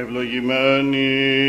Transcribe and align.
Ευλογημένη 0.00 0.96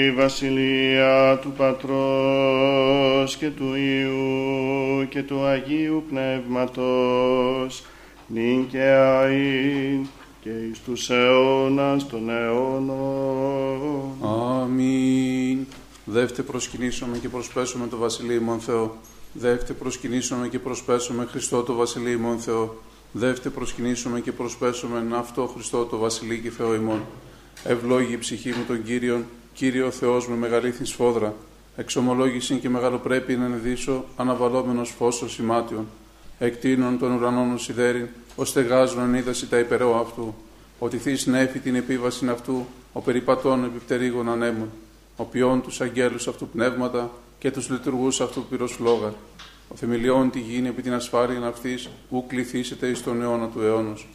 η 0.05 0.11
Βασιλεία 0.11 1.39
του 1.42 1.52
Πατρός 1.52 3.38
και 3.38 3.50
του 3.50 3.75
Υιού 3.75 5.08
και 5.09 5.23
του 5.23 5.44
Αγίου 5.44 6.03
Πνεύματος, 6.09 7.83
νυν 8.27 8.67
και 8.67 8.95
αΐ 8.97 10.05
και 10.42 10.50
εις 10.50 10.80
τους 10.80 11.09
αιώνας 11.09 12.08
των 12.08 12.30
αιώνων. 12.30 14.11
Αμήν. 14.22 15.66
Δεύτε 16.05 16.42
προσκυνήσουμε 16.42 17.17
και 17.17 17.30
προσπέσουμε 17.30 17.88
το 17.88 17.97
Βασιλείο 17.97 18.58
Θεό. 18.59 18.97
Δεύτε 19.33 19.73
προσκυνήσουμε 19.73 20.47
και 20.47 20.59
προσπέσουμε 20.59 21.25
Χριστό 21.25 21.64
το 21.64 21.73
Βασιλείο 21.73 22.38
Θεό. 22.39 22.75
Δεύτε 23.11 23.50
προσκυνήσουμε 23.50 24.20
και 24.20 24.31
προσπέσουμε 24.31 25.17
αυτό 25.17 25.47
Χριστό 25.53 25.86
το 25.86 25.97
Βασιλείο 25.97 26.38
και 26.38 26.50
Θεό 26.50 26.73
ημών. 26.73 27.02
Ευλόγη 27.64 28.14
η 28.14 28.18
ψυχή 28.18 28.50
μου 28.50 28.64
τον 28.68 28.84
Κύριον, 28.84 29.26
Κύριο 29.54 29.92
Θεός 29.92 30.28
με 30.28 30.36
μεγαλήθη 30.36 30.86
σφόδρα. 30.86 31.33
Εξομολόγηση 31.76 32.56
και 32.56 32.70
μεγαλοπρέπει 32.70 33.36
να 33.36 33.45
ενδύσω, 33.45 34.06
αναβαλόμενος 34.16 34.89
φως 34.89 35.23
σημάτιον. 35.28 35.88
Εκτείνων 36.39 37.00
των 37.00 37.11
ουρανών 37.11 37.60
σιδέριν, 37.60 38.08
ω 38.36 38.45
στεγάζουν 38.45 39.00
ανίδαση 39.00 39.48
τα 39.48 39.60
υπερό 39.60 40.00
αυτού. 40.00 40.36
Ότι 40.80 40.98
θείς 40.98 41.26
νέφη 41.26 41.60
την 41.60 41.76
επίβαση 41.76 42.30
αυτού, 42.30 42.66
ο 42.94 43.02
περιπατών 43.02 43.64
επιπτερίγων 43.64 44.30
ανέμων. 44.30 44.70
Ο 45.16 45.23
ποιόν 45.23 45.62
τους 45.62 45.82
αγγέλους 45.82 46.28
αυτού 46.28 46.48
πνεύματα 46.48 47.12
και 47.39 47.52
τους 47.52 47.70
λειτουργούς 47.70 48.22
αυτού 48.22 48.45
πυροσφλόγα. 48.50 49.14
Ο 49.67 49.76
θεμελιών 49.76 50.30
τη 50.30 50.39
γίνει 50.39 50.67
επί 50.67 50.82
την 50.82 50.94
ασφάλεια 50.94 51.48
αυτής, 51.48 51.89
ου 52.10 52.28
κληθήσετε 52.28 52.88
εις 52.88 53.04
τον 53.04 53.22
αιώνα 53.22 53.48
του 53.48 53.62
αιώνος. 53.62 54.08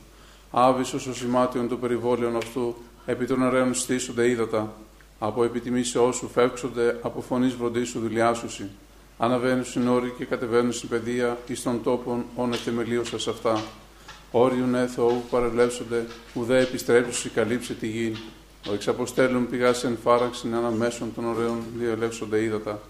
Άβυσο 0.51 0.97
ο 1.11 1.13
σημάτιον 1.13 1.69
του 1.69 1.79
περιβόλαιων 1.79 2.37
αυτού, 2.37 2.77
επί 3.07 3.27
των 3.27 3.43
ωραίων 3.43 3.75
στήσονται 3.75 4.29
είδατα, 4.29 4.73
από 5.19 5.45
επιτιμήσεώ 5.45 6.13
σου 6.13 6.29
φεύξονται, 6.29 6.99
από 7.03 7.21
φωνής 7.21 7.55
βροντίσου 7.55 8.01
δουλειάσουσι. 8.01 8.71
Αναβαίνουν 9.19 9.65
στην 9.65 9.89
όρη 9.89 10.15
και 10.19 10.25
κατεβαίνουν 10.25 10.73
στην 10.73 10.89
παιδεία, 10.89 11.39
εις 11.47 11.63
των 11.63 11.83
τόπων 11.83 12.25
όν 12.35 12.53
εθεμελίωσα 12.53 13.19
σε 13.19 13.31
αυτά. 13.31 13.63
Όριον 14.31 14.75
έθω 14.75 15.07
όπου 15.07 15.25
παρελεύσονται, 15.31 16.07
ουδέ 16.35 16.59
επιστρέψουσι 16.61 17.29
καλύψε 17.29 17.75
τη 17.75 17.87
γη. 17.87 18.17
Ο 18.69 18.73
εξαποστέλων 18.75 19.49
πηγά 19.49 19.75
εν 19.85 19.99
φάραξιν 20.03 20.55
αναμέσων 20.55 21.15
των 21.15 21.25
ωραίων 21.25 21.59
διαλεύσονται 21.79 22.43
είδατα. 22.43 22.81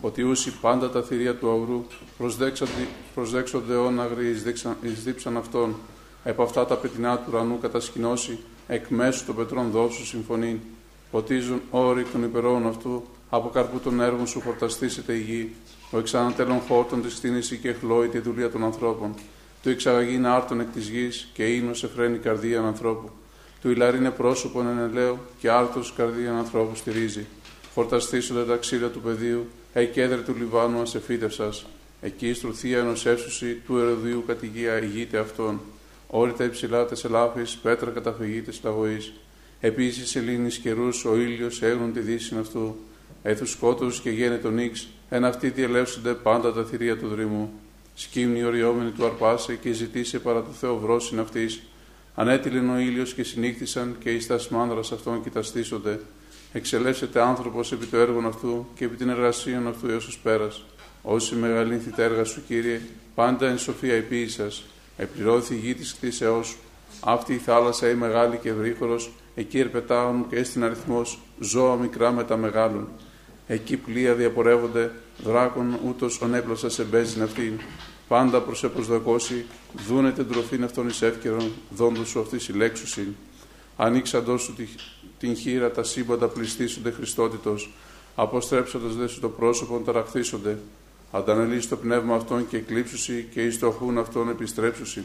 Ότι 0.00 0.22
ούσι 0.22 0.52
πάντα 0.60 0.90
τα 0.90 1.02
θηρία 1.02 1.34
του 1.34 1.50
αγρού 1.50 1.84
προσδέξονται 3.14 3.74
όναγροι 3.74 4.28
εις 4.82 5.02
δίψαν 5.04 5.36
αυτών. 5.36 5.74
Επ' 6.24 6.40
αυτά 6.40 6.66
τα 6.66 6.76
πετεινά 6.76 7.16
του 7.16 7.24
ουρανού 7.28 7.58
κατασκηνώσει 7.58 8.38
εκ 8.68 8.88
μέσου 8.88 9.24
των 9.24 9.34
πετρών 9.34 9.70
δόξου 9.70 10.06
συμφωνεί. 10.06 10.60
Ποτίζουν 11.10 11.60
όροι 11.70 12.04
των 12.12 12.22
υπερών 12.22 12.66
αυτού, 12.66 13.04
από 13.30 13.48
καρπού 13.48 13.78
των 13.78 14.00
έργων 14.00 14.26
σου 14.26 14.40
χορταστήσεται 14.40 15.12
η 15.12 15.20
γη. 15.20 15.52
Ο 15.90 15.98
εξανατέλων 15.98 16.60
χόρτων 16.60 17.02
της 17.02 17.14
κτίνηση 17.14 17.56
και 17.56 17.72
χλώει 17.72 18.08
τη 18.08 18.18
δουλεία 18.18 18.50
των 18.50 18.64
ανθρώπων. 18.64 19.14
Του 19.62 19.68
εξαγαγεί 19.68 20.18
να 20.18 20.34
άρτων 20.34 20.60
εκ 20.60 20.68
της 20.74 20.88
γης 20.88 21.28
και 21.32 21.44
ίνος 21.44 21.78
σε 21.78 21.88
φρένει 21.88 22.18
καρδία 22.18 22.60
ανθρώπου. 22.60 23.10
Του 23.62 23.70
είναι 23.70 24.10
πρόσωπον 24.10 24.66
εν 24.68 24.78
ελαίο 24.78 25.18
και 25.38 25.50
άρτος 25.50 25.92
καρδία 25.96 26.32
ανθρώπου 26.32 26.76
στηρίζει. 26.76 27.26
Χορταστήσονται 27.74 28.44
τα 28.44 28.56
ξύλα 28.56 28.88
του 28.88 29.00
πεδίου, 29.00 29.46
εκέδρε 29.72 30.20
του 30.20 30.34
Λιβάνου 30.38 30.80
ασεφίτευσα. 30.80 31.52
Εκεί 32.00 32.32
στρουθία 32.32 32.78
ενό 32.78 32.92
του 33.66 33.78
Εροδίου 33.78 34.24
κατηγία 34.26 34.82
ηγείται 34.82 35.18
αυτών 35.18 35.60
όρυτα 36.10 36.44
υψηλά 36.44 36.84
τε 36.84 36.94
ελάφη, 37.04 37.42
πέτρα 37.62 37.90
καταφυγή 37.90 38.40
της 38.40 38.60
λαγωή. 38.64 39.12
Επίσης 39.60 40.10
σελήνης 40.10 40.58
καιρούς 40.58 41.04
ο 41.04 41.16
ήλιος 41.16 41.62
έγνουν 41.62 41.92
τη 41.92 42.00
δύση 42.00 42.36
αυτού. 42.40 42.76
Έθους 43.22 43.50
σκότους 43.50 44.00
και 44.00 44.10
γένε 44.10 44.36
τον 44.36 44.54
νύξ, 44.54 44.88
εν 45.08 45.24
αυτοί 45.24 45.48
διελεύσονται 45.48 46.14
πάντα 46.14 46.52
τα 46.52 46.64
θηρία 46.64 46.98
του 46.98 47.08
δρυμού. 47.08 47.52
Σκύμνη 47.94 48.42
οριόμενη 48.42 48.90
του 48.90 49.04
αρπάσε 49.04 49.54
και 49.54 49.72
ζητήσε 49.72 50.18
παρά 50.18 50.42
το 50.42 50.50
Θεό 50.50 50.78
βρόσιν 50.78 51.18
αυτής. 51.18 51.62
Ανέτειλεν 52.14 52.70
ο 52.70 52.78
ήλιος 52.78 53.14
και 53.14 53.22
συνήχθησαν 53.22 53.96
και 53.98 54.10
εις 54.10 54.26
τα 54.26 54.38
σμάνδρας 54.38 54.92
αυτών 54.92 55.22
κοιταστήσονται. 55.22 56.00
Εξελεύσεται 56.52 57.20
άνθρωπος 57.20 57.72
επί 57.72 57.86
το 57.86 57.96
έργο 57.96 58.26
αυτού 58.26 58.66
και 58.74 58.84
επί 58.84 58.96
την 58.96 59.08
εργασία 59.08 59.62
αυτού 59.68 59.88
έως 59.88 60.18
πέρας. 60.22 60.64
Όσοι 61.02 61.34
μεγαλύνθη 61.34 61.90
τα 61.90 62.02
έργα 62.02 62.24
σου, 62.24 62.42
κύριε, 62.46 62.80
πάντα 63.14 63.48
εν 63.48 63.58
σοφία 63.58 63.94
επίησας 63.94 64.64
Επληρώθη 65.00 65.54
η 65.54 65.56
γη 65.56 65.74
της 65.74 65.94
κτήσεώ. 65.94 66.40
Αυτή 67.00 67.34
η 67.34 67.38
θάλασσα 67.38 67.90
η 67.90 67.94
μεγάλη 67.94 68.36
και 68.36 68.48
ευρύχωρο, 68.48 68.96
εκεί 69.34 69.58
ερπετάουν 69.58 70.28
και 70.28 70.42
στην 70.44 70.64
αριθμός 70.64 71.18
ζώα 71.40 71.76
μικρά 71.76 72.12
με 72.12 72.24
τα 72.24 72.36
μεγάλων. 72.36 72.88
Εκεί 73.46 73.76
πλοία 73.76 74.14
διαπορεύονται, 74.14 74.92
δράκων 75.24 75.78
ούτως 75.86 76.20
ονέπλωσα 76.20 76.70
σε 76.70 76.82
μπέζιν 76.84 77.22
αυτήν. 77.22 77.52
Πάντα 78.08 78.40
προς 78.40 78.64
επροσδοκώσει, 78.64 79.44
δούνε 79.88 80.12
την 80.12 80.28
τροφήν 80.28 80.64
αυτών 80.64 80.88
εις 80.88 81.02
εύκαιρον, 81.02 81.52
δόντου 81.70 82.06
σου 82.06 82.20
αυτή 82.20 82.38
συλλέξουσιν. 82.38 83.14
Ανοίξαντός 83.76 84.42
σου 84.42 84.54
την 85.18 85.36
χείρα, 85.36 85.70
τα 85.70 85.82
σύμπαντα 85.82 86.28
πληστήσονται 86.28 86.90
Χριστότητος. 86.90 87.70
Αποστρέψοντας 88.14 88.96
δε 88.96 89.06
σου 89.06 89.20
το 89.20 89.28
πρόσωπο, 89.28 89.78
ταραχθήσονται 89.78 90.58
αντανελείς 91.10 91.68
το 91.68 91.76
πνεύμα 91.76 92.14
αυτόν 92.14 92.48
και 92.48 92.56
εκλείψουσι 92.56 93.28
και 93.30 93.42
εις 93.42 93.58
το 93.58 93.70
χούν 93.70 93.98
αυτόν 93.98 94.28
επιστρέψουσι. 94.28 95.02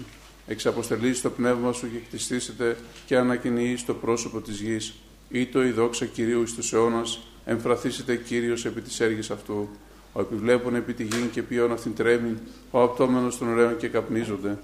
Εξαποστελείς 0.47 1.21
το 1.21 1.29
πνεύμα 1.29 1.71
σου 1.71 1.91
και 1.91 1.97
κτιστήσετε 2.07 2.77
και 3.05 3.17
ανακοινείς 3.17 3.85
το 3.85 3.93
πρόσωπο 3.93 4.41
της 4.41 4.59
γης. 4.59 4.93
Ήτο 5.29 5.63
η 5.63 5.71
δόξα 5.71 6.05
Κυρίου 6.05 6.41
εις 6.41 6.55
τους 6.55 6.73
αιώνας, 6.73 7.19
εμφραθήσετε 7.45 8.15
Κύριος 8.15 8.65
επί 8.65 8.81
της 8.81 8.99
έργης 8.99 9.31
αυτού. 9.31 9.69
Ο 10.13 10.21
επιβλέπων 10.21 10.75
επί 10.75 10.93
τη 10.93 11.03
γη 11.03 11.29
και 11.31 11.41
ποιόν 11.41 11.71
αυτήν 11.71 11.95
τρέμει, 11.95 12.37
ο 12.71 12.81
απτόμενος 12.81 13.37
των 13.37 13.47
ωραίων 13.47 13.77
και 13.77 13.87
καπνίζονται. 13.87 14.57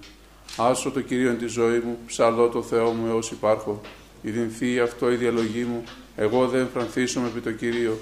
Άσο 0.57 0.91
το 0.91 1.01
Κυρίο 1.01 1.33
τη 1.33 1.47
ζωή 1.47 1.79
μου, 1.79 1.97
ψαλώ 2.07 2.47
το 2.47 2.61
Θεό 2.61 2.91
μου 2.91 3.07
έως 3.07 3.31
υπάρχω. 3.31 3.81
Η 4.21 4.79
αυτό 4.79 5.11
η 5.11 5.15
διαλογή 5.15 5.63
μου, 5.63 5.83
εγώ 6.15 6.47
δεν 6.47 6.59
εμφρανθήσω 6.59 7.19
επί 7.19 7.39
το 7.39 7.51
Κυρίο, 7.51 7.97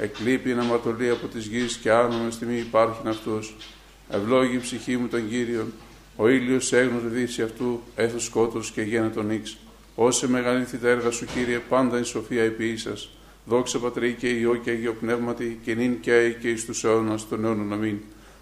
εκλείπει 0.00 0.50
ένα 0.50 0.62
αμαρτωλή 0.62 1.10
από 1.10 1.26
της 1.26 1.46
γης 1.46 1.76
και 1.76 1.90
άνομε 1.90 2.30
στιγμή 2.30 2.56
υπάρχει 2.56 3.08
αυτός. 3.08 3.56
Ευλόγη 4.10 4.54
η 4.54 4.58
ψυχή 4.58 4.96
μου 4.96 5.08
τον 5.08 5.28
Κύριον, 5.28 5.72
ο 6.16 6.28
ήλιος 6.28 6.72
έγνωσε 6.72 7.06
δύση 7.06 7.42
αυτού, 7.42 7.80
έθος 7.96 8.24
σκότος 8.24 8.70
και 8.70 8.82
γένε 8.82 9.08
τον 9.08 9.30
ίξ. 9.30 9.56
Όσε 9.94 10.28
μεγαλύνθη 10.28 10.78
τα 10.78 10.88
έργα 10.88 11.10
σου 11.10 11.24
Κύριε, 11.34 11.58
πάντα 11.68 11.98
η 11.98 12.02
σοφία 12.02 12.42
επί 12.42 12.76
σας. 12.76 13.10
Δόξα 13.44 13.78
Πατρί 13.78 14.12
και 14.12 14.28
Υιό 14.28 14.56
και 14.56 14.70
Αγίο 14.70 14.92
Πνεύματι 15.00 15.60
και 15.64 15.74
νυν 15.74 16.00
και 16.00 16.10
αεί 16.12 16.34
και 16.34 16.48
εις 16.48 16.64
τους 16.64 16.84
αιώνας 16.84 17.28
των 17.28 17.44
αιώνων 17.44 17.72
αμήν. 17.72 17.98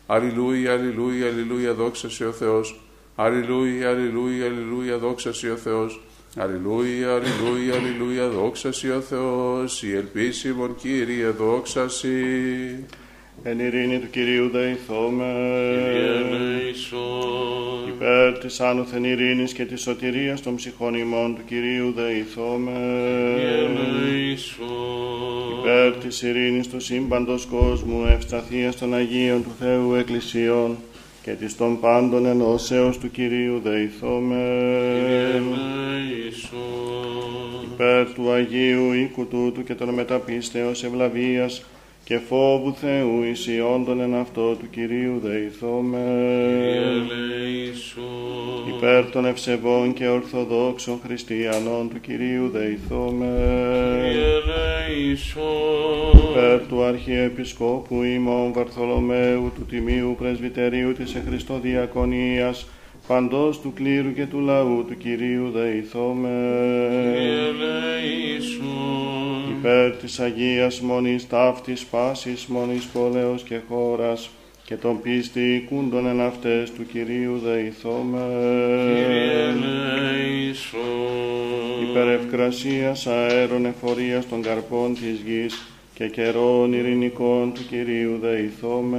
Αλληλούια, 0.06 0.72
αλληλούια, 0.72 1.26
αλληλούια, 1.26 1.74
δόξα 1.74 2.10
σε 2.10 2.26
ο 2.26 2.32
Θεός. 2.32 2.80
Αλληλούια, 3.16 3.88
αλληλούια, 3.88 4.44
αλληλούια, 4.44 4.98
δόξα 4.98 5.32
σε 5.32 5.50
ο 5.50 5.56
Θεός. 5.56 6.00
Αλληλούια, 6.36 7.14
αλληλούια, 7.14 7.74
αλληλούια, 7.74 8.28
δόξα 8.28 8.72
Σοι 8.72 8.90
ο 8.90 9.00
Θεός, 9.00 9.82
η 9.82 9.94
ελπίσιμον 9.94 10.74
Κύριε, 10.76 11.28
δόξα 11.28 11.88
Σοι. 11.88 12.08
Εν 13.42 13.58
ειρήνη 13.58 13.98
του 13.98 14.10
Κυρίου 14.10 14.48
δεηθώμε. 14.48 15.32
Κύριε 15.84 16.68
Υπέρ 17.88 18.38
της 18.38 18.60
άνωθεν 18.60 19.04
ειρήνης 19.04 19.52
και 19.52 19.64
της 19.64 19.80
σωτηρίας 19.80 20.42
των 20.42 20.54
ψυχών 20.54 20.94
ημών 20.94 21.34
του 21.34 21.44
Κυρίου 21.46 21.92
δεηθώμε. 21.92 22.72
Κύριε 23.34 24.36
Υπέρ 25.60 25.92
της 25.92 26.22
ειρήνης 26.22 26.68
του 26.68 26.80
σύμπαντος 26.80 27.46
κόσμου, 27.46 28.06
ευσταθίας 28.06 28.76
των 28.76 28.94
Αγίων 28.94 29.42
του 29.42 29.52
Θεού 29.58 29.94
Εκκλησιών, 29.94 30.76
και 31.28 31.34
της 31.34 31.56
των 31.56 31.80
πάντων 31.80 32.26
ενώσεως 32.26 32.98
του 32.98 33.10
Κυρίου 33.10 33.60
δεηθώμε. 33.60 34.36
Υπέρ 37.72 38.12
του 38.12 38.30
Αγίου 38.30 38.92
οίκου 38.92 39.26
τούτου 39.26 39.64
και 39.64 39.74
των 39.74 39.88
μεταπίστεως 39.88 40.84
ευλαβίας 40.84 41.64
και 42.08 42.18
φόβου 42.18 42.74
Θεού 42.74 43.22
ισιόντων 43.22 44.00
εν 44.00 44.14
αυτό 44.14 44.54
του 44.54 44.70
Κυρίου 44.70 45.20
δεηθώμε. 45.24 45.98
Υπέρ 48.76 49.10
των 49.10 49.24
ευσεβών 49.24 49.92
και 49.92 50.08
ορθοδόξων 50.08 51.00
χριστιανών 51.04 51.88
του 51.88 52.00
Κυρίου 52.00 52.48
δεηθώμε. 52.48 53.26
Υπέρ 56.30 56.66
του 56.66 56.82
Αρχιεπισκόπου 56.82 58.02
ημών 58.02 58.52
Βαρθολομαίου 58.52 59.52
του 59.54 59.64
Τιμίου 59.64 60.14
Πρεσβυτερίου 60.18 60.92
της 60.92 61.14
Εχριστοδιακονίας 61.14 62.66
παντός 63.08 63.60
του 63.60 63.72
κλήρου 63.72 64.14
και 64.14 64.26
του 64.26 64.40
λαού 64.40 64.84
του 64.88 64.96
Κυρίου 64.96 65.50
δεηθώμε. 65.50 66.28
Υπέρ 69.58 69.96
της 69.96 70.20
Αγίας 70.20 70.80
Μονής 70.80 71.26
ταύτης 71.26 71.84
πάσης 71.84 72.46
μονής 72.46 72.84
πόλεως 72.86 73.42
και 73.42 73.60
χώρας 73.68 74.30
και 74.64 74.74
τον 74.74 75.00
πίστη 75.00 75.66
κούντον 75.68 76.06
εν 76.06 76.20
αυτές 76.20 76.72
του 76.72 76.86
Κυρίου 76.86 77.38
δεηθώμε. 77.44 78.20
Κύριε 78.94 79.42
ελέησον. 79.48 80.78
Υπερευκρασίας 81.90 83.06
αέρων 83.06 83.66
εφορίας 83.66 84.28
των 84.28 84.42
καρπών 84.42 84.94
της 84.94 85.22
γης 85.26 85.77
και 85.98 86.08
καιρών 86.08 86.72
ειρηνικών 86.72 87.52
του 87.52 87.66
Κυρίου 87.66 88.18
δεηθώμε. 88.18 88.98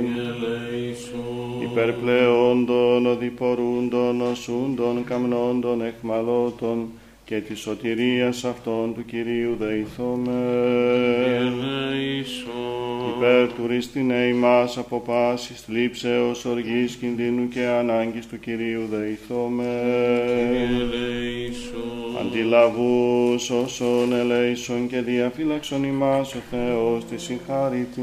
Κύριε 0.00 0.22
ελέησον. 0.22 1.62
Υπερπλεόντων, 1.62 3.06
οδηπορούντων, 3.06 4.20
οσούντων, 4.20 5.04
καμνόντων, 5.04 5.82
εχμαλώτων 5.82 6.88
και 7.32 7.40
της 7.40 7.60
σωτηρίας 7.60 8.44
αυτών 8.44 8.94
του 8.94 9.04
Κυρίου 9.04 9.56
δεηθώμε. 9.58 10.30
Κύριε 11.24 11.36
ελέησον. 11.36 12.52
Υπέρ 13.16 13.52
του 13.52 13.66
ρίστηνε 13.66 14.14
ημάς 14.14 14.78
από 14.78 15.00
πάσης 15.00 15.60
θλίψεως, 15.60 16.44
οργής, 16.44 16.96
κινδύνου 16.96 17.48
και 17.48 17.66
ανάγκης 17.66 18.26
του 18.26 18.38
Κυρίου 18.38 18.86
δεηθώμε. 18.90 19.80
Κύριε 20.26 20.82
ελέησον. 20.82 22.16
Αντιλαβούς 22.20 23.50
όσων 23.50 24.12
ελέησον 24.12 24.88
και 24.88 25.00
διαφύλαξον 25.00 25.84
ημάς 25.84 26.34
ο 26.34 26.38
Θεός 26.50 27.04
τη 27.04 27.20
συγχάρητη. 27.20 28.02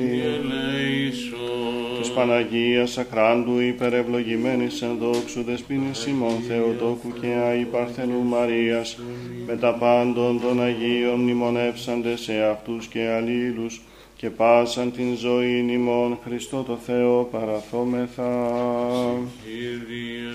Κύριε 0.00 0.24
ελέησον. 0.24 1.74
Της 2.00 2.10
Παναγίας 2.12 2.98
Αχράντου 2.98 3.60
υπερευλογημένης 3.60 4.82
εν 4.82 4.96
δόξου 5.00 5.42
δεσποίνης 5.42 6.06
ημών 6.06 6.38
Θεοτόκου 6.48 7.12
και 7.20 7.26
Άη 7.26 7.64
Παρθενού 7.64 8.22
Μαρίας 8.44 8.98
με 9.46 9.56
τα 9.56 9.74
πάντων 9.74 10.40
των 10.40 10.62
Αγίων 10.62 11.20
μνημονεύσαντες 11.20 12.20
σε 12.20 12.42
αυτούς 12.42 12.86
και 12.86 13.08
αλλήλους 13.08 13.80
και 14.16 14.30
πάσαν 14.30 14.92
την 14.92 15.16
ζωή 15.16 15.66
ημών 15.68 16.18
Χριστό 16.24 16.62
το 16.62 16.76
Θεό 16.86 17.28
παραθόμεθα 17.32 18.50
Κύριε. 19.44 20.28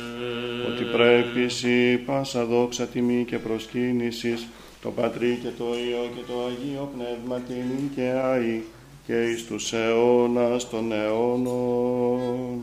ότι 0.67 0.83
πρέπει 0.83 1.41
εσύ 1.41 1.97
πάσα 1.97 2.45
δόξα 2.45 2.85
τιμή 2.85 3.25
και 3.27 3.37
προσκύνησης 3.37 4.47
το 4.81 4.89
Πατρί 4.89 5.39
και 5.41 5.49
το 5.57 5.65
Υιό 5.65 6.09
και 6.15 6.21
το 6.27 6.33
Αγίο 6.45 6.91
Πνεύμα 6.95 7.39
τιμή 7.47 7.89
και 7.95 8.11
Άη 8.23 8.63
και 9.05 9.23
εις 9.23 9.45
τους 9.45 9.73
αιώνας 9.73 10.69
των 10.69 10.91
αιώνων. 10.91 12.61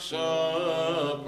Saksa 0.00 1.20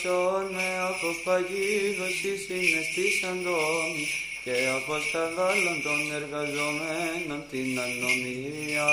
Φύλαξον 0.00 0.46
με 0.56 0.68
από 0.90 1.08
παγίδωση 1.24 2.32
συναισθήσαντων 2.44 3.90
και 4.44 4.56
από 4.76 4.92
σκανδάλων 5.04 5.76
των 5.86 6.00
εργαζομένων 6.18 7.40
την 7.50 7.68
ανομία. 7.84 8.90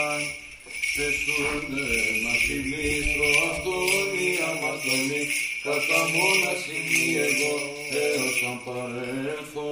Θεσούνται 0.95 1.91
να 2.24 2.33
φιλήσω 2.45 3.27
αυτόν 3.50 4.07
οι 4.19 4.29
αμαρτωλοί 4.50 5.24
κατά 5.65 6.01
μόναση 6.15 6.79
εγώ 7.27 7.55
έως 8.03 8.38
αν 8.50 8.57
παρέλθω. 8.65 9.71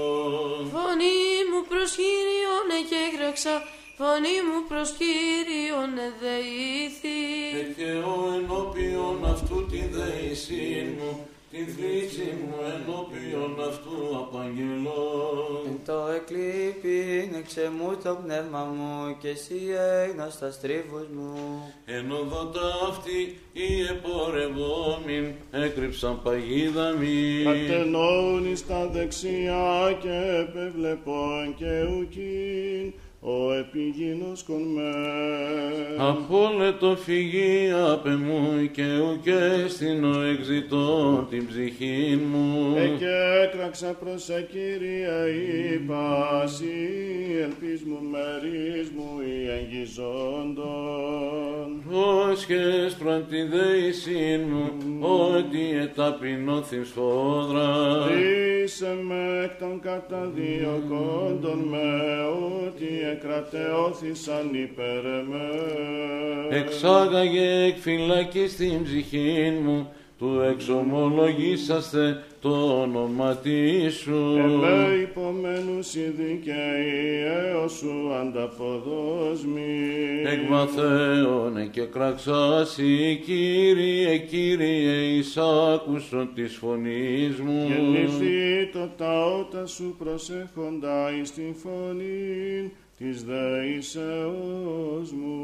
Φωνή 0.75 1.27
μου 1.49 1.61
προς 1.69 1.91
Κύριον 1.99 2.67
εκέγραξα, 2.81 3.53
φωνή 3.97 4.37
μου 4.47 4.59
προς 4.69 4.89
Κύριον 4.99 5.91
εδεήθη. 6.07 7.21
Εκαιώ 7.61 8.15
ενώπιον 8.37 9.25
αυτού 9.33 9.65
την 9.71 9.87
δεησή 9.97 10.95
μου, 10.97 11.27
την 11.51 11.65
θλίψη 11.73 12.29
μου 12.41 12.55
ενώπιον 12.73 13.53
αυτού 13.69 13.97
απαγγελώ. 14.21 15.03
Εν 15.65 15.79
το 15.85 15.99
εκλείπειν 16.17 17.33
εξεμού 17.41 17.97
το 18.03 18.19
πνεύμα 18.23 18.63
μου 18.75 19.17
και 19.21 19.27
εσύ 19.27 19.59
έγνος 20.05 20.37
τα 20.37 20.51
στρίβους 20.51 21.07
μου. 21.15 21.33
Εν 21.85 22.11
οδό 22.11 22.51
ταύτη 22.55 23.37
οι 23.53 23.69
επορευόμην 23.93 25.33
έκρυψαν 25.51 26.21
παγίδα 26.23 26.91
μη. 26.91 27.45
Ατενών 27.47 28.51
εις 28.51 28.67
τα 28.67 28.87
δεξιά 28.87 29.97
και 30.01 30.15
επεβλεπών 30.39 31.55
και 31.57 31.83
ουκίν, 31.97 32.93
ο 33.25 33.53
επιγίνος 33.53 34.43
κονμές. 34.43 35.97
Απόλετο 35.97 36.95
φυγή 36.95 37.71
απ' 37.91 38.05
εμού 38.05 38.69
και 38.71 38.83
ουκέ 38.83 39.65
στην 39.67 40.03
ο 40.03 40.21
εξητών 40.21 41.27
την 41.29 41.47
ψυχή 41.47 42.19
μου. 42.31 42.75
Ε, 42.77 42.87
και 42.87 43.15
έκραξα 43.43 43.87
προς 43.87 44.23
σε 44.23 44.47
Κύριε 44.51 45.29
η 45.73 45.77
πάση, 45.77 46.65
ελπίς 47.43 47.81
μου 47.83 47.99
μερίς 48.11 48.89
μου 48.95 49.09
οι 49.21 49.49
αγγιζόντων. 49.49 50.63
Όσχες 52.29 52.93
προ 52.99 53.19
τη 53.29 53.41
δεησή 53.41 54.39
μου, 54.49 54.71
ότι 55.01 55.77
εταπεινώθη 55.81 56.83
σφόδρα. 56.83 57.71
Ρίσε 58.07 58.97
με 59.01 59.43
εκ 59.43 59.59
των 59.59 59.79
καταδιωκόντων 59.79 61.59
με, 61.59 61.87
ότι 62.65 62.91
εκρατεώθησαν 63.13 64.49
υπέρ 64.53 65.05
εμέ. 65.05 65.49
Εξάγαγε 66.49 67.63
εκ 67.63 67.77
φυλακής 67.77 68.51
στην 68.51 68.83
ψυχή 68.83 69.59
μου, 69.63 69.87
του 70.17 70.41
εξομολογήσαστε 70.51 72.23
το 72.43 72.81
όνομα 72.81 73.37
σου. 73.89 74.35
Εμέ 74.37 74.93
υπομένους 75.01 75.95
οι 75.95 76.13
δικαίοι 76.17 77.23
έως 77.51 77.71
σου 77.71 78.13
ανταποδόσμοι. 78.21 79.61
Εκ 80.25 80.49
βαθέων 80.49 81.69
και 81.71 81.81
κραξάσι, 81.81 83.21
Κύριε, 83.25 84.17
Κύριε, 84.17 84.91
εις 84.91 85.37
άκουσον 85.73 86.29
της 86.35 86.55
φωνής 86.55 87.39
μου. 87.39 87.67
Γεννηθεί 87.67 88.69
το 88.73 88.89
ταότα 88.97 89.65
σου 89.65 89.95
προσέχοντα 89.97 91.17
εις 91.19 91.31
την 91.33 91.55
φωνή 91.55 92.71
της 93.03 93.23
δεήσεώς 93.23 95.11
μου. 95.11 95.37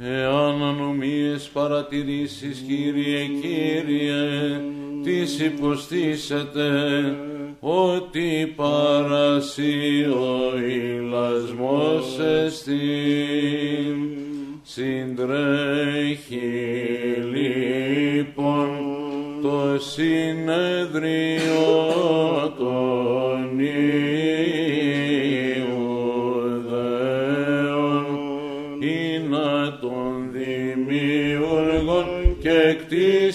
Εάν 0.00 0.62
ανομίες 0.62 1.50
παρατηρήσεις, 1.52 2.64
Κύριε, 2.66 3.26
Κύριε, 3.26 4.60
τις 5.02 5.40
υποστήσετε, 5.40 6.70
ότι 7.60 8.52
παρασύ 8.56 10.06
ο 10.10 10.58
ηλασμός 10.58 12.18
εστίν. 12.18 13.96
Συντρέχει 14.62 16.40
λοιπόν 17.32 18.68
το 19.42 19.78
συνεδρίο 19.78 21.46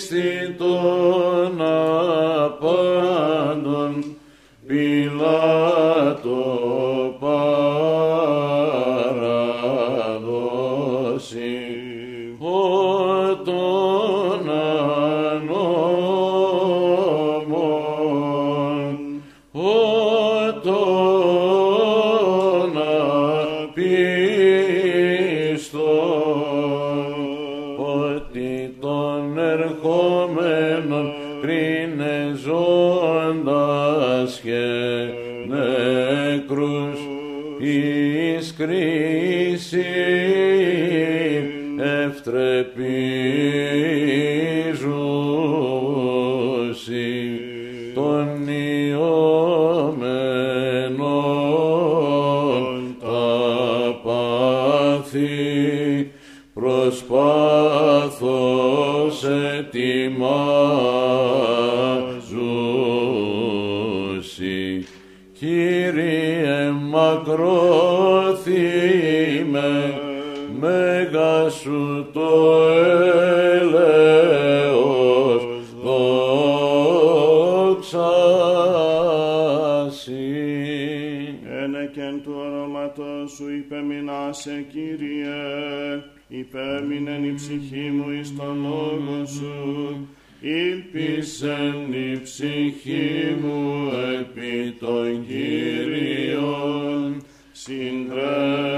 κτίστη 0.02 0.56
των 0.58 1.62
απάντων 2.42 3.41
εις 38.62 38.68
κρίση 38.68 39.86
ευτρεπίζουσι 41.78 42.60
των 47.94 48.48
ιωμένων 48.88 49.46
τα 53.00 54.00
πάθη 54.04 55.22
προσπάθος 56.54 58.04
ετοιμάζουσι. 59.58 60.06
Κύριε 65.40 66.72
μακρόθυμε, 66.72 67.91
μέγα 70.62 71.50
σου 71.50 72.10
το 72.14 72.62
έλεος, 73.62 75.44
δόξα 75.84 76.90
σοι. 79.90 80.14
Ένεκεν 81.62 82.22
του 82.24 82.34
ονόματος 82.46 83.32
σου 83.32 83.50
υπεμεινάσε 83.58 84.66
Κύριε, 84.72 86.04
υπέμεινεν 86.28 87.24
η 87.24 87.34
ψυχή 87.34 87.92
μου 87.94 88.12
εις 88.12 88.36
το 88.36 88.44
λόγο 88.44 89.26
σου, 89.26 90.08
ήλπισεν 90.42 91.94
η 91.94 92.20
ψυχή 92.24 93.38
μου 93.42 93.90
επί 94.20 94.76
των 94.80 95.26
Κύριων, 95.28 97.24
συντρέχει 97.52 98.71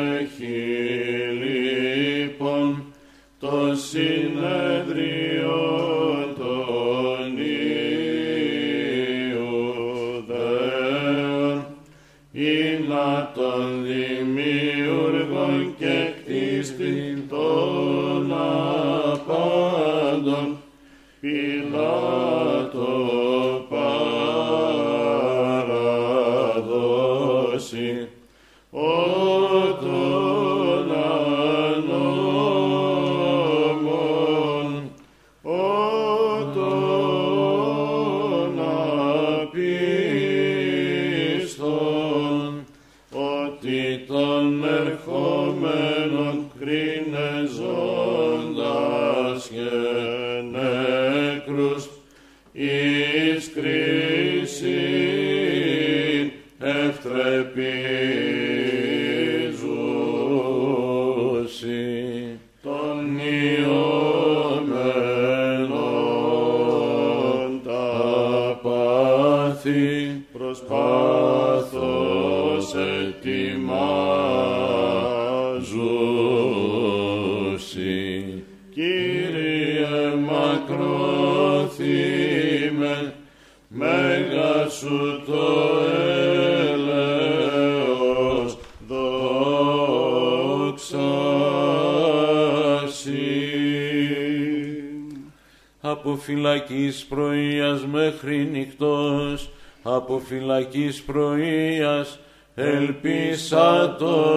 φυλακής 96.94 97.06
πρωίας 97.06 97.86
μέχρι 97.86 98.38
νυχτός, 98.52 99.50
από 99.84 100.20
φυλακής 100.20 101.02
πρωίας 101.04 102.20
ελπίσα 102.56 103.96
το 104.00 104.33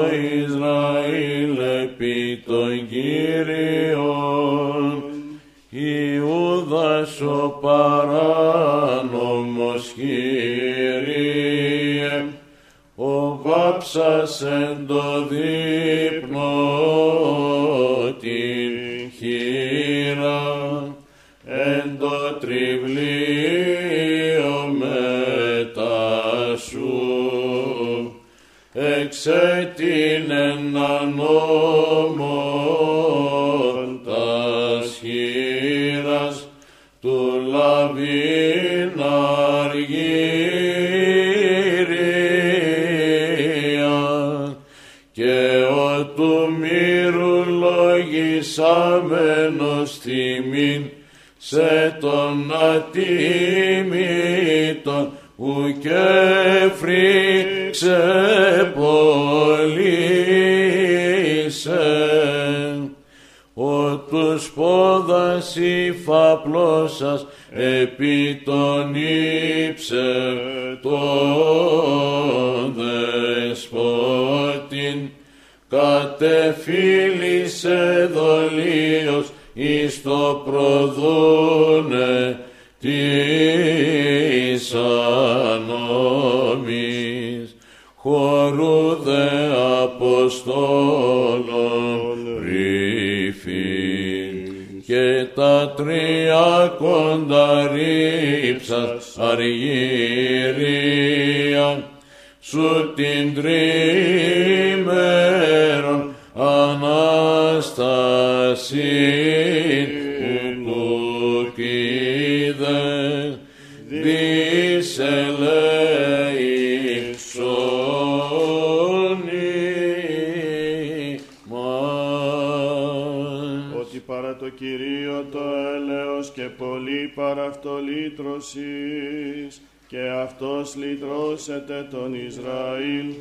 και 129.87 130.09
αυτός 130.09 130.77
λυτρώσεται 130.77 131.89
τον 131.91 132.15
Ισραήλ. 132.15 133.15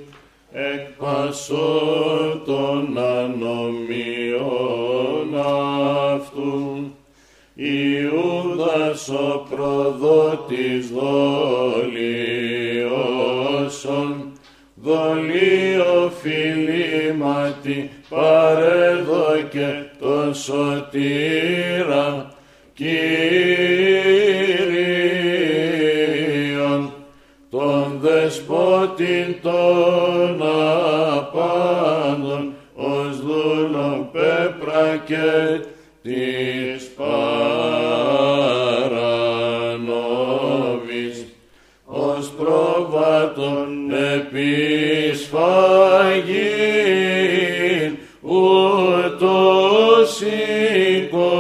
Εκ 0.51 0.87
πάντων 32.15 32.53
ως 32.75 33.21
δούλων 33.21 34.09
πέπρα 34.11 35.03
και 35.05 35.61
της 36.01 36.91
παρανόβης 36.97 37.15
ως 41.85 42.31
προβάτων 42.37 43.91
επισφαγήν 43.91 44.45
ούτως 48.21 50.15
συγκολούθη 50.15 51.31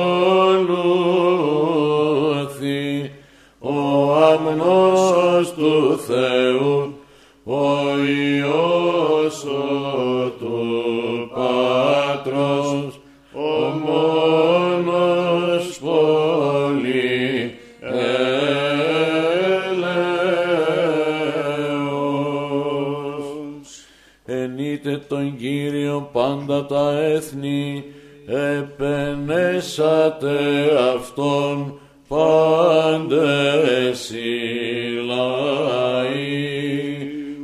ο 3.59 3.73
αμνός 4.15 5.53
του 5.53 5.99
Θεού. 6.07 6.74
πάντα 26.15 26.65
τα 26.65 26.97
έθνη 26.97 27.83
επενέσατε 28.57 30.37
αυτόν 30.95 31.79
πάντε 32.07 33.61
εσύ 33.89 34.23
λαοί. 35.07 36.53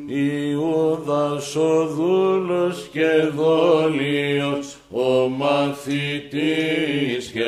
Ιούδας 0.07 1.55
ο 1.55 1.85
δούλος 1.85 2.89
και 2.91 3.29
δόλιος, 3.35 4.77
ο 4.91 5.29
μαθητής 5.29 7.31
και 7.31 7.43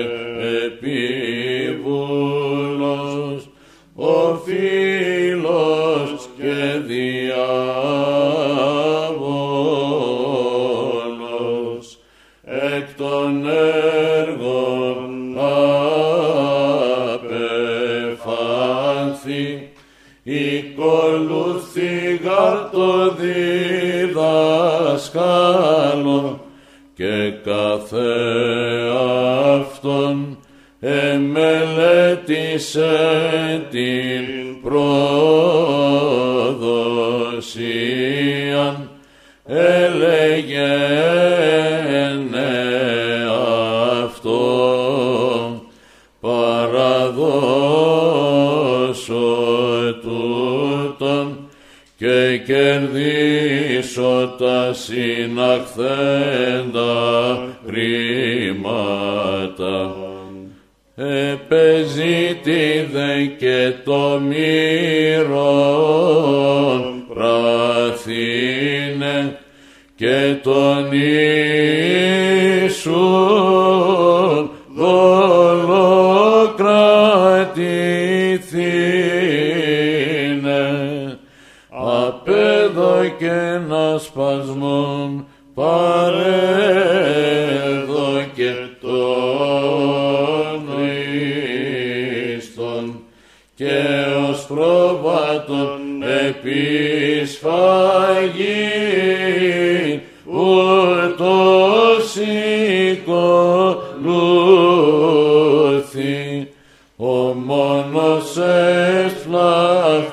δασκάλων 25.13 26.41
και 26.95 27.33
κάθε 27.43 28.13
αυτόν 29.59 30.37
εμελέτησε 30.79 31.27
την 33.69 34.61
προδοσίαν. 34.61 34.89
Έλεγε 39.45 40.77
ναι 42.31 42.51
αυτό 44.03 44.41
παραδώσω 46.19 47.03
τούτον 50.01 51.49
και 51.97 52.37
κερδί 52.37 53.32
κερδίσω 53.93 54.35
τα 54.37 54.73
συναχθέντα 54.73 55.83
χρήματα. 57.67 59.15
Επεζήτηδε 61.31 61.75
και 63.37 63.73
το 63.83 64.21
μύρον 64.27 65.53
πραθύνε 67.13 68.57
και 69.95 70.35
τον 70.43 70.91
Ιησούν 72.61 73.23
και 83.23 83.59
να 83.67 83.97
σπασμόν. 83.97 85.25
Παρέδω 85.53 86.23
και 88.35 88.51
τον 88.81 88.91
Χριστον 92.35 92.99
και 93.55 93.81
ως 94.29 94.45
πρόβατον 94.45 95.79
επισφαγή 96.27 97.31
ούτως 100.25 102.15
οικολούθη. 102.85 103.27
Ο 106.97 107.33
μόνος 107.33 108.37
εσφλάχνος 108.37 110.12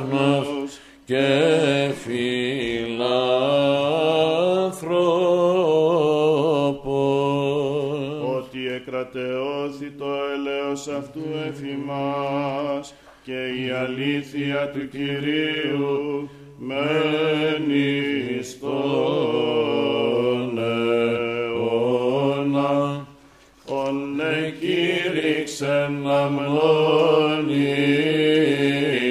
εκρατεώθη 9.13 9.91
το 9.91 10.07
ελέος 10.35 10.89
αυτού 10.89 11.23
εφημάς 11.49 12.95
και 13.25 13.33
η 13.33 13.71
αλήθεια 13.71 14.71
του 14.71 14.89
Κυρίου 14.89 16.31
μένει 16.59 18.43
στον 18.43 20.59
αιώνα. 21.39 23.07
Ον 23.67 24.21
εκήρυξεν 24.21 26.11
αμνών 26.11 27.49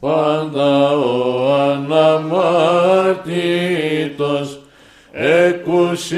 Πάντα 0.00 0.90
ο 0.90 1.52
αναμάρτητος 1.52 2.20
εκουσίως 5.12 6.10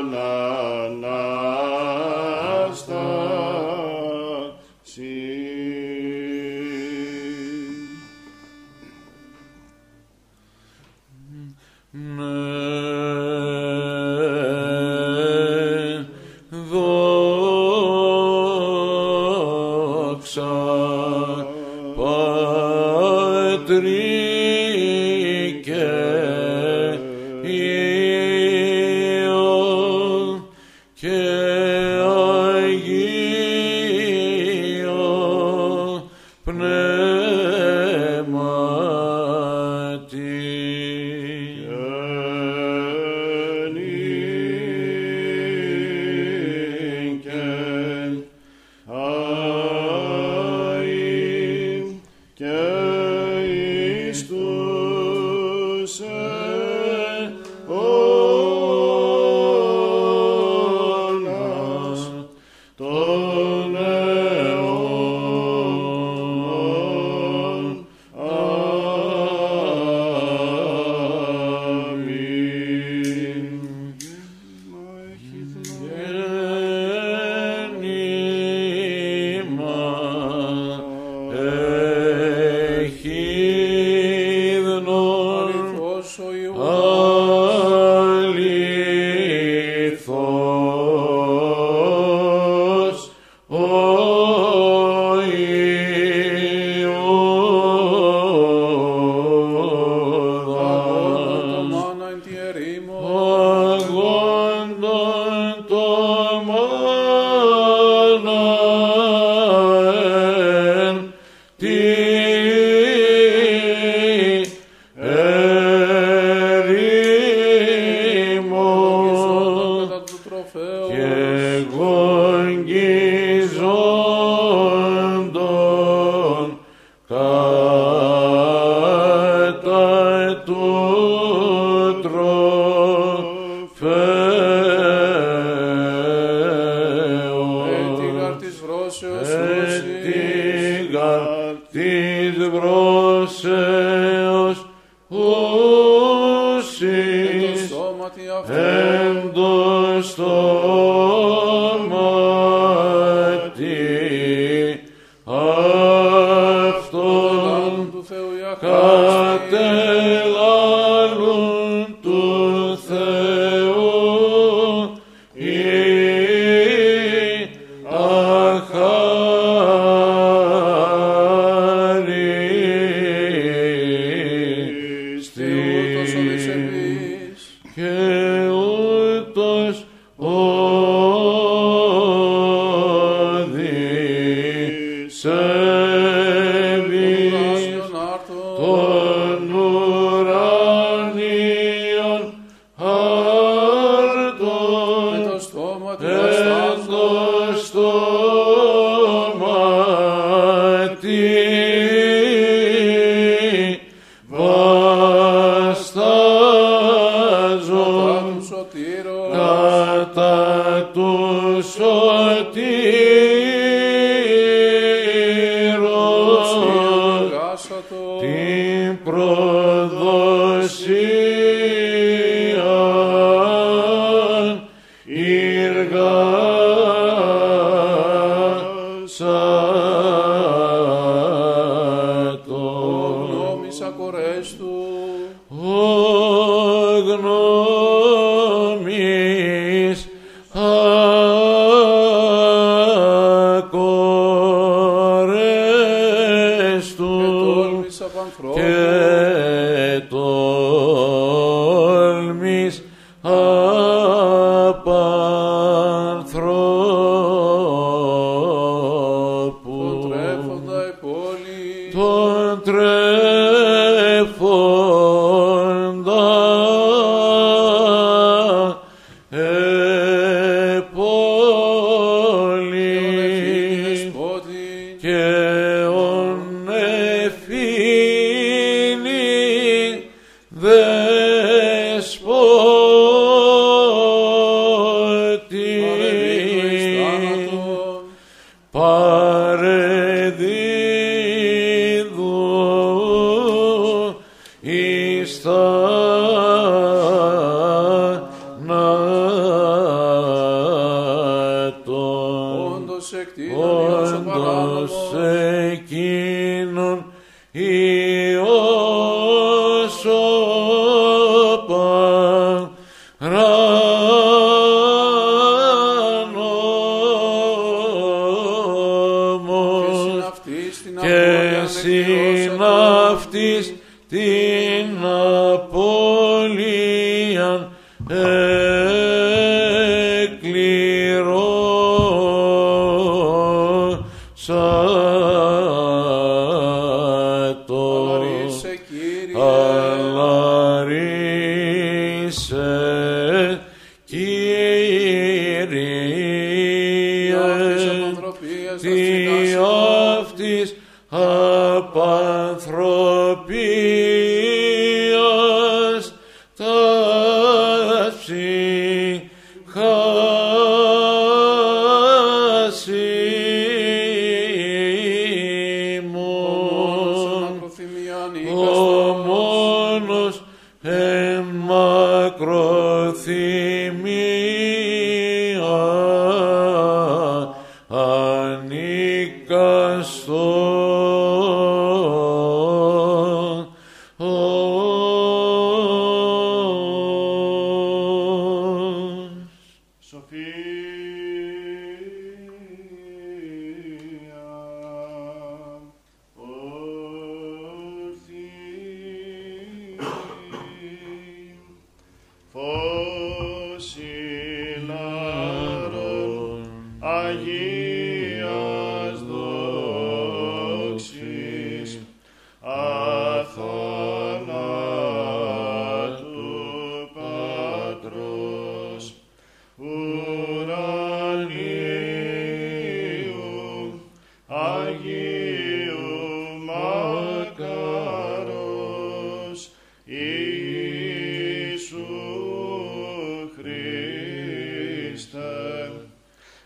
στόματι 195.99 196.32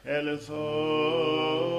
Elephant. 0.08 1.75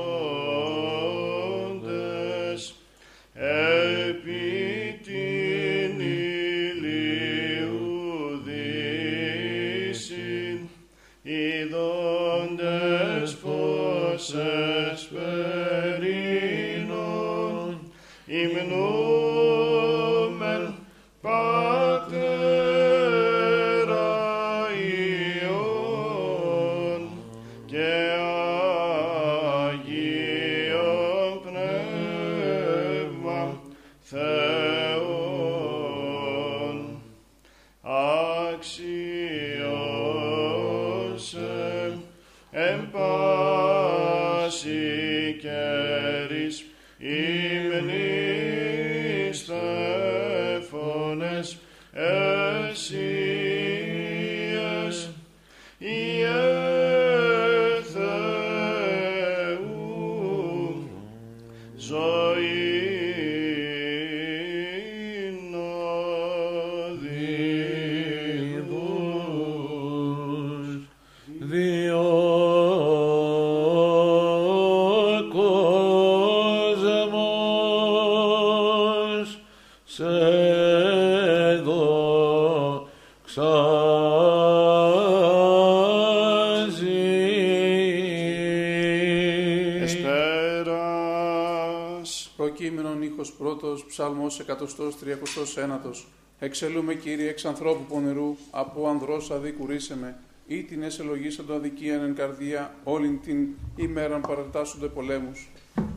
Εκατοστός 94.58 95.00
τριακοστός 95.00 95.58
ένατος. 95.58 96.08
Εξελούμε 96.40 96.94
Κύριε 96.94 97.30
εξ 97.30 97.46
ανθρώπου 97.46 97.84
πονηρού, 97.94 98.36
από 98.52 98.88
ανδρός 98.88 99.32
αδίκουρίσε 99.32 99.98
με, 99.98 100.18
ή 100.48 100.64
την 100.64 100.84
εσελογήσαντο 100.84 101.54
αδικίαν 101.54 102.04
εν 102.04 102.16
καρδία, 102.16 102.76
όλην 102.84 103.22
την 103.22 103.48
ημέραν 103.76 104.22
παρατάσσονται 104.22 104.88
πολέμους. 104.88 105.50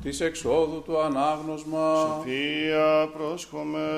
Της 0.03 0.21
εξόδου 0.21 0.83
του 0.83 1.01
ανάγνωσμα, 1.01 1.95
Σοφία 1.97 3.11
πρόσχομαι 3.17 3.89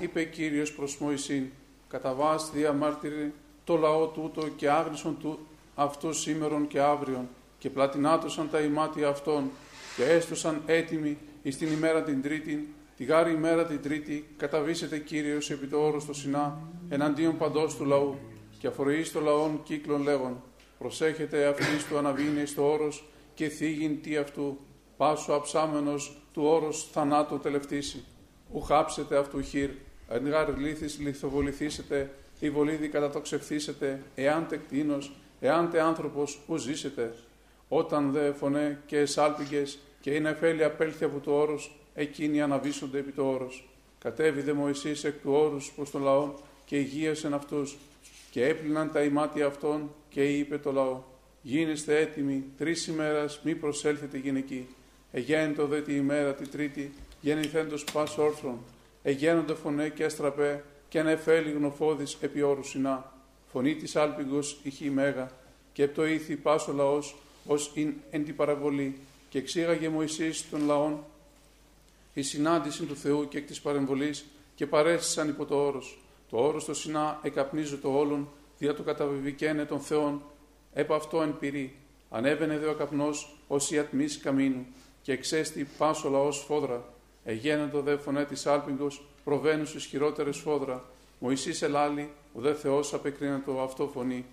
είπε 0.00 0.24
Κύριος 0.24 0.72
προς 0.72 0.98
Μωυσήν, 0.98 1.44
κατά 1.88 2.14
βάση 2.14 2.50
διαμάρτυρε 2.54 3.32
το 3.64 3.76
λαό 3.76 4.06
τούτο 4.06 4.48
και 4.56 4.70
άγνησον 4.70 5.16
του 5.18 5.38
αυτός 5.74 6.20
σήμερον 6.20 6.66
και 6.66 6.80
αύριον 6.80 7.28
και 7.58 7.70
πλατινάτωσαν 7.70 8.48
τα 8.50 8.60
ημάτια 8.60 9.08
αυτών 9.08 9.50
και 9.96 10.04
έστωσαν 10.04 10.62
έτοιμοι 10.66 11.16
εις 11.42 11.58
την 11.58 11.72
ημέρα 11.72 12.02
την 12.02 12.22
τρίτη, 12.22 12.68
τη 12.96 13.04
γάρη 13.04 13.32
ημέρα 13.32 13.66
την 13.66 13.82
τρίτη 13.82 14.28
καταβήσετε 14.36 14.98
Κύριος 14.98 15.50
επί 15.50 15.66
το 15.66 15.78
όρος 15.78 16.06
το 16.06 16.12
Σινά 16.12 16.58
εναντίον 16.88 17.36
παντός 17.36 17.76
του 17.76 17.84
λαού 17.84 18.18
και 18.58 18.66
αφορεί 18.66 19.08
το 19.08 19.20
λαόν 19.20 19.62
κύκλων 19.62 20.02
λέγον 20.02 20.42
προσέχετε 20.84 21.46
αυτής 21.46 21.86
του 21.88 21.98
αναβίνει 21.98 22.46
στο 22.46 22.72
όρος 22.72 23.04
και 23.34 23.48
θίγειν 23.48 24.02
τι 24.02 24.16
αυτού. 24.16 24.58
Πάσο 24.96 25.32
αψάμενος 25.32 26.22
του 26.32 26.42
όρος 26.44 26.88
θανάτου 26.92 27.38
τελευτήσει. 27.38 28.04
Ουχάψετε 28.52 29.16
αυτού 29.16 29.40
χείρ, 29.40 29.70
εν 30.08 30.28
γάρ 30.28 30.58
λύθης 30.58 30.98
λιθοβοληθήσετε, 30.98 32.14
η 32.38 32.50
βολίδη 32.50 32.88
κατατοξευθήσετε, 32.88 34.02
εάν 34.14 34.46
τε 34.48 34.56
κτίνος, 34.56 35.12
εάν 35.40 35.70
τε 35.70 35.80
άνθρωπος 35.80 36.40
που 36.46 36.56
ζήσετε. 36.56 37.14
Όταν 37.68 38.12
δε 38.12 38.32
φωνέ 38.32 38.82
και 38.86 38.98
εσάλπιγγες 38.98 39.78
και 40.00 40.10
είναι 40.10 40.28
εφέλη 40.28 40.64
απέλθει 40.64 41.04
από 41.04 41.18
το 41.18 41.32
όρος, 41.32 41.76
εκείνοι 41.94 42.42
αναβήσονται 42.42 42.98
επί 42.98 43.12
το 43.12 43.28
όρος. 43.28 43.68
Κατέβηδε 43.98 44.52
Μωυσής 44.52 45.04
εκ 45.04 45.20
του 45.22 45.32
όρους 45.32 45.72
προς 45.76 45.90
τον 45.90 46.02
λαό 46.02 46.34
και 46.64 46.76
υγείασεν 46.76 47.34
αυτούς 47.34 47.76
και 48.30 48.46
έπλυναν 48.46 48.92
τα 48.92 49.02
ημάτια 49.02 49.46
αυτών 49.46 49.90
και 50.08 50.24
είπε 50.24 50.58
το 50.58 50.72
λαό 50.72 51.02
«Γίνεστε 51.42 51.98
έτοιμοι, 51.98 52.44
τρεις 52.58 52.86
ημέρας 52.86 53.40
μη 53.44 53.54
προσέλθετε 53.54 54.18
γυναικοί». 54.18 54.66
Εγέννητο 55.12 55.66
δε 55.66 55.80
τη 55.80 55.94
ημέρα 55.94 56.34
τη 56.34 56.48
τρίτη, 56.48 56.92
γεννηθέντος 57.20 57.84
πας 57.92 58.18
όρθρον. 58.18 58.58
Εγένονται 59.02 59.54
φωνέ 59.54 59.88
και 59.88 60.04
αστραπέ 60.04 60.64
και 60.88 60.98
ανεφέλη 61.00 61.50
γνωφόδης 61.50 62.16
επί 62.20 62.42
όρους 62.42 62.68
συνά. 62.68 63.12
Φωνή 63.52 63.74
της 63.74 63.96
άλπιγος 63.96 64.60
ηχή 64.62 64.90
μέγα 64.90 65.30
και 65.72 65.88
το 65.88 66.06
ήθη 66.06 66.36
πας 66.36 66.68
ο 66.68 66.72
λαός 66.72 67.16
ως 67.46 67.72
ειν 67.74 67.94
εν 68.10 68.24
την 68.24 68.36
παραβολή 68.36 68.98
και 69.28 69.38
εξήγαγε 69.38 69.88
Μωυσής 69.88 70.50
των 70.50 70.66
λαών 70.66 71.04
η 72.14 72.22
συνάντηση 72.22 72.84
του 72.84 72.96
Θεού 72.96 73.28
και 73.28 73.38
εκ 73.38 73.46
της 73.46 73.60
παρεμβολής 73.60 74.24
και 74.54 74.66
παρέστησαν 74.66 75.28
υπό 75.28 75.44
το 75.44 75.56
όρος. 75.56 75.98
Το 76.30 76.36
όρος 76.36 76.64
το 76.64 76.74
Σινά 76.74 77.20
εκαπνίζει 77.22 77.76
το 77.76 77.98
όλον, 77.98 78.28
δια 78.58 78.74
του 78.74 78.84
καταβιβικένε 78.84 79.64
των 79.64 79.80
Θεών, 79.80 80.22
επ' 80.72 80.92
αυτό 80.92 81.22
εν 81.22 81.38
πυρή. 81.38 81.76
Ανέβαινε 82.10 82.58
δε 82.58 82.66
ο 82.66 82.74
καπνός 82.74 83.36
ως 83.48 83.70
η 83.70 83.78
ατμής 83.78 84.18
καμίνου 84.18 84.66
και 85.02 85.12
εξέστη 85.12 85.68
πάσο 85.78 86.08
λαός 86.08 86.38
φόδρα. 86.38 86.84
Εγένετο 87.24 87.80
δε 87.80 87.96
φωνέ 87.96 88.24
της 88.24 88.46
άλπιγγος, 88.46 89.04
προβαίνουν 89.24 89.66
στις 89.66 89.84
χειρότερες 89.84 90.36
φόδρα. 90.36 90.84
Μωυσής 91.18 91.62
ελάλη, 91.62 92.10
ο 92.32 92.40
δε 92.40 92.54
Θεός 92.54 92.94
απεκρίνατο 92.94 93.60
αυτό 93.60 93.88
φωνή. 93.88 94.26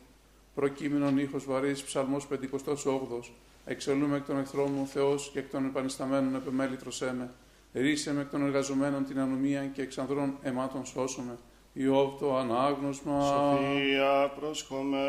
Προκείμενον 0.55 1.17
ήχος 1.17 1.45
βαρύς, 1.45 1.83
ψαλμός 1.83 2.27
58. 2.27 3.33
Εξελούμε 3.65 4.17
εκ 4.17 4.25
των 4.25 4.37
εχθρών 4.37 4.71
μου 4.71 4.87
Θεός 4.87 5.29
και 5.33 5.39
εκ 5.39 5.49
των 5.49 5.65
επανισταμένων 5.65 6.35
επεμέλητρος 6.35 7.01
έμε. 7.01 7.33
Ρίσε 7.73 8.13
με 8.13 8.21
εκ 8.21 8.29
των 8.29 8.45
εργαζομένων 8.45 9.05
την 9.05 9.19
ανομία 9.19 9.65
και 9.65 9.81
εξ 9.81 9.97
ανδρών 9.97 10.37
αιμάτων 10.41 10.85
σώσομαι. 10.85 11.37
Ιώβ 11.73 12.19
το 12.19 12.37
ανάγνωσμα. 12.37 13.21
Σοφία 13.21 14.33
πρόσχομεν 14.39 15.01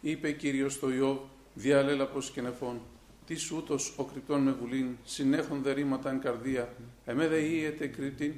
Είπε 0.00 0.32
Κύριος 0.32 0.72
στο 0.72 0.92
Ιώβ, 0.92 1.18
διαλέλαπος 1.54 2.30
και 2.30 2.40
νεφών. 2.40 2.80
Τι 3.26 3.36
ούτως 3.56 3.94
ο 3.96 4.04
κρυπτών 4.04 4.42
με 4.42 4.52
βουλήν, 4.52 4.96
συνέχον 5.04 5.62
δε 5.62 5.72
ρήματα 5.72 6.10
εν 6.10 6.20
καρδία, 6.20 6.74
εμέ 7.04 7.28
δε 7.28 7.40
ήετε 7.40 7.86
κρυπτήν, 7.86 8.34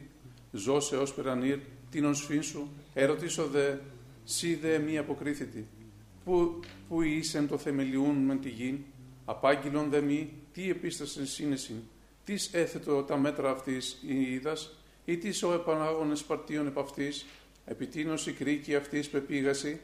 ζώσε 0.52 0.96
ως 0.96 1.14
περανήρ, 1.14 1.58
την 1.90 2.04
οσφήν 2.04 2.42
σου, 2.42 2.68
ερωτήσω 2.94 3.46
δε, 3.46 3.74
σύ 4.24 4.54
δε 4.54 4.78
μη 4.78 4.98
αποκρίθητη. 4.98 5.66
Πού, 6.24 6.60
πού 6.88 7.02
είσαι 7.02 7.42
το 7.42 7.58
θεμελιούν 7.58 8.16
μεν 8.16 8.40
τη 8.40 8.48
γην, 8.48 8.78
απάγγειλον 9.24 9.90
δε 9.90 10.00
μη, 10.00 10.32
τι 10.52 10.70
επίστασεν 10.70 11.26
σύνεσιν, 11.26 11.76
τις 12.26 12.50
έθετο 12.52 13.02
τα 13.02 13.16
μέτρα 13.16 13.50
αυτής 13.50 13.98
η 14.06 14.32
είδας, 14.32 14.70
ή 15.04 15.16
τις 15.16 15.42
ο 15.42 15.52
επανάγονες 15.52 16.22
παρτίων 16.22 16.66
επ' 16.66 16.78
αυτής, 16.78 17.26
επιτείνωση 17.66 18.32
κρίκη 18.32 18.74
αυτής 18.74 19.08
πεπίγαση, 19.08 19.80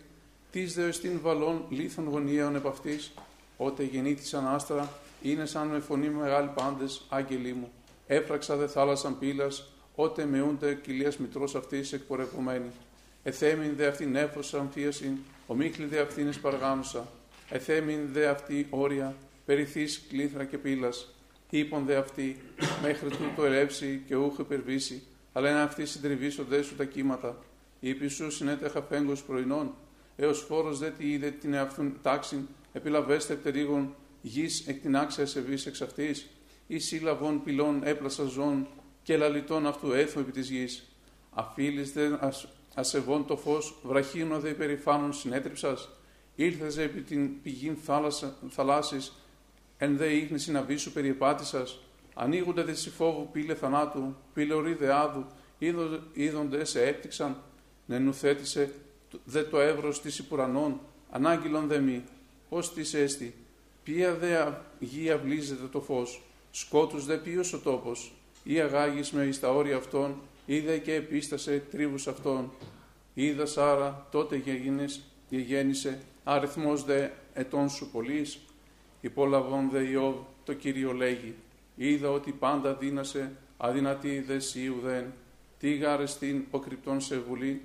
τις 0.50 0.74
δε 0.74 0.92
στην 0.92 1.20
βαλών 1.20 1.64
λίθων 1.68 2.08
γωνιαίων 2.08 2.54
επ' 2.54 2.66
αυτής, 2.66 3.12
ότε 3.56 3.82
γεννήθησαν 3.82 4.46
άστρα, 4.46 4.92
είναι 5.22 5.46
σαν 5.46 5.68
με 5.68 5.78
φωνή 5.80 6.08
μεγάλη 6.08 6.50
πάντες, 6.54 7.02
άγγελοι 7.08 7.52
μου. 7.52 7.72
Έφραξα 8.06 8.56
δε 8.56 8.66
θάλασσαν 8.66 9.18
πύλας, 9.18 9.68
ότε 9.94 10.24
μεούνται 10.24 10.74
κοιλίας 10.74 11.16
μητρός 11.16 11.54
αυτής 11.54 11.92
εκπορευωμένη. 11.92 12.70
Εθέμην 13.22 13.76
δε 13.76 13.86
αυτήν 13.86 14.10
νέφος 14.10 14.54
αμφίασιν, 14.54 15.16
ομίχλη 15.46 15.86
δε 15.86 16.00
αυτήν 16.00 16.28
εσπαργάνουσα. 16.28 17.08
Εθέμην 17.50 18.08
δε 18.12 18.26
αυτή 18.26 18.66
όρια, 18.70 19.16
περιθείς 19.44 20.02
κλήθρα 20.08 20.44
και 20.44 20.58
πύλας. 20.58 21.14
Είπον 21.54 21.84
δε 21.84 21.96
αυτή, 21.96 22.36
μέχρι 22.82 23.08
τούτο 23.08 23.44
ελεύσει 23.44 24.02
και 24.06 24.16
ούχ 24.16 24.38
υπερβήσει, 24.38 25.02
αλλά 25.32 25.50
είναι 25.50 25.60
αυτή 25.60 25.86
συντριβήσονται 25.86 26.62
σου 26.62 26.74
τα 26.76 26.84
κύματα. 26.84 27.38
Είπε 27.80 28.08
σου 28.08 28.30
συνέτεχα 28.30 28.82
φέγγος 28.82 29.22
πρωινών, 29.22 29.74
έως 30.16 30.40
φόρος 30.40 30.78
δε 30.78 30.90
τη 30.90 31.12
είδε 31.12 31.30
την 31.30 31.54
εαυτούν 31.54 31.98
τάξην, 32.02 32.48
επιλαβέστε 32.72 33.34
πτερίγων 33.34 33.94
γης 34.22 34.66
εκ 34.66 34.80
την 34.80 34.96
άξια 34.96 35.26
σεβής 35.26 35.66
εξ 35.66 35.80
αυτής, 35.80 36.26
ή 36.66 36.78
σύλλαβων 36.78 37.42
πυλών 37.42 37.80
έπλασα 37.84 38.24
ζών 38.24 38.66
και 39.02 39.16
λαλιτών 39.16 39.66
αυτού 39.66 39.92
έθου 39.92 40.20
επί 40.20 40.30
της 40.30 40.50
γης. 40.50 40.88
Αφίλεις 41.30 41.92
δε 41.92 42.08
ας, 42.20 42.48
ασεβών 42.74 43.26
το 43.26 43.36
φως, 43.36 43.78
βραχύνω 43.82 44.40
δε 44.40 44.48
υπερηφάνων 44.48 45.12
συνέτριψας, 45.12 45.88
ήλθες 46.34 46.76
επί 46.76 47.00
την 47.00 47.42
πηγήν 47.42 47.76
θάλασσα, 47.76 48.36
θαλάσσης, 48.48 49.12
εν 49.82 49.96
δε 49.96 50.06
ίχνη 50.06 50.38
συναβή 50.38 50.76
σου 50.76 50.92
περιεπάτησας, 50.92 51.78
ανοίγονται 52.14 52.62
δε 52.62 52.74
φόβου 52.74 53.28
πύλε 53.32 53.54
θανάτου, 53.54 54.16
πύλε 54.34 54.54
ορίδε 54.54 54.94
άδου, 54.94 55.26
είδονται 56.12 56.64
σε 56.64 56.82
έπτυξαν, 56.82 57.36
νενουθέτησε 57.86 58.74
δε 59.24 59.42
το 59.42 59.60
εύρος 59.60 60.00
της 60.00 60.18
υπουρανών, 60.18 60.80
ανάγγυλον 61.10 61.66
δε 61.66 61.78
μη, 61.78 62.04
ως 62.48 62.72
της 62.72 62.94
έστη, 62.94 63.34
ποια 63.82 64.14
δε 64.14 64.36
γη 64.78 65.10
αυλίζεται 65.10 65.66
το 65.66 65.80
φως, 65.80 66.22
σκότους 66.50 67.06
δε 67.06 67.16
ποιος 67.16 67.52
ο 67.52 67.58
τόπος, 67.58 68.12
ή 68.44 68.60
αγάγεις 68.60 69.10
με 69.10 69.24
εις 69.24 69.40
τα 69.40 69.54
όρια 69.54 69.76
αυτών, 69.76 70.14
είδε 70.46 70.78
και 70.78 70.94
επίστασε 70.94 71.62
τρίβους 71.70 72.08
αυτών. 72.08 72.50
Είδα 73.14 73.46
Σάρα, 73.46 74.06
τότε 74.10 74.36
γεγίνες, 74.36 75.00
γεγέννησε, 75.28 76.00
αριθμός 76.24 76.84
δε 76.84 77.08
ετών 77.34 77.68
σου 77.68 77.90
πολλής, 77.90 78.38
υπόλαβον 79.02 79.70
δε 79.70 79.82
Ιώβ, 79.82 80.14
το 80.44 80.54
Κύριο 80.54 80.92
λέγει, 80.92 81.34
είδα 81.76 82.10
ότι 82.10 82.32
πάντα 82.32 82.74
δύνασε, 82.74 83.32
αδυνατή 83.56 84.20
δε 84.20 84.38
σίου 84.38 84.80
δεν, 84.82 85.12
τι 85.58 85.74
γάρεστην 85.74 86.44
ο 86.50 86.58
κρυπτών 86.58 87.00
σε 87.00 87.18
βουλή, 87.18 87.60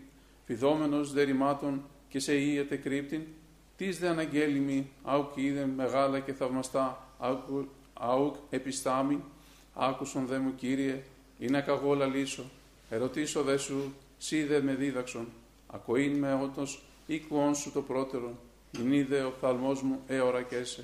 φιδόμενος 0.46 1.14
δε 1.14 1.24
ρημάτων 1.24 1.84
και 2.10 2.20
σε 2.20 2.38
ίεται 2.38 2.76
κρύπτην, 2.76 3.22
τις 3.78 4.00
δε 4.00 4.08
αναγγέλιμη, 4.08 4.90
άουκ 5.04 5.36
είδε 5.36 5.66
μεγάλα 5.66 6.20
και 6.20 6.34
θαυμαστά, 6.34 7.08
άουκ, 7.20 7.68
άουκ 7.94 8.36
επιστάμι, 8.50 9.24
άκουσον 9.74 10.26
δε 10.26 10.40
μου 10.40 10.56
Κύριε, 10.56 11.04
είναι 11.40 11.62
καγόλα 11.62 12.06
λύσω, 12.06 12.44
ερωτήσω 12.90 13.44
δε 13.44 13.58
σου, 13.58 13.94
σύ 14.18 14.44
δε 14.44 14.62
με 14.62 14.74
δίδαξον, 14.74 15.28
ακοήν 15.68 16.18
με 16.18 16.34
ότος, 16.34 16.84
οίκουον 17.08 17.56
σου 17.56 17.72
το 17.72 17.82
πρώτερο, 17.82 18.38
είδε 18.92 19.22
ο 19.22 19.32
φθαλμός 19.38 19.82
μου 19.82 20.02
εωρακέσαι. 20.08 20.84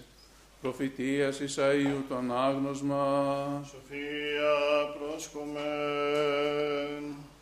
Προφητείας 0.64 1.40
Ισαΐου 1.40 2.04
τον 2.10 2.38
άγνωσμα. 2.38 3.64
Σοφία 3.66 4.54
πρόσκομεν. 5.00 5.64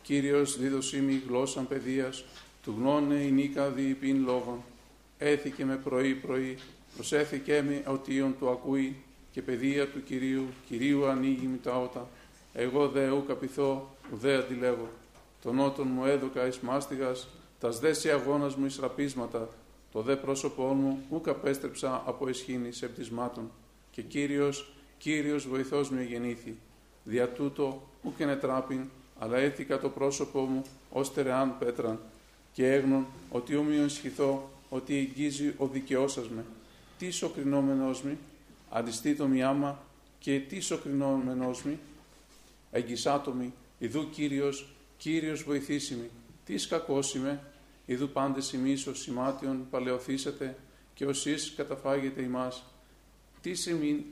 Κύριος 0.02 0.58
δίδωσή 0.58 1.22
γλώσσαν 1.28 1.68
παιδείας, 1.68 2.24
του 2.62 2.74
γνώνε 2.78 3.14
η 3.14 3.30
νίκα 3.30 3.68
διηπίν 3.68 4.24
λόγων. 4.24 4.62
Έθηκε 5.18 5.64
με 5.64 5.76
πρωί 5.76 6.14
πρωί, 6.14 6.58
προσέθηκε 6.94 7.64
με 7.66 7.82
οτίον 7.86 8.34
του 8.38 8.50
ακούει 8.50 8.96
και 9.30 9.42
παιδεία 9.42 9.88
του 9.88 10.02
Κυρίου, 10.04 10.46
Κυρίου 10.68 11.06
ανοίγει 11.06 11.46
μη 11.46 11.58
τα 11.62 11.80
ότα. 11.80 12.08
Εγώ 12.52 12.88
δε 12.88 13.08
ου 13.10 13.24
καπηθώ, 13.26 13.96
ουδέ 14.12 14.34
αντιλέγω. 14.34 14.88
Τον 15.42 15.58
ότον 15.58 15.86
μου 15.86 16.04
έδωκα 16.04 16.46
εις 16.46 16.58
μάστιγας, 16.58 17.28
τας 17.60 17.78
δέσει 17.78 18.10
αγώνας 18.10 18.54
μου 18.54 18.66
εις 18.66 18.78
ραπίσματα, 18.78 19.48
το 19.92 20.02
δε 20.02 20.16
πρόσωπό 20.16 20.62
μου 20.62 21.02
ου 21.10 21.20
καπέστρεψα 21.20 22.02
από 22.06 22.28
εσχήνηςεπτισμάτων. 22.28 23.50
Και 23.90 24.02
Κύριος, 24.02 24.72
Κύριος 24.98 25.48
βοηθός 25.48 25.90
μου 25.90 26.00
γεννήθη. 26.00 26.56
Δια 27.04 27.28
τούτο 27.28 27.82
ου 28.02 28.12
και 28.16 28.24
νετράπην, 28.24 28.88
αλλά 29.18 29.36
έθηκα 29.36 29.78
το 29.78 29.88
πρόσωπό 29.88 30.40
μου 30.40 30.62
ως 30.90 31.12
τερεάν 31.12 31.58
πέτραν 31.58 31.98
και 32.52 32.72
έγνων 32.72 33.06
ότι 33.30 33.56
όμοιον 33.56 33.88
σχηθώ 33.88 34.50
ότι 34.68 34.96
εγγίζει 34.96 35.54
ο 35.56 35.66
δικαιώσας 35.66 36.28
με. 36.28 36.44
Τις 36.98 37.16
σοκρινόμενός 37.16 38.02
μη, 38.02 38.18
αντιστήτω 38.70 39.26
μη 39.26 39.42
άμα 39.42 39.82
και 40.18 40.40
τις 40.40 40.66
σοκρινόμενός 40.66 41.62
μη, 41.62 41.78
εγγισάτομη, 42.70 43.52
ιδού 43.78 44.10
Κύριος, 44.10 44.74
Κύριος 44.96 45.42
βοηθήσιμη, 45.42 46.10
τις 46.44 46.62
σκακώσιμε, 46.62 47.40
ιδού 47.92 48.08
πάντες 48.08 48.52
ημείς 48.52 48.86
ως 48.86 49.00
σημάτιον 49.00 49.66
παλαιοθήσατε 49.70 50.56
και 50.94 51.04
εις 51.24 51.52
καταφάγετε 51.56 52.22
ημάς. 52.22 52.64
Τι 53.40 53.54
σε 53.54 53.74
μην, 53.74 54.04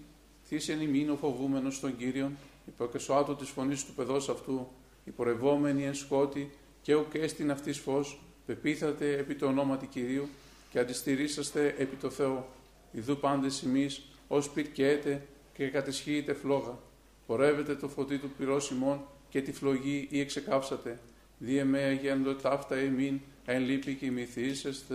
τι 0.49 0.59
σε 0.59 0.79
ο 1.13 1.17
φοβούμενος 1.17 1.81
των 1.81 1.97
Κύριον, 1.97 2.37
υποκεσουάτο 2.67 3.35
της 3.35 3.49
φωνής 3.49 3.85
του 3.85 3.93
παιδός 3.93 4.29
αυτού, 4.29 4.69
υπορευόμενοι 5.05 5.85
εν 5.85 5.95
σκότη 5.95 6.51
και 6.83 6.95
ουκ 6.95 7.15
έστειν 7.15 7.51
αυτής 7.51 7.79
φως, 7.79 8.21
πεπίθατε 8.47 9.17
επί 9.19 9.35
το 9.35 9.47
ονόματι 9.47 9.87
Κυρίου 9.87 10.29
και 10.71 10.79
αντιστηρίσαστε 10.79 11.75
επί 11.79 11.97
το 11.97 12.11
Θεό. 12.11 12.49
Ιδού 12.93 13.17
πάντες 13.17 13.63
ημείς 13.63 14.03
ως 14.29 14.51
πυρκέτε 14.51 15.27
και 15.55 15.69
κατεσχύετε 15.69 16.35
φλόγα. 16.35 16.79
Πορεύετε 17.27 17.75
το 17.75 17.89
φωτί 17.89 18.19
του 18.19 18.31
πυρός 18.39 18.71
ημών 18.71 19.01
και 19.29 19.43
τη 19.43 19.53
φλογή 19.53 20.09
ή 20.11 20.21
εξεκάψατε. 20.21 20.99
Διεμέα 21.39 21.93
γέντο 21.93 22.35
ταύτα 22.35 22.75
εμήν, 22.75 23.21
εν 23.53 23.65
λύπη 23.65 23.95
κοιμηθήσεστε. 23.95 24.95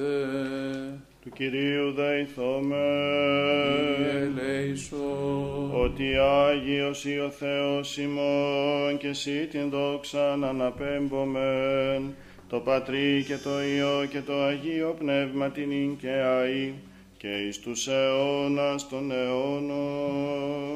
Του 1.22 1.30
Κυρίου 1.30 1.92
δεηθώμε. 1.92 2.86
Ελέησο. 4.14 4.96
Ότι 5.74 6.04
Άγιος 6.18 7.06
ή 7.06 7.20
ο 7.20 7.30
Θεός 7.30 7.98
ημών 7.98 8.98
και 8.98 9.08
εσύ 9.08 9.48
την 9.52 9.70
δόξα 9.70 10.36
να 10.36 10.48
αναπέμπομεν. 10.48 12.16
Το 12.50 12.60
Πατρί 12.60 13.24
και 13.28 13.38
το 13.38 13.62
Υιό 13.64 14.06
και 14.10 14.22
το 14.22 14.42
Αγίο 14.42 14.96
Πνεύμα 15.00 15.50
την 15.50 15.98
και 15.98 16.10
αή 16.10 16.74
και 17.18 17.28
εις 17.28 17.60
τους 17.60 17.88
αιώνας 17.88 18.90
των 18.90 19.12
αιώνων. 19.12 20.75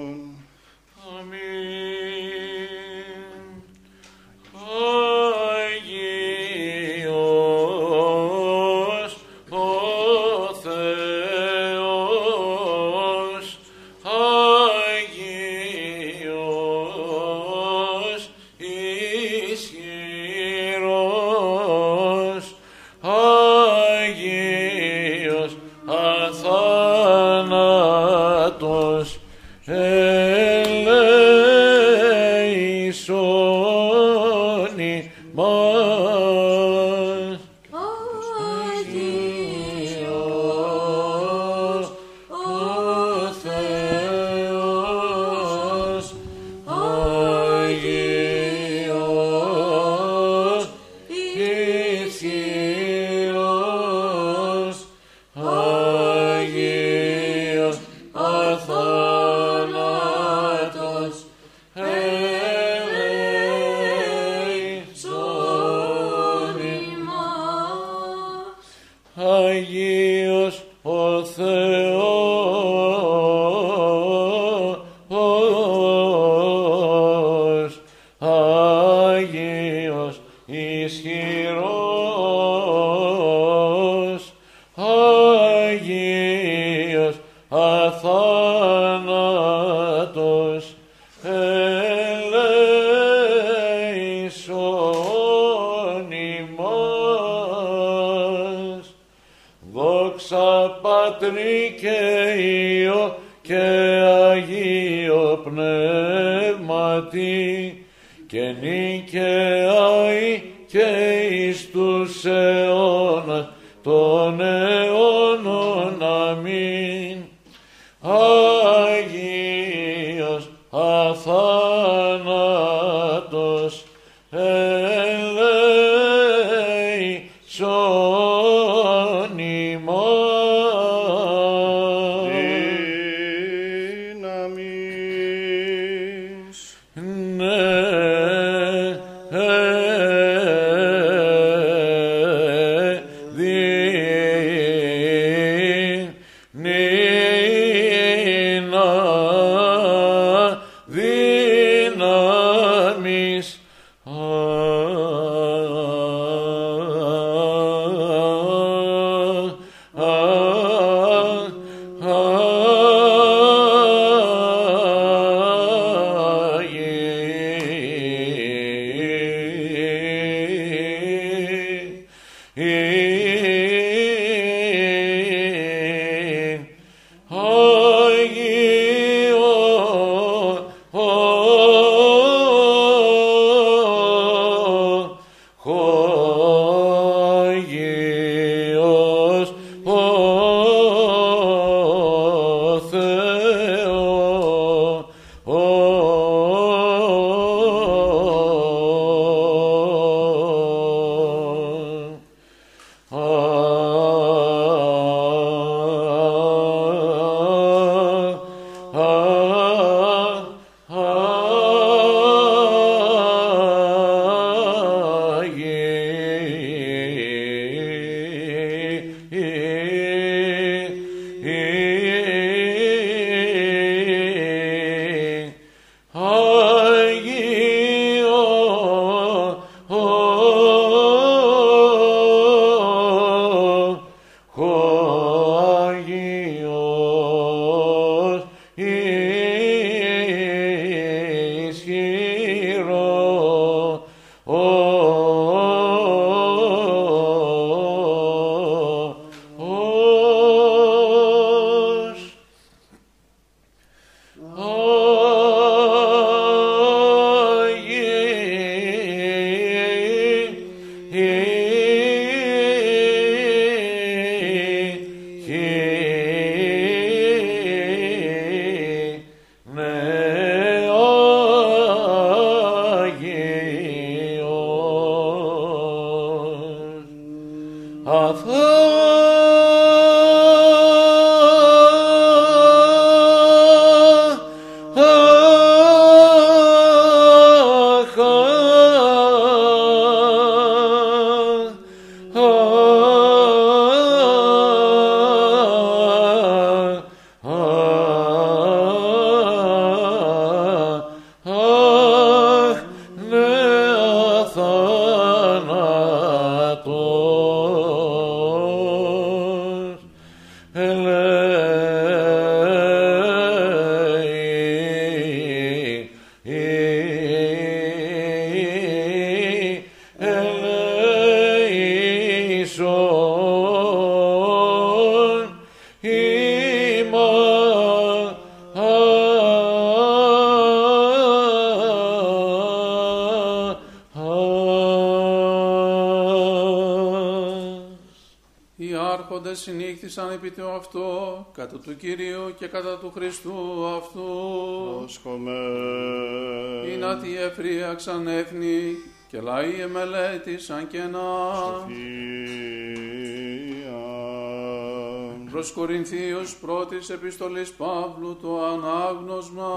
Προς 355.70 355.88
Κορινθίους 355.88 356.56
πρώτης 356.56 357.10
επιστολής 357.10 357.72
Παύλου 357.72 358.38
το 358.42 358.64
ανάγνωσμα. 358.64 359.68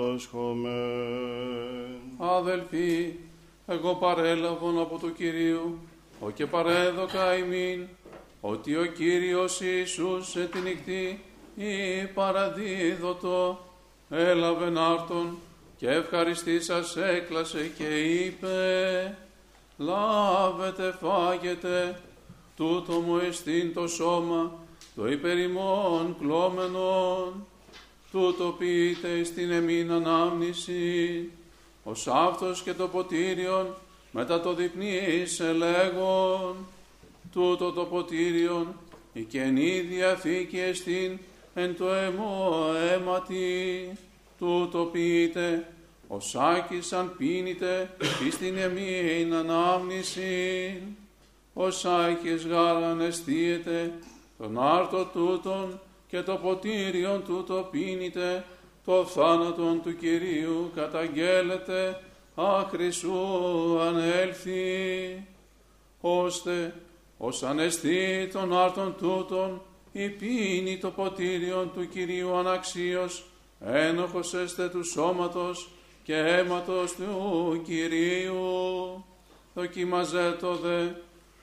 Πρόσχομαι. 0.00 0.70
Αδελφοί, 2.18 3.14
εγώ 3.66 3.94
παρέλαβον 3.94 4.80
από 4.80 4.98
του 4.98 5.12
Κυρίου, 5.12 5.78
ο 6.20 6.30
και 6.30 6.46
παρέδοκα 6.46 7.36
ημίν, 7.36 7.86
ότι 8.40 8.76
ο 8.76 8.84
Κύριος 8.84 9.60
Ιησούς 9.60 10.30
σε 10.30 10.44
την 10.44 10.62
νυχτή 10.62 11.22
ή 11.54 12.04
παραδίδωτο, 12.14 13.58
έλαβε 14.10 14.72
άρτον 14.80 15.38
και 15.76 15.88
ευχαριστήσας 15.88 16.96
έκλασε 16.96 17.70
και 17.78 18.00
είπε, 18.00 19.16
λάβετε 19.76 20.94
φάγετε, 21.00 22.00
τούτο 22.56 22.92
μου 22.92 23.16
εστίν 23.16 23.74
το 23.74 23.88
σώμα, 23.88 24.52
το 24.96 25.08
υπερημών 25.08 26.16
κλώμενον, 26.20 27.46
τούτο 28.10 28.54
ποιείται 28.58 29.24
στην 29.24 29.50
εμήν 29.50 29.90
ανάμνηση, 29.90 31.30
ως 31.84 32.06
αυτός 32.06 32.62
και 32.62 32.72
το 32.72 32.88
ποτήριον 32.88 33.74
μετά 34.10 34.40
το 34.40 34.54
διπνείς 34.54 35.40
ελέγον, 35.40 36.56
τούτο 37.32 37.72
το 37.72 37.84
ποτήριον 37.84 38.74
η 39.12 39.22
καινή 39.22 39.80
διαθήκη 39.80 40.58
εστίν 40.58 41.18
εν 41.54 41.76
το 41.76 41.92
αιμό 41.92 42.66
αίματι, 42.90 43.92
τούτο 44.38 44.84
ποιείται 44.92 45.66
ως 46.08 46.34
άκησαν 46.34 47.14
πίνετε 47.16 47.96
εις 48.26 48.38
την 48.38 48.56
εμήν 48.56 49.34
ανάμνηση, 49.34 50.82
ως 51.54 51.84
άκης 51.84 52.46
γάραν 52.46 53.00
εστίεται 53.00 53.92
τον 54.38 54.62
άρτο 54.62 55.04
τούτον 55.04 55.80
και 56.08 56.22
το 56.22 56.34
ποτήριον 56.36 57.24
τούτο 57.24 57.68
πίνετε, 57.70 58.44
το 58.84 59.04
θάνατον 59.04 59.82
του 59.82 59.96
Κυρίου 59.96 60.70
καταγγέλλεται, 60.74 62.00
άχρη 62.34 62.90
σου 62.90 63.14
ανέλθει, 63.80 65.26
ώστε 66.00 66.74
ως 67.18 67.42
ανεστεί 67.42 68.28
τον 68.32 68.58
άρτον 68.58 68.94
τούτον, 68.98 69.60
η 69.92 70.08
πίνη 70.08 70.78
το 70.78 70.90
ποτήριον 70.90 71.70
του 71.74 71.88
Κυρίου 71.88 72.34
αναξίως, 72.34 73.24
ένοχος 73.60 74.34
έστε 74.34 74.68
του 74.68 74.84
σώματος 74.84 75.68
και 76.02 76.16
αίματος 76.16 76.94
του 76.94 77.62
Κυρίου. 77.64 79.04
Δοκιμαζέτο 79.54 80.56
δε, 80.56 80.88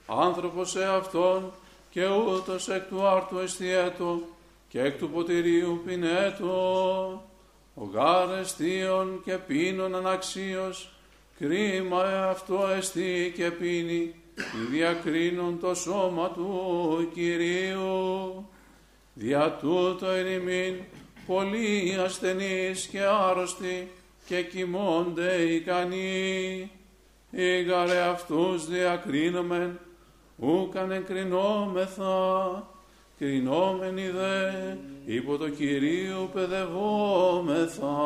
άνθρωπος 0.05 0.75
εαυτόν 0.75 1.51
και 1.89 2.07
ούτως 2.07 2.69
εκ 2.69 2.87
του 2.87 3.05
άρτου 3.07 3.37
εστιέτο 3.37 4.21
και 4.67 4.81
εκ 4.81 4.97
του 4.97 5.09
ποτηρίου 5.09 5.81
πινέτο. 5.85 7.29
Ο 7.75 7.83
γάρ 7.93 8.39
εστίον 8.39 9.21
και 9.25 9.33
πίνων 9.33 9.95
αναξίως, 9.95 10.93
κρίμα 11.39 12.05
εαυτό 12.05 12.67
εστί 12.77 13.33
και 13.35 13.51
πίνει, 13.51 14.15
μη 14.35 14.65
διακρίνουν 14.71 15.59
το 15.59 15.73
σώμα 15.73 16.29
του 16.29 17.09
Κυρίου. 17.13 18.45
Δια 19.13 19.57
τούτο 19.61 20.05
ερημήν 20.05 20.75
πολλοί 21.27 21.97
ασθενείς 22.05 22.87
και 22.87 22.99
άρρωστοι 23.01 23.87
και 24.25 24.41
κοιμώνται 24.41 25.35
ικανοί. 25.35 26.71
Ήγαρε 27.31 27.99
αυτούς 27.99 28.67
διακρίνομεν, 28.67 29.79
ούκαν 30.41 30.91
εγκρινόμεθα, 30.91 32.67
κρινόμενοι 33.17 34.09
δε 34.09 34.51
υπό 35.05 35.37
το 35.37 35.49
Κυρίου 35.49 36.29
παιδευόμεθα. 36.33 37.97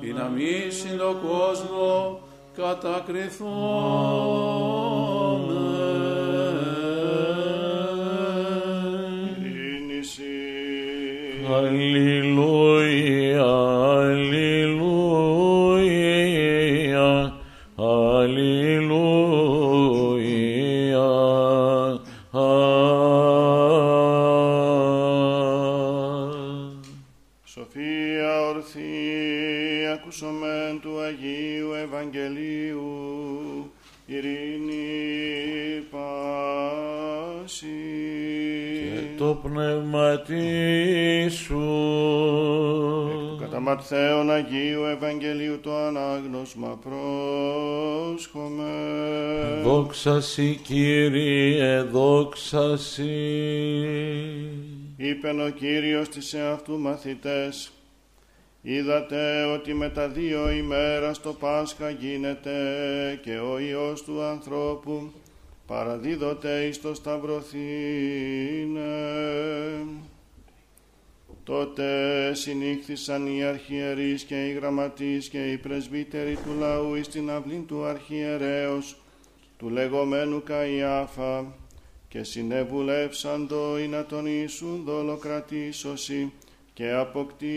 Ή 0.00 0.12
να 0.12 0.28
μη 0.28 0.70
συν 0.70 0.98
το 0.98 1.16
κόσμο 1.28 2.20
κατακριθούμε. 2.56 5.23
Πνεύματί 40.22 41.28
σου. 41.28 41.62
Κατά 43.40 43.60
Ματθαίον 43.60 44.30
Αγίου 44.30 44.84
Ευαγγελίου 44.84 45.60
το 45.60 45.76
ανάγνωσμα 45.76 46.78
πρόσχομαι. 46.82 48.72
Δόξα 49.62 50.20
σοι, 50.20 50.60
Κύριε, 50.62 51.82
δόξα 51.82 52.76
σοι. 52.76 53.04
Είπεν 54.96 55.40
ο 55.40 55.48
Κύριος 55.48 56.08
της 56.08 56.34
εαυτού 56.34 56.78
μαθητές, 56.78 57.72
είδατε 58.62 59.44
ότι 59.44 59.74
μετά 59.74 60.08
δύο 60.08 60.50
ημέρας 60.50 61.20
το 61.20 61.32
Πάσχα 61.32 61.90
γίνεται 61.90 62.52
και 63.22 63.38
ο 63.38 63.58
Υιός 63.58 64.02
του 64.02 64.22
ανθρώπου 64.22 65.12
παραδίδοται 65.66 66.64
εις 66.64 66.80
το 66.80 66.94
σταυρωθήνε. 66.94 67.62
Τότε 71.44 72.30
συνήχθησαν 72.34 73.26
οι 73.26 73.42
αρχιερείς 73.42 74.22
και 74.22 74.46
οι 74.46 74.52
γραμματείς 74.52 75.28
και 75.28 75.52
οι 75.52 75.56
πρεσβύτεροι 75.56 76.34
του 76.34 76.58
λαού 76.58 76.94
εις 76.94 77.08
την 77.08 77.30
αυλή 77.30 77.64
του 77.68 77.84
αρχιερέως, 77.84 78.96
του 79.58 79.68
λεγόμενου 79.68 80.42
Καϊάφα, 80.42 81.54
και 82.08 82.22
συνεβουλεύσαν 82.22 83.48
το 83.48 83.78
ή 83.78 83.88
να 83.88 84.04
τον 84.04 84.26
Ιησούν 84.26 84.82
δολοκρατήσωση 84.84 86.32
και 86.74 86.92
αποκτήνωση. 86.92 87.54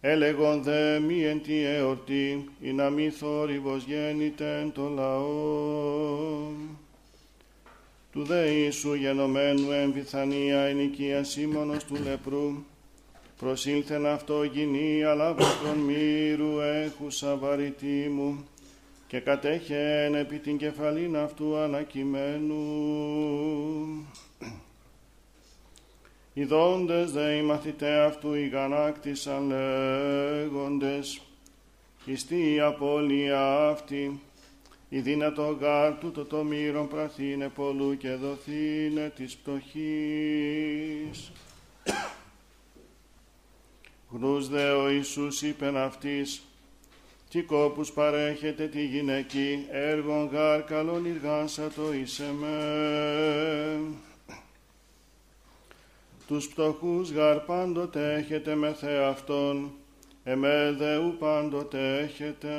Έλεγον 0.00 0.62
δε 0.62 0.98
μη 0.98 1.24
εν 1.24 1.42
τη 1.42 1.64
εορτή, 1.64 2.50
ή 2.60 2.72
να 2.72 2.90
μη 2.90 3.10
θόρυβος 3.10 3.84
γέννηται 3.84 4.58
εν 4.58 4.72
το 4.72 4.88
λαό. 4.88 6.50
Του 8.12 8.24
δε 8.24 8.48
Ιησού 8.48 8.94
γενομένου 8.94 9.70
εν 9.70 9.92
Βυθανία 9.92 10.60
ενοικία 10.60 11.24
Σίμωνος 11.24 11.84
του 11.84 11.96
λεπρού, 12.02 12.52
προσήλθεν 13.38 14.06
αυτό 14.06 14.42
γυνή 14.42 15.04
αλάβαστον 15.04 15.78
μύρου 15.78 16.60
έχουσα 16.60 17.36
βαρυτή 17.36 18.10
μου, 18.14 18.44
και 19.06 19.18
κατέχεν 19.20 20.14
επί 20.14 20.38
την 20.38 20.56
κεφαλήν 20.58 21.16
αυτού 21.16 21.56
ανακειμένου. 21.56 22.56
Οι 26.38 26.44
δόντες 26.44 27.12
δε 27.12 27.36
οι 27.36 27.42
μαθητέ 27.42 28.00
αυτού 28.00 28.34
ηγανάκτησαν 28.34 29.48
λέγοντες, 29.48 31.20
«Ιστή 32.04 32.54
η 32.54 32.60
απώλεια 32.60 33.68
αυτή, 33.68 34.20
η 34.88 35.00
δύνατο 35.00 35.56
γάρ 35.60 35.98
τούτο 35.98 36.24
το 36.24 36.42
μύρον 36.44 36.88
πραθήνε 36.88 37.48
πολλού 37.48 37.96
και 37.96 38.14
δοθήνε 38.14 39.12
της 39.16 39.36
πτωχής». 39.36 39.72
Γνούς 44.10 44.48
δε 44.48 44.70
ο 44.70 44.88
Ιησούς 44.90 45.42
είπεν 45.42 45.76
αυτής, 45.76 46.42
τι 47.30 47.42
κόπους 47.42 47.92
παρέχετε 47.92 48.66
τη 48.66 48.84
γυναική, 48.84 49.66
έργον 49.70 50.28
γάρ 50.32 50.64
καλόν 50.64 51.04
το 51.76 51.92
είσαι 51.92 52.32
με. 52.40 54.07
Τους 56.28 56.48
πτωχούς 56.48 57.10
γάρ 57.10 57.38
πάντοτε 57.38 58.14
έχετε 58.14 58.54
με 58.54 58.72
Θεαυτόν, 58.72 59.70
εμέ 60.24 60.74
δε 60.78 60.96
ου 60.96 61.16
πάντοτε 61.18 61.98
έχετε. 61.98 62.50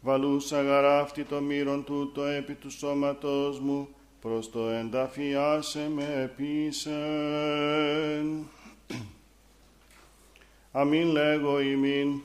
Βαλούσα 0.00 0.62
γαράφτη 0.62 1.24
το 1.24 1.40
μύρον 1.40 1.84
τούτο 1.84 2.24
επί 2.24 2.54
του 2.54 2.70
σώματός 2.70 3.60
μου, 3.60 3.88
προς 4.20 4.50
το 4.50 4.68
ενταφιάσε 4.68 5.90
με 5.94 6.22
επίσεν. 6.22 6.96
Αμήν 10.72 11.06
λέγω 11.06 11.60
ημίν, 11.60 12.20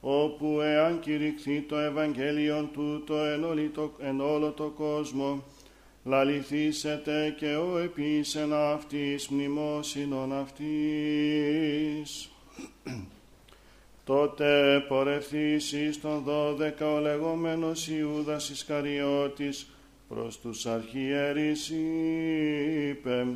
όπου 0.00 0.60
εάν 0.60 1.00
κηρυχθεί 1.00 1.60
το 1.60 1.78
Ευαγγέλιον 1.78 2.70
τούτο 2.72 3.16
εν, 3.16 3.44
όλη 3.44 3.68
το, 3.68 3.92
εν 3.98 4.20
όλο 4.20 4.50
το 4.50 4.64
κόσμο, 4.64 5.42
λαληθήσετε 6.06 7.34
και 7.38 7.56
ο 7.56 7.78
επίσεν 7.78 8.52
αυτής 8.52 9.28
μνημόσυνον 9.28 10.32
αυτής. 10.32 12.30
Τότε 14.04 14.80
πορευθείς 14.88 15.72
εις 15.72 16.00
τον 16.00 16.22
δώδεκα 16.22 16.92
ο 16.92 16.98
λεγόμενος 16.98 17.88
Ιούδας 17.88 18.48
Ισκαριώτης 18.48 19.70
προς 20.08 20.40
τους 20.40 20.66
αρχιερείς 20.66 21.68
είπε 22.88 23.26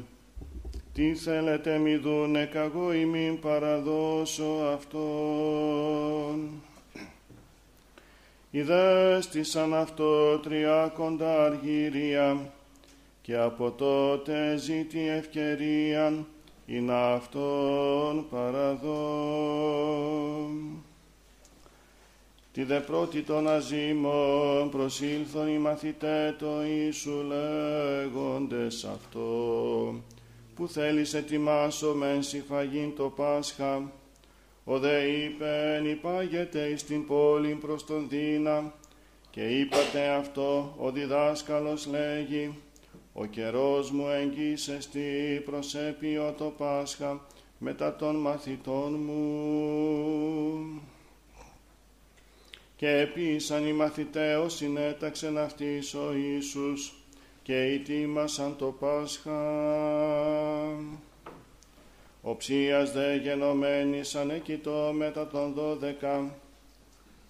«Τι 0.94 1.14
θέλετε 1.14 1.78
μη 1.78 1.96
δούνε 1.96 2.44
καγώ 2.44 2.92
ημίν 2.92 3.38
παραδώσω 3.38 4.72
αυτόν». 4.74 6.50
Ιδέστησαν 8.50 9.74
αυτό 9.74 10.38
τριάκοντα 10.38 11.44
αργύρια 11.44 12.52
και 13.30 13.36
από 13.36 13.70
τότε 13.70 14.56
ζήτη 14.56 15.08
ευκαιρίαν 15.08 16.26
ή 16.66 16.80
να 16.80 17.12
αυτόν 17.12 18.26
παραδώ. 18.30 19.00
Τη 22.52 22.64
δε 22.64 22.80
πρώτη 22.80 23.22
των 23.22 23.48
αζήμων 23.48 24.70
προσήλθον 24.70 25.48
οι 25.48 25.58
μαθητές 25.58 26.34
το 26.38 26.64
Ιησού 26.64 27.24
λέγοντες 27.26 28.84
αυτό, 28.84 29.94
που 30.54 30.68
θέλεις 30.68 31.14
ετοιμάσω 31.14 31.94
μεν 31.94 32.22
συμφαγήν 32.22 32.96
το 32.96 33.08
Πάσχα, 33.16 33.92
ο 34.64 34.78
δε 34.78 35.02
είπεν 35.02 35.90
υπάγεται 35.90 36.66
εις 36.66 36.84
την 36.84 37.06
πόλη 37.06 37.54
προς 37.54 37.86
τον 37.86 38.08
Δίνα, 38.08 38.74
και 39.30 39.42
είπατε 39.42 40.08
αυτό 40.08 40.74
ο 40.78 40.90
διδάσκαλος 40.90 41.86
λέγει, 41.86 42.54
ο 43.20 43.26
καιρός 43.26 43.90
μου 43.90 44.08
εγγύσεστη 44.08 45.42
προσέπιο 45.44 46.34
το 46.38 46.44
Πάσχα 46.44 47.20
μετά 47.58 47.96
των 47.96 48.16
μαθητών 48.16 48.94
μου. 48.94 50.80
Και 52.76 52.88
επίσαν 52.88 53.66
οι 53.66 53.72
μαθηταίος 53.72 54.54
συνέταξεν 54.54 55.38
αυτής 55.38 55.94
ο 55.94 56.12
Ιησούς 56.12 56.94
και 57.42 57.56
ετοίμασαν 57.56 58.56
το 58.56 58.66
Πάσχα. 58.66 59.40
Οψίας 62.22 62.92
δε 62.92 63.14
γενομένης 63.16 64.14
ανεκοιτώ 64.14 64.92
μετά 64.96 65.26
των 65.26 65.52
δώδεκα. 65.52 66.39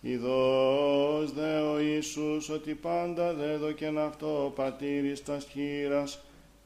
Ιδός 0.01 1.33
δε 1.33 1.61
ο 1.61 1.81
Ιησούς 1.81 2.49
ότι 2.49 2.75
πάντα 2.75 3.35
δέδοκεν 3.35 3.99
αυτό 3.99 4.45
ο 4.45 4.51
πατήρης 4.51 5.25
τας 5.25 5.47
χείρας 5.51 6.21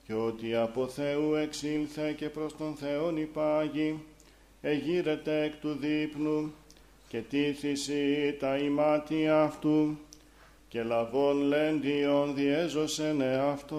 και 0.07 0.15
ότι 0.15 0.55
από 0.55 0.89
Θεού 0.89 1.35
εξήλθε 1.35 2.13
και 2.13 2.29
προς 2.29 2.57
τον 2.57 2.75
Θεόν 2.75 3.17
υπάγει, 3.17 4.03
εγείρεται 4.61 5.43
εκ 5.43 5.57
του 5.57 5.77
δείπνου 5.81 6.53
και 7.09 7.21
τίθηση 7.21 8.37
τα 8.41 8.57
ημάτια 8.57 9.43
αυτού 9.43 9.99
και 10.69 10.83
λαβών 10.83 11.41
λέντιον 11.41 12.35
διέζωσεν 12.35 13.21
εαυτόν. 13.21 13.75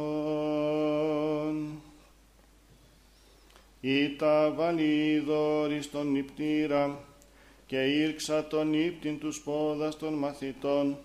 Ήτα 3.81 4.53
βαλίδωρης 4.55 5.85
στον 5.85 6.11
νυπτήρα 6.11 6.99
και 7.65 7.83
ήρξα 7.83 8.47
τον 8.47 8.73
ύπτην 8.73 9.19
τους 9.19 9.41
πόδας 9.41 9.97
των 9.97 10.13
μαθητών 10.13 10.97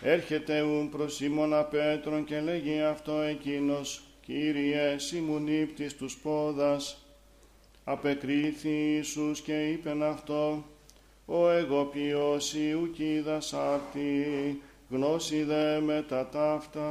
Έρχεται 0.02 0.62
ουν 0.62 0.90
προς 0.90 1.16
Σίμωνα 1.16 1.64
Πέτρον 1.64 2.24
και 2.24 2.40
λέγει 2.40 2.82
αυτό 2.82 3.12
εκείνος 3.12 4.04
«Κύριε, 4.22 4.98
σήμουν 4.98 5.48
ύπτης 5.48 5.96
τους 5.96 6.18
πόδας». 6.18 7.06
Απεκρίθη 7.84 8.70
Ιησούς 8.70 9.42
και 9.42 9.70
είπεν 9.70 10.04
αυτό 10.04 10.66
«Ο 11.26 11.50
εγώ 11.50 11.86
ποιός 11.86 12.54
ουκίδας 12.82 13.54
άρτη, 13.54 14.62
γνώση 14.96 15.44
δε 15.44 15.80
με 15.80 16.06
τα 16.08 16.28
ταύτα». 16.28 16.90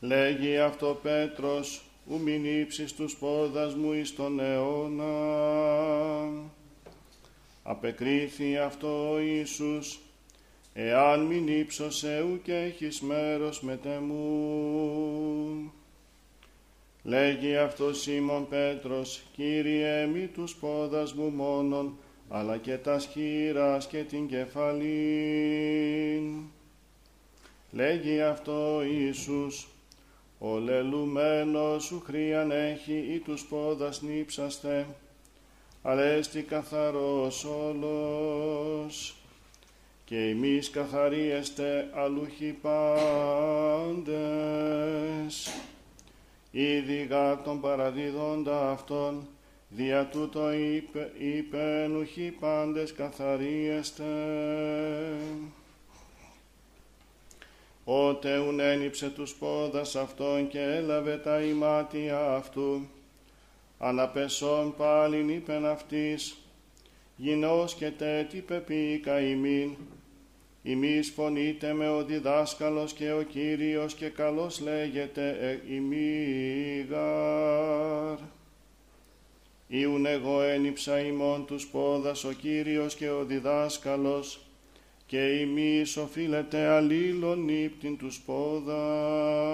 Λέγει 0.00 0.58
αυτό 0.58 0.98
Πέτρος 1.02 1.82
ου 2.06 2.20
μην 2.20 2.60
ύψεις 2.60 2.92
τους 2.94 3.16
πόδας 3.16 3.74
μου 3.74 3.92
εις 3.92 4.14
τον 4.14 4.40
αιώνα. 4.40 5.12
Απεκρίθη 7.62 8.56
αυτό 8.56 9.10
ο 9.12 9.18
Ιησούς, 9.18 10.00
εάν 10.72 11.20
μην 11.20 11.48
ύψωσε 11.48 12.20
ου 12.20 12.40
και 12.42 12.54
έχεις 12.54 13.00
μέρος 13.00 13.60
με 13.60 13.76
τεμού. 13.76 15.72
Λέγει 17.02 17.56
αυτό 17.56 17.94
Σίμων 17.94 18.48
Πέτρος, 18.48 19.22
Κύριε 19.36 20.06
μη 20.06 20.26
τους 20.26 20.54
πόδας 20.54 21.12
μου 21.12 21.28
μόνον, 21.28 21.98
αλλά 22.28 22.56
και 22.56 22.76
τα 22.76 22.98
σχήρας 22.98 23.86
και 23.86 24.02
την 24.02 24.28
κεφαλήν. 24.28 24.86
Λέγει 27.70 28.20
αυτό 28.20 28.82
Ιησούς, 28.82 29.68
ο 30.38 30.58
λελουμένος 30.58 31.84
σου 31.84 32.02
χρίαν 32.06 32.50
έχει 32.50 33.06
ή 33.14 33.18
τους 33.18 33.44
πόδας 33.44 34.02
νύψαστε, 34.02 34.86
αλλά 35.82 36.02
έστι 36.02 36.42
καθαρός 36.42 37.44
όλος, 37.44 39.16
και 40.04 40.16
εμείς 40.16 40.70
καθαρίεστε 40.70 41.90
αλλούχοι 41.94 42.56
πάντες. 42.62 44.02
Ήδη 46.50 47.06
γάρ 47.10 47.36
τον 47.42 47.60
παραδίδοντα 47.60 48.70
αυτόν, 48.70 49.28
δια 49.68 50.06
τούτο 50.06 50.52
είπε, 50.52 51.12
είπεν 51.18 51.96
ουχοί 51.96 52.36
πάντες 52.40 52.92
καθαρίεστε. 52.92 54.04
Ότε 57.84 58.38
ουν 58.38 58.60
ένυψε 58.60 59.10
τους 59.10 59.34
πόδας 59.34 59.96
αυτόν 59.96 60.48
και 60.48 60.60
έλαβε 60.60 61.16
τα 61.16 61.40
ημάτια 61.40 62.34
αυτού, 62.34 62.88
αναπεσόν 63.78 64.74
πάλιν 64.76 65.28
είπεν 65.28 65.66
αυτής, 65.66 66.38
γινός 67.16 67.74
και 67.74 67.90
τέτοι 67.90 68.40
πεπίκα 68.40 69.20
ημίν, 69.20 69.76
ημείς 70.62 71.10
φωνείτε 71.10 71.72
με 71.72 71.88
ο 71.88 72.04
διδάσκαλος 72.04 72.92
και 72.92 73.12
ο 73.12 73.22
Κύριος 73.22 73.94
και 73.94 74.08
καλός 74.08 74.60
λέγεται 74.60 75.36
ε, 75.40 75.74
ημίγαρ. 75.74 76.98
Ιουν 79.68 80.06
εγώ 80.06 80.42
ένυψα 80.42 81.00
ημών 81.00 81.46
τους 81.46 81.66
πόδας 81.66 82.24
ο 82.24 82.32
Κύριος 82.32 82.94
και 82.94 83.10
ο 83.10 83.24
διδάσκαλος, 83.24 84.40
και 85.06 85.18
ημείς 85.18 85.96
οφείλετε 85.96 86.66
αλλήλων 86.66 87.48
ύπτην 87.48 87.96
τους 87.96 88.20
πόδας. 88.26 89.52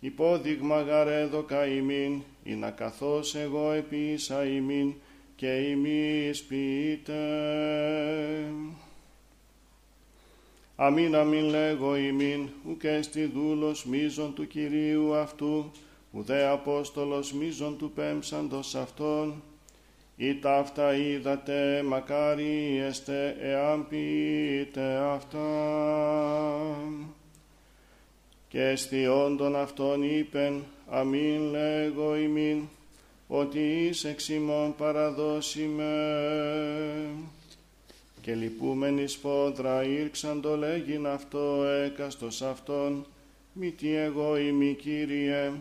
Υπόδειγμα 0.00 0.82
γαρέδοκα 0.82 1.66
ημίν, 1.66 2.22
ή 2.44 2.54
να 2.54 2.70
καθώς 2.70 3.34
εγώ 3.34 3.70
επίσα 3.70 4.44
ημίν, 4.44 4.94
και 5.36 5.46
ημείς 5.46 6.42
ποιείτε. 6.42 7.14
Αμήν 10.76 11.16
αμήν 11.16 11.44
λέγω 11.44 11.96
ημίν, 11.96 12.48
ουκ 12.68 12.82
στη 13.00 13.24
δούλος 13.24 13.84
μίζων 13.84 14.34
του 14.34 14.46
Κυρίου 14.46 15.14
αυτού, 15.14 15.70
ουδέ 16.14 16.46
Απόστολος 16.46 17.32
μίζων 17.32 17.78
του 17.78 17.90
πέμψαντος 17.90 18.74
αυτών, 18.74 19.42
ή 20.16 20.34
ταύτα 20.34 20.94
είδατε 20.94 21.82
μακάρι 21.86 22.82
εστε 22.86 23.36
εάν 23.40 23.88
πείτε 23.88 24.94
αυτά. 24.96 25.48
Και 28.48 28.62
αισθιόντων 28.62 29.56
αυτών 29.56 30.02
είπεν, 30.02 30.64
αμήν 30.88 31.42
λέγω 31.42 32.16
ημίν, 32.16 32.62
ότι 33.26 33.58
εις 33.58 34.04
εξημών 34.04 34.74
παραδώσιμε. 34.76 35.92
Και 38.20 38.34
λυπούμενη 38.34 39.06
σπόδρα 39.06 39.84
ήρξαν 39.84 40.40
το 40.40 40.56
λέγειν 40.56 41.06
αυτό 41.06 41.64
έκαστος 41.64 42.42
αυτόν, 42.42 43.06
μη 43.52 43.70
τι 43.70 43.94
εγώ 43.94 44.36
ημί 44.38 44.74
Κύριε. 44.74 45.52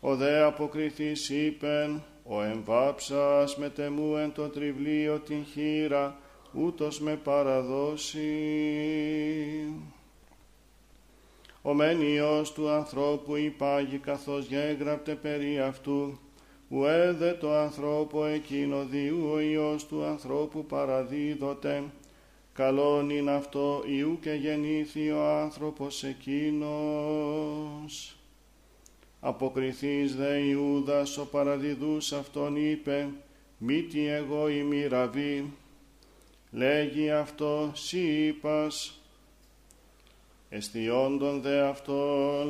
Ο 0.00 0.16
δε 0.16 0.42
αποκριθής 0.42 1.28
είπεν, 1.28 2.02
ο 2.24 2.42
εμβάψας 2.42 3.56
με 3.56 3.68
τεμού 3.68 4.16
εν 4.16 4.32
το 4.32 4.48
τριβλίο 4.48 5.18
την 5.18 5.44
χείρα, 5.44 6.18
ούτως 6.52 7.00
με 7.00 7.16
παραδώσει. 7.16 8.28
Ο 11.62 11.74
μένιος 11.74 12.52
του 12.52 12.68
ανθρώπου 12.68 13.36
υπάγει 13.36 13.98
καθώς 13.98 14.46
γέγραπτε 14.46 15.14
περί 15.14 15.60
αυτού, 15.60 16.18
ουέδε 16.68 17.32
το 17.32 17.54
ανθρώπο 17.54 18.24
εκείνο 18.24 18.84
διού 18.84 19.30
ο 19.32 19.40
Υιός 19.40 19.86
του 19.86 20.04
ανθρώπου 20.04 20.66
παραδίδοτε, 20.66 21.84
καλόν 22.52 23.10
είναι 23.10 23.30
αυτό 23.30 23.82
Ιού 23.86 24.18
και 24.20 24.32
γεννήθη 24.32 25.10
ο 25.10 25.24
άνθρωπος 25.24 26.04
εκείνος. 26.04 27.36
Αποκριθείς 29.28 30.16
δε 30.16 30.38
Ιούδας 30.38 31.18
ο 31.18 31.26
παραδιδούς 31.26 32.12
αυτόν 32.12 32.56
είπε, 32.56 33.08
μη 33.58 33.82
τι 33.82 34.06
εγώ 34.06 34.48
ημί 34.48 34.86
ραβή, 34.86 35.52
λέγει 36.50 37.10
αυτό 37.10 37.70
σύ 37.74 38.26
είπας. 38.26 39.00
Εστιόντων 40.48 41.40
δε 41.40 41.60
αυτό 41.60 41.94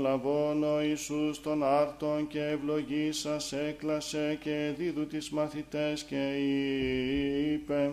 λαβών 0.01 0.65
ο 0.65 0.81
Ιησούς 0.81 1.41
των 1.41 1.65
άρτων 1.65 2.27
και 2.27 2.43
ευλογήσας 2.43 3.53
έκλασε 3.53 4.39
και 4.43 4.73
δίδου 4.77 5.07
τις 5.07 5.31
μαθητές 5.31 6.05
και 6.05 6.37
είπε, 7.53 7.93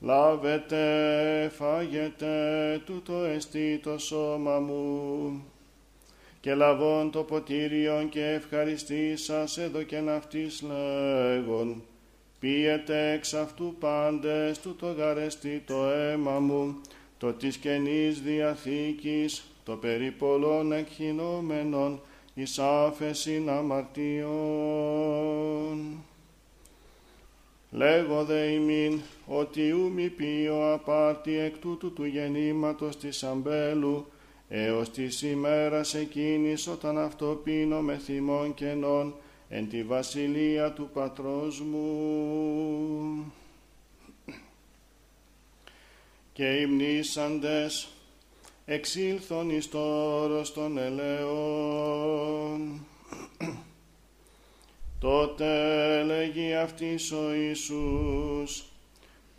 λάβετε, 0.00 1.52
φάγετε, 1.54 2.82
τούτο 2.86 3.24
εστί 3.24 3.80
το 3.82 3.98
σώμα 3.98 4.58
μου 4.58 5.51
και 6.42 6.54
λαβών 6.54 7.10
το 7.10 7.22
ποτήριον 7.22 8.08
και 8.08 8.24
ευχαριστήσας 8.24 9.58
και 9.86 9.98
αυτής 9.98 10.62
λέγον 10.62 11.82
πίετε 12.38 13.10
εξ 13.10 13.34
αυτού 13.34 13.74
πάντες 13.78 14.60
του 14.60 14.76
το 14.76 14.92
γαρεστή 14.92 15.62
το 15.66 15.84
αίμα 15.84 16.38
μου 16.38 16.80
το 17.18 17.32
της 17.32 17.56
καινής 17.56 18.22
διαθήκης 18.22 19.44
το 19.64 19.76
περί 19.76 20.10
πολλών 20.10 20.72
εκχυνόμενων 20.72 22.00
εις 22.34 22.58
άφεσιν 22.58 23.50
αμαρτιών. 23.50 24.32
Λέγω 27.70 28.24
δε 28.24 28.44
ημίν 28.46 29.00
ότι 29.26 29.70
ου 29.70 29.90
μη 29.94 30.08
πει 30.08 30.48
ο 30.52 30.72
απάρτη 30.72 31.38
εκ 31.38 31.58
τούτου 31.58 31.92
του 31.92 32.04
γεννήματος 32.04 32.96
της 32.96 33.22
αμπέλου 33.22 34.06
έως 34.54 34.90
της 34.90 35.22
ημέρας 35.22 35.94
εκείνης 35.94 36.66
όταν 36.66 36.98
αυτό 36.98 37.40
πίνω 37.44 37.80
με 37.80 37.96
θυμών 37.96 38.54
κενών 38.54 39.14
εν 39.48 39.68
τη 39.68 39.82
βασιλεία 39.82 40.72
του 40.72 40.90
πατρός 40.92 41.60
μου. 41.60 43.32
Και 46.32 46.56
οι 46.56 46.66
μνήσαντες 46.66 47.88
εξήλθον 48.64 49.50
εις 49.50 49.68
το 49.68 49.78
όρος 50.22 50.52
των 50.52 50.78
ελαιών. 50.78 52.06
Τότε 54.98 56.02
λέγει 56.02 56.54
αυτής 56.54 57.12
ο 57.12 57.34
Ιησούς, 57.34 58.71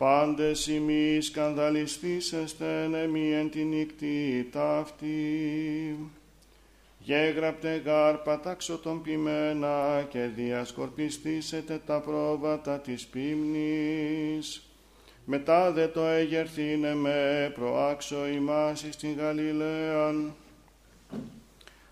πάντες 0.04 0.66
ημί 0.66 1.20
σκανδαλιστήσεστε 1.20 2.86
νεμί 2.90 3.32
εν 3.32 3.50
τη 3.50 3.64
νύκτη 3.64 4.48
ταύτη. 4.52 5.98
Γέγραπτε 6.98 7.82
γάρ 7.84 8.16
πατάξω 8.16 8.78
τον 8.78 9.02
ποιμένα 9.02 10.06
και 10.10 10.18
διασκορπιστήσετε 10.36 11.80
τα 11.86 12.00
πρόβατα 12.00 12.78
της 12.78 13.06
πίμνης. 13.06 14.70
Μετά 15.24 15.72
δε 15.72 15.86
το 15.86 16.00
εγερθήνε 16.00 16.94
με 16.94 17.50
προάξω 17.54 18.26
ημάς 18.26 18.86
στην 18.90 19.14
Γαλιλαίαν. 19.18 20.34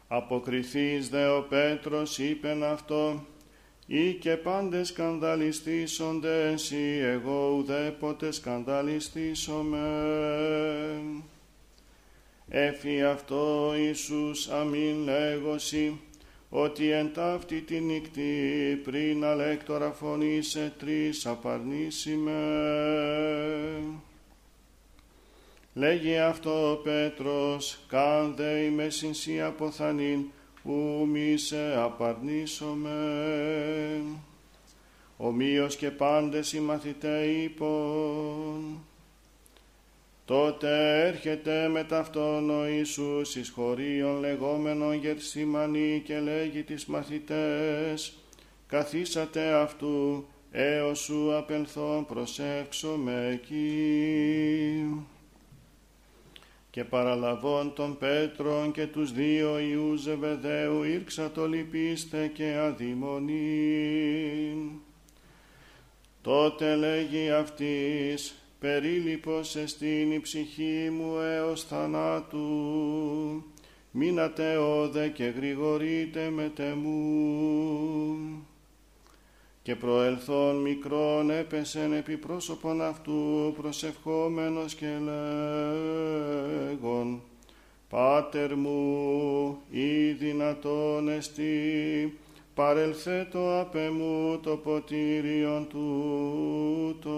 Αποκριθείς 0.08 1.08
δε 1.08 1.26
ο 1.26 1.42
Πέτρος 1.48 2.18
είπεν 2.18 2.64
αυτό, 2.64 3.24
ή 3.94 4.12
και 4.12 4.36
πάντες 4.36 4.88
σκανδαλιστήσονται 4.88 6.50
εσύ, 6.50 7.00
εγώ 7.02 7.54
ουδέποτε 7.58 8.30
σκανδαλιστήσομαι. 8.30 9.86
Έφη 12.48 13.02
αυτό 13.02 13.72
Ιησούς 13.78 14.48
αμήν 14.48 15.02
λέγωση, 15.04 16.00
ότι 16.48 16.90
εν 16.90 17.12
ταύτη 17.14 17.60
τη 17.60 17.80
νύκτη 17.80 18.80
πριν 18.84 19.24
αλέκτορα 19.24 19.92
φωνή 19.92 20.42
σε 20.42 20.72
τρεις 20.78 21.26
απαρνήσιμες. 21.26 22.34
Λέγει 25.74 26.18
αυτό 26.18 26.70
ο 26.72 26.76
Πέτρος, 26.76 27.78
καν 27.88 28.34
δε 28.36 28.58
είμαι 28.58 28.88
συνσύ 28.90 29.40
αποθανήν, 30.62 31.00
ου 31.00 31.06
μη 31.06 31.36
σε 31.36 31.76
απαρνήσωμε. 31.76 32.90
Ομοίως 35.16 35.76
και 35.76 35.90
πάντες 35.90 36.52
οι 36.52 36.60
μαθητές 36.60 37.44
είπων, 37.44 38.82
Τότε 40.24 41.06
έρχεται 41.06 41.68
με 41.68 41.84
ταυτόν 41.84 42.50
ο 42.50 42.66
Ιησούς 42.66 43.36
εις 43.36 43.50
χωρίων 43.50 44.20
λεγόμενον 44.20 44.94
Γερσιμανή 44.94 46.02
και 46.04 46.20
λέγει 46.20 46.62
τις 46.62 46.86
μαθητές 46.86 48.14
«Καθίσατε 48.66 49.52
αυτού 49.52 50.26
έως 50.50 50.98
σου 50.98 51.36
απελθόν 51.36 52.06
προσεύξομαι 52.06 53.28
εκεί». 53.32 55.06
Και 56.72 56.84
παραλαβών 56.84 57.72
τον 57.74 57.98
Πέτρον 57.98 58.72
και 58.72 58.86
τους 58.86 59.12
δύο 59.12 59.58
Ιούς 59.58 60.00
Ζεβεδαίου 60.00 60.82
ήρξα 60.82 61.30
το 61.30 61.48
λυπήστε 61.48 62.26
και 62.26 62.54
αδειμονήν. 62.54 64.00
Τότε 66.22 66.74
λέγει 66.74 67.30
αυτής 67.30 68.34
περίλυπος 68.58 69.56
εστίν 69.56 70.12
η 70.12 70.20
ψυχή 70.20 70.90
μου 70.92 71.18
έως 71.20 71.64
θανάτου, 71.64 72.38
μείνατε 73.90 74.56
όδε 74.56 75.08
και 75.08 75.24
γρηγορείτε 75.24 76.30
με 76.30 76.52
τεμού. 76.54 78.46
Και 79.62 79.76
προελθόν 79.76 80.56
μικρόν 80.56 81.30
έπεσεν 81.30 81.92
επί 81.92 82.16
πρόσωπον 82.16 82.82
αυτού 82.82 83.54
προσευχόμενος 83.56 84.74
και 84.74 84.98
λέγον 86.70 87.22
«Πάτερ 87.88 88.56
μου, 88.56 89.56
ή 89.70 90.10
δυνατόν 90.10 91.08
εστί, 91.08 92.18
παρελθέτω 92.54 93.60
απ' 93.60 93.74
εμού 93.74 94.38
το 94.42 94.56
ποτήριον 94.56 95.68
τούτο» 95.68 97.12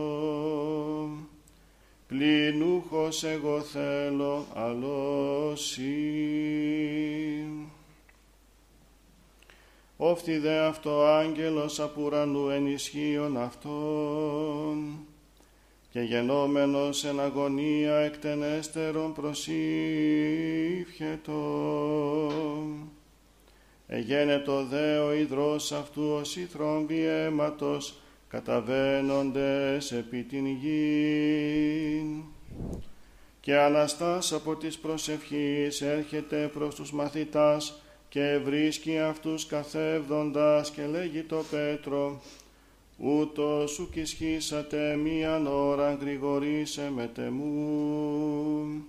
πληνούχος 2.07 3.25
εγώ 3.25 3.61
θέλω 3.61 4.47
αλώσει. 4.55 5.85
Όφθη 9.97 10.39
δε 10.39 10.59
αυτό 10.59 11.05
άγγελος 11.05 11.81
απ' 11.81 11.99
ουρανού 11.99 12.49
ενισχύων 12.49 13.37
αυτών 13.37 15.07
και 15.91 16.01
γενόμενος 16.01 17.05
εν 17.05 17.21
αγωνία 17.21 17.97
εκτενέστερον 17.97 19.13
προσήφιετο. 19.13 19.53
Εγένετο 23.87 24.65
δε 24.65 24.99
ο 24.99 25.13
υδρός 25.13 25.73
αυτού 25.73 26.03
ως 26.21 26.37
η 26.37 26.45
θρόμβη 26.45 27.05
αίματος 27.05 27.95
καταβαίνοντες 28.29 29.93
επί 29.93 30.23
την 30.23 30.47
γη. 30.47 32.25
Και 33.41 33.57
Αναστάς 33.57 34.33
από 34.33 34.57
της 34.57 34.79
προσευχής 34.79 35.81
έρχεται 35.81 36.51
προς 36.55 36.75
τους 36.75 36.93
μαθητάς 36.93 37.84
και 38.15 38.39
βρίσκει 38.45 38.99
αυτούς 38.99 39.47
καθεύδοντας 39.47 40.71
και 40.71 40.87
λέγει 40.87 41.23
το 41.23 41.45
Πέτρο 41.51 42.23
ούτως 42.97 43.71
σου 43.71 43.91
κυσχίσατε 43.93 44.97
μίαν 44.97 45.47
ώρα 45.47 45.95
γρηγορήσε 45.95 46.91
με 46.95 47.11
τεμού. 47.15 48.85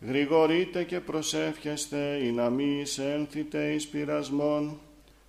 Γρηγορείτε 0.00 0.84
και 0.84 1.00
προσεύχεστε 1.00 2.20
ή 2.22 2.32
να 2.32 2.50
μη 2.50 2.80
εισέλθετε 2.80 3.72
εις 3.72 3.88
πειρασμόν 3.88 4.80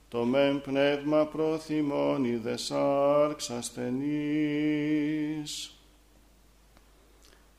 το 0.09 0.23
μεν 0.23 0.61
πνεύμα 0.61 1.25
προθυμών 1.25 2.25
είδε 2.25 2.57
σάρξ 2.57 3.49
ασθενής. 3.49 4.97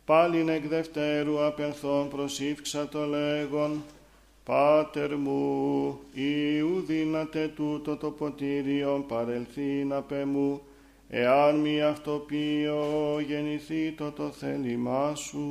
Πάλιν 0.04 0.48
εκ 0.48 0.66
δευτέρου 0.66 1.44
απενθών 1.44 2.08
προσήφξα 2.08 2.88
το 2.88 3.06
λέγον, 3.06 3.82
Πάτερ 4.44 5.16
μου, 5.16 5.98
Ιού 6.12 6.84
δύναται 6.86 7.48
τούτο 7.48 7.96
το 7.96 8.10
ποτήριον 8.10 9.06
παρελθήν 9.06 9.92
απ' 9.92 10.12
μου, 10.26 10.60
εάν 11.08 11.56
μη 11.56 11.82
αυτοπίο 11.82 12.84
γεννηθεί 13.26 13.92
το 13.92 14.10
το 14.10 14.30
θέλημά 14.30 15.14
σου. 15.14 15.44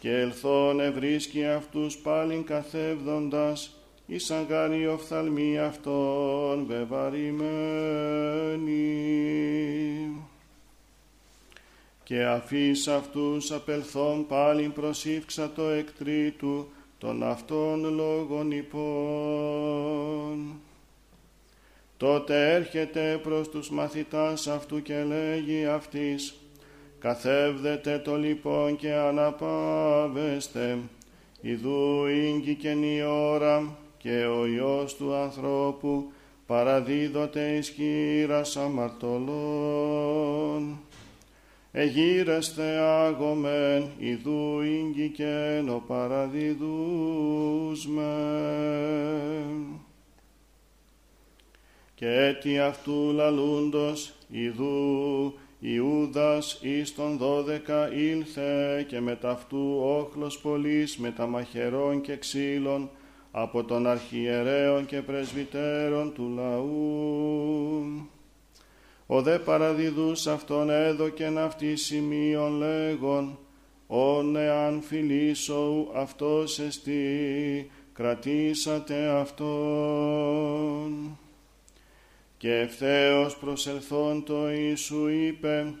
Και 0.00 0.10
ελθόν 0.10 0.80
ευρίσκει 0.80 1.44
αυτούς 1.44 1.96
πάλιν 1.96 2.44
καθεύδοντας, 2.44 3.76
εις 4.06 4.30
αγάρι 4.30 4.86
οφθαλμή 4.86 5.58
αυτών 5.58 6.66
βεβαρημένη. 6.66 7.40
Και 12.10 12.24
αφής 12.24 12.88
αυτούς 12.88 13.50
απελθόν 13.50 14.26
πάλιν 14.26 14.72
προσήφξα 14.72 15.50
το 15.50 15.62
εκτρίτου 15.62 16.68
των 16.98 17.22
αυτών 17.22 17.94
λόγων 17.94 18.50
υπών. 18.50 19.00
Τότε 21.96 22.54
έρχεται 22.54 23.20
προς 23.22 23.48
τους 23.48 23.70
μαθητάς 23.70 24.46
αυτού 24.46 24.82
και 24.82 25.04
λέγει 25.04 25.66
αυτής 25.66 26.34
«Καθεύδετε 26.98 27.98
το 27.98 28.16
λοιπόν 28.16 28.76
και 28.76 28.92
αναπάβεστε, 28.92 30.78
ιδού 31.40 32.06
ίγκη 32.06 32.56
η 32.96 33.02
ώρα, 33.02 33.76
και 33.98 34.24
ο 34.24 34.46
Υιός 34.46 34.96
του 34.96 35.14
ανθρώπου 35.14 36.12
παραδίδοτε 36.46 37.56
εις 37.56 37.68
χείρας 37.68 38.56
αμαρτωλών. 38.56 39.30
Εγείρεστε 41.72 42.78
άγομεν, 42.78 43.90
ιδού 43.98 44.60
ίγκικεν 44.60 45.68
ο 45.68 45.82
παραδίδουσμε. 45.86 46.54
Και 51.94 52.06
έτι 52.06 52.58
αυτού 52.58 53.12
λαλούντος, 53.12 54.12
ιδού 54.30 55.34
Ιούδας 55.62 56.58
εις 56.62 56.94
τον 56.94 57.16
δώδεκα 57.16 57.92
ήλθε 57.92 58.84
και 58.88 59.00
με 59.00 59.16
ταυτού 59.16 59.80
όχλος 59.82 60.38
πολλής 60.38 60.96
με 60.96 61.10
τα 61.10 61.26
μαχαιρών 61.26 62.00
και 62.00 62.16
ξύλων 62.16 62.90
από 63.30 63.64
τον 63.64 63.86
αρχιερέων 63.86 64.86
και 64.86 65.02
πρεσβυτέρων 65.02 66.12
του 66.12 66.32
λαού. 66.34 68.08
Ο 69.12 69.22
δε 69.22 69.38
παραδιδούς 69.38 70.26
αυτόν 70.26 70.70
έδωκεν 70.70 71.38
αυτή 71.38 71.76
σημείων 71.76 72.52
λέγον, 72.52 73.38
«Ον 73.86 74.36
εάν 74.36 74.82
φιλήσω 74.82 75.88
αυτός 75.94 76.58
εστί, 76.58 77.70
κρατήσατε 77.92 79.08
αυτόν». 79.08 81.18
Και 82.36 82.54
ευθέως 82.54 83.36
προσελθόν 83.36 84.24
το 84.24 84.50
Ιησού 84.50 85.08
είπε, 85.08 85.74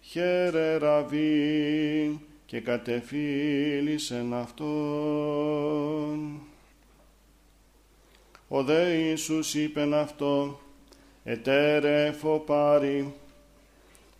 «Χαίρε 0.00 0.76
ραβή» 0.76 2.20
και 2.46 2.60
κατεφίλησεν 2.60 4.34
αυτόν. 4.34 6.40
Ο 8.48 8.62
δε 8.62 8.92
Ιησούς 8.92 9.54
είπεν 9.54 9.94
αυτό, 9.94 10.58
ετέρε 11.24 12.12
φοπάρι, 12.12 13.14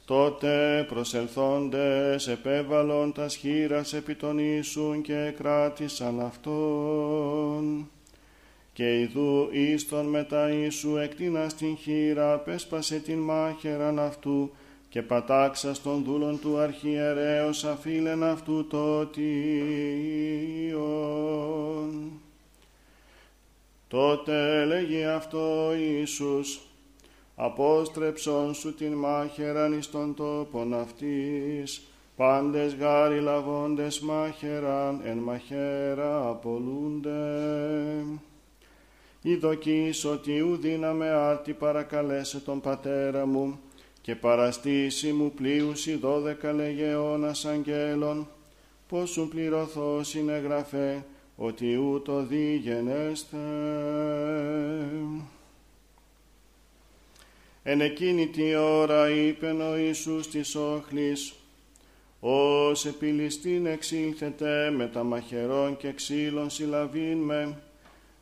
Τότε 0.06 0.84
προσελθόντες 0.88 2.28
επέβαλον 2.28 3.12
τα 3.12 3.28
σχήρας 3.28 3.92
επί 3.92 4.14
των 4.14 4.38
Ιησούν 4.38 5.02
και 5.02 5.32
κράτησαν 5.36 6.20
αυτόν. 6.20 7.88
Και 8.72 9.00
ιδού 9.00 9.48
εις 9.50 9.88
τον 9.88 10.06
μετά 10.06 10.50
Ιησού 10.50 10.96
εκτίνα 10.96 11.48
στην 11.48 11.76
χείρα 11.76 12.38
πέσπασε 12.38 12.98
την 12.98 13.18
μάχεραν 13.18 13.98
αυτού 13.98 14.52
και 14.88 15.02
πατάξα 15.02 15.74
στον 15.74 16.04
δούλον 16.04 16.40
του 16.40 16.58
αρχιερέως 16.58 17.64
αφήλεν 17.64 18.24
αυτού 18.24 18.66
το 18.66 19.06
τίον. 19.06 19.30
Τότε 23.88 24.60
έλεγε 24.60 25.06
αυτό 25.06 25.74
Ιησούς, 25.74 26.60
απόστρεψον 27.34 28.54
σου 28.54 28.74
την 28.74 28.92
μάχεραν 28.92 29.78
εις 29.78 29.90
τον 29.90 30.14
τόπον 30.14 30.74
αυτής, 30.74 31.82
πάντες 32.16 32.74
γάρι 32.74 33.20
λαβώντες 33.20 34.00
μάχεραν, 34.00 35.00
εν 35.04 35.16
μαχαίρα 35.16 36.28
απολούνται. 36.28 37.20
Ιδοκείς 39.22 40.04
ότι 40.04 40.40
ου 40.40 40.56
δύναμε 40.56 41.08
άρτη 41.08 41.52
παρακαλέσε 41.52 42.40
τον 42.40 42.60
πατέρα 42.60 43.26
μου, 43.26 43.58
και 44.00 44.14
παραστήσει 44.14 45.12
μου 45.12 45.32
πλοίουσι 45.32 45.94
δώδεκα 45.94 46.52
λεγεώνας 46.52 47.44
αγγέλων, 47.44 48.28
πως 48.88 49.10
σου 49.10 49.28
πληρωθώ 49.28 50.02
συνεγραφέ, 50.02 51.04
ότι 51.36 51.76
ούτω 51.76 52.22
δίγενέστε. 52.22 53.36
Εν 57.66 57.80
εκείνη 57.80 58.26
τη 58.26 58.54
ώρα 58.54 59.10
είπεν 59.10 59.60
ο 59.60 59.76
Ιησούς 59.76 60.28
της 60.28 60.54
όχλης, 60.54 61.34
«Ως 62.20 62.86
επιλιστήν 62.86 63.66
εξήλθετε 63.66 64.70
με 64.70 64.86
τα 64.86 65.02
μαχαιρών 65.02 65.76
και 65.76 65.92
ξύλων 65.92 66.50
συλλαβήν 66.50 67.18
με, 67.18 67.58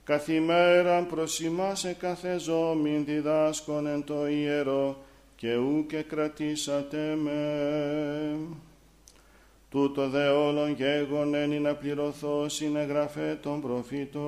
καθημέραν 0.04 1.06
προς 1.06 1.40
ημάς 1.40 1.84
εκαθεζόμην 1.84 3.04
διδάσκον 3.04 3.86
εν 3.86 4.04
το 4.04 4.28
ιερό, 4.28 5.02
και 5.36 5.54
ου 5.54 5.86
και 5.88 6.02
κρατήσατε 6.02 7.16
με. 7.22 8.36
Τούτο 9.70 10.08
δε 10.08 10.28
όλων 10.28 10.72
γέγονεν 10.72 11.62
να 11.62 11.74
πληρωθώ 11.74 12.48
συνεγραφέ 12.48 13.38
των 13.42 13.60
προφήτων. 13.60 14.22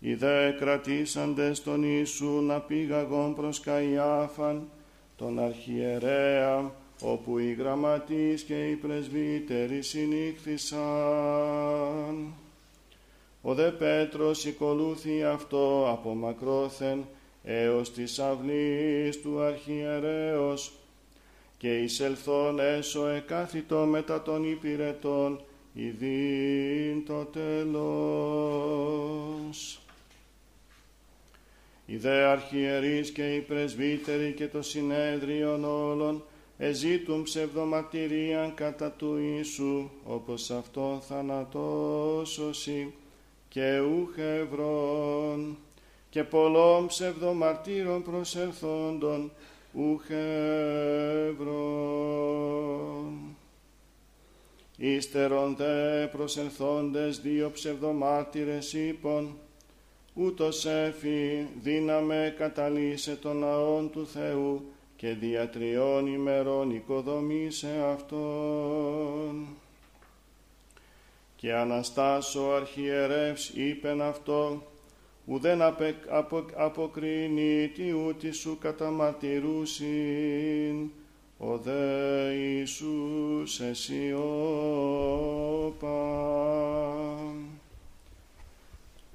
Οι 0.00 0.14
δε 0.14 0.50
κρατήσαντες 0.50 1.62
τον 1.62 1.82
Ιησού 1.82 2.40
να 2.42 2.60
πήγαγον 2.60 3.34
προς 3.34 3.60
Καϊάφαν, 3.60 4.68
τον 5.16 5.38
αρχιερέα, 5.38 6.72
όπου 7.02 7.38
οι 7.38 7.52
γραμματείς 7.52 8.42
και 8.42 8.68
οι 8.68 8.74
πρεσβύτεροι 8.74 9.82
συνήχθησαν. 9.82 10.84
Ο 13.42 13.54
δε 13.54 13.70
Πέτρος 13.70 14.44
οικολούθη 14.44 15.24
αυτό 15.24 15.88
από 15.90 16.14
μακρόθεν 16.14 17.04
έως 17.48 17.92
της 17.92 18.18
αυλής 18.18 19.20
του 19.20 19.40
αρχιερέως 19.40 20.72
και 21.58 21.78
εισελθόν 21.78 22.60
έσω 22.60 23.06
εκάθιτο 23.06 23.84
μετά 23.84 24.22
των 24.22 24.50
υπηρετών 24.50 25.40
ειδήν 25.72 27.04
το 27.06 27.24
τέλος. 27.24 28.20
Οι 31.86 31.96
δε 31.96 32.24
αρχιερείς 32.24 33.10
και 33.10 33.34
οι 33.34 33.40
πρεσβύτεροι 33.40 34.32
και 34.32 34.46
το 34.46 34.62
συνέδριον 34.62 35.64
όλων 35.64 36.24
εζήτουν 36.58 37.22
ψευδομαρτυρίαν 37.22 38.54
κατά 38.54 38.90
του 38.90 39.16
Ιησού, 39.16 39.90
όπως 40.04 40.50
αυτό 40.50 41.02
θανατώσωση 41.08 42.92
και 43.48 43.78
ουχευρών 43.78 45.56
και 46.16 46.24
πολλών 46.24 46.86
ψευδομαρτύρων 46.86 48.02
προσελθόντων 48.02 49.32
ουχευρών. 49.72 50.16
Ύστερον 54.76 55.56
δε 55.56 56.06
προσελθόντες 56.06 57.20
δύο 57.20 57.50
ψευδομάρτυρες 57.50 58.72
είπων, 58.72 59.38
ούτως 60.14 60.66
έφη 60.66 61.48
δύναμε 61.62 62.34
καταλύσε 62.38 63.16
τον 63.16 63.36
ναόν 63.36 63.90
του 63.90 64.06
Θεού 64.06 64.64
και 64.96 65.08
δια 65.08 65.48
τριών 65.50 66.06
ημερών 66.06 66.70
οικοδομήσε 66.70 67.84
αυτόν. 67.92 69.46
Και 71.36 71.54
Αναστάσω 71.54 72.40
αρχιερεύς 72.40 73.48
είπεν 73.48 74.02
αυτό, 74.02 74.62
ουδέν 75.26 75.62
απο, 75.62 75.84
απο, 76.08 76.44
αποκρίνει 76.54 77.68
τι 77.68 77.92
ούτι 77.92 78.30
σου 78.30 78.58
καταμαρτυρούσιν, 78.60 80.90
ο 81.38 81.58
δε 81.58 82.32
Ιησούς 82.32 83.60
εσύ 83.60 84.14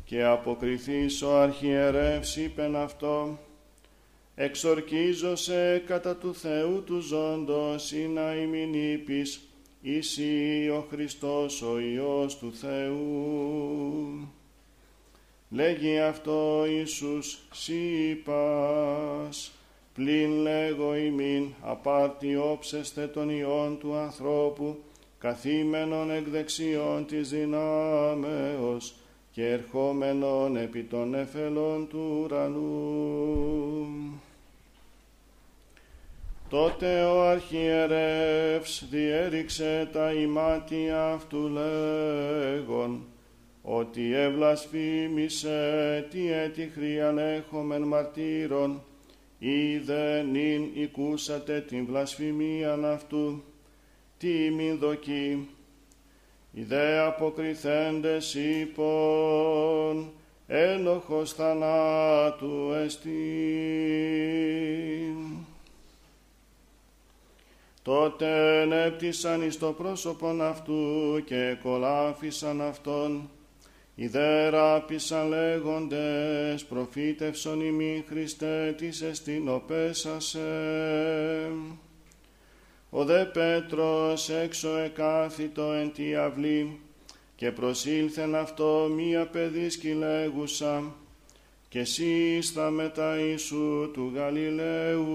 Και 0.05 0.24
αποκριθείς 0.24 1.22
ο 1.22 1.38
αρχιερεύς 1.38 2.36
είπεν 2.36 2.76
αυτό, 2.76 3.39
εξορκίζωσε 4.36 5.84
κατά 5.86 6.16
του 6.16 6.36
Θεού 6.36 6.84
του 6.84 6.99
ζώντος 6.99 7.91
ή 7.91 8.07
να 8.07 8.36
ημιν 8.36 8.74
είπεις, 8.74 9.41
Εσύ 9.84 10.70
ο 10.70 10.88
Χριστός 10.89 11.62
ο 11.62 11.80
Υιός 11.80 12.38
του 12.38 12.53
Θεού. 12.53 14.41
Λέγει 15.54 15.99
αυτό 15.99 16.66
Ιησούς 16.70 17.39
είπας, 18.10 19.52
πλην 19.93 20.32
λέγω 20.32 20.95
ημίν 20.95 21.54
απάρτη 21.62 22.36
όψεστε 22.36 23.08
των 23.08 23.30
Υιών 23.30 23.78
του 23.80 23.95
ανθρώπου, 23.95 24.84
καθήμενον 25.20 26.12
εκ 26.12 26.28
δεξιών 26.28 27.06
της 27.06 27.30
δυνάμεως 27.30 28.95
και 29.32 29.47
ερχόμενον 29.47 30.56
επί 30.56 30.84
των 30.84 31.14
εφελών 31.14 31.88
του 31.88 32.22
ουρανού. 32.24 33.88
Τότε 36.49 37.04
ο 37.04 37.22
αρχιερεύς 37.22 38.86
διέριξε 38.89 39.89
τα 39.93 40.12
ημάτια 40.12 41.06
αυτού 41.06 41.47
λέγον, 41.47 43.06
ότι 43.62 44.14
ευλασφήμισε 44.14 46.07
τι 46.12 46.32
έτη 46.32 46.72
χρίαν 46.74 47.18
έχομεν 47.18 47.82
μαρτύρων, 47.82 48.84
ή 49.39 49.78
δε 49.78 50.22
νυν 50.22 50.70
οικούσατε 50.74 51.62
την 51.62 51.86
βλασφημίαν 51.86 52.86
αυτού, 52.86 53.43
τι 54.18 54.49
μην 54.49 54.78
δοκεί, 54.78 55.49
οι 56.51 56.64
δε 56.64 56.99
αποκριθέντες 56.99 58.34
είπων, 58.34 60.12
ένοχος 60.47 61.34
θανάτου 61.34 62.72
εστίν. 62.84 63.12
Τότε 67.82 68.62
ενέπτυσαν 68.62 69.41
εις 69.41 69.57
το 69.57 69.72
πρόσωπον 69.72 70.41
αυτού 70.41 71.24
και 71.26 71.57
κολάφισαν 71.64 72.62
αυτόν. 72.62 73.30
Οι 74.02 74.08
δε 74.08 74.49
ράπησαν 74.49 75.28
λέγοντες, 75.28 76.66
προφήτευσον 76.66 77.62
ημί 77.62 78.04
Χριστέ 78.08 78.76
της 78.78 79.02
εστινοπέσασε. 79.02 80.39
Ο 82.89 83.06
δε 83.06 83.26
Πέτρος 83.26 84.30
έξω 84.30 84.78
εκάθιτο 84.78 85.72
εν 85.72 85.91
τη 85.93 86.16
αυλή 86.16 86.80
και 87.36 87.52
προσήλθεν 87.52 88.36
αυτό 88.36 88.91
μία 88.95 89.28
παιδί 89.28 89.70
σκυλέγουσα 89.70 90.95
και 91.70 91.80
εσύ 91.80 92.41
στα 92.41 92.70
μετά 92.70 93.20
Ιησού 93.20 93.91
του 93.93 94.12
Γαλιλαίου. 94.16 95.08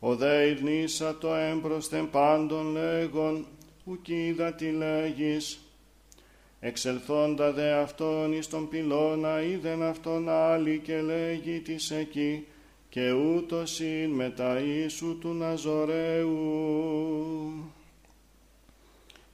Ο 0.00 0.16
δε 0.16 0.46
ειρνήσα 0.46 1.18
το 1.18 1.34
έμπροσθεν 1.34 2.10
πάντων 2.10 2.72
λέγον, 2.72 3.46
ουκίδα 3.84 4.52
τι 4.52 4.70
λέγεις. 4.70 5.58
Εξελθόντα 6.66 7.52
δε 7.52 7.72
αυτόν 7.72 8.32
εις 8.32 8.48
τον 8.48 8.68
πυλώνα 8.68 9.42
είδεν 9.42 9.82
αυτόν 9.82 10.28
άλλη 10.28 10.78
και 10.78 11.00
λέγει 11.00 11.60
της 11.60 11.90
εκεί, 11.90 12.46
και 12.88 13.12
ούτως 13.12 13.80
ειν 13.80 14.10
μετά 14.10 14.60
Ιησού 14.60 15.18
του 15.18 15.34
Ναζωρέου. 15.34 16.32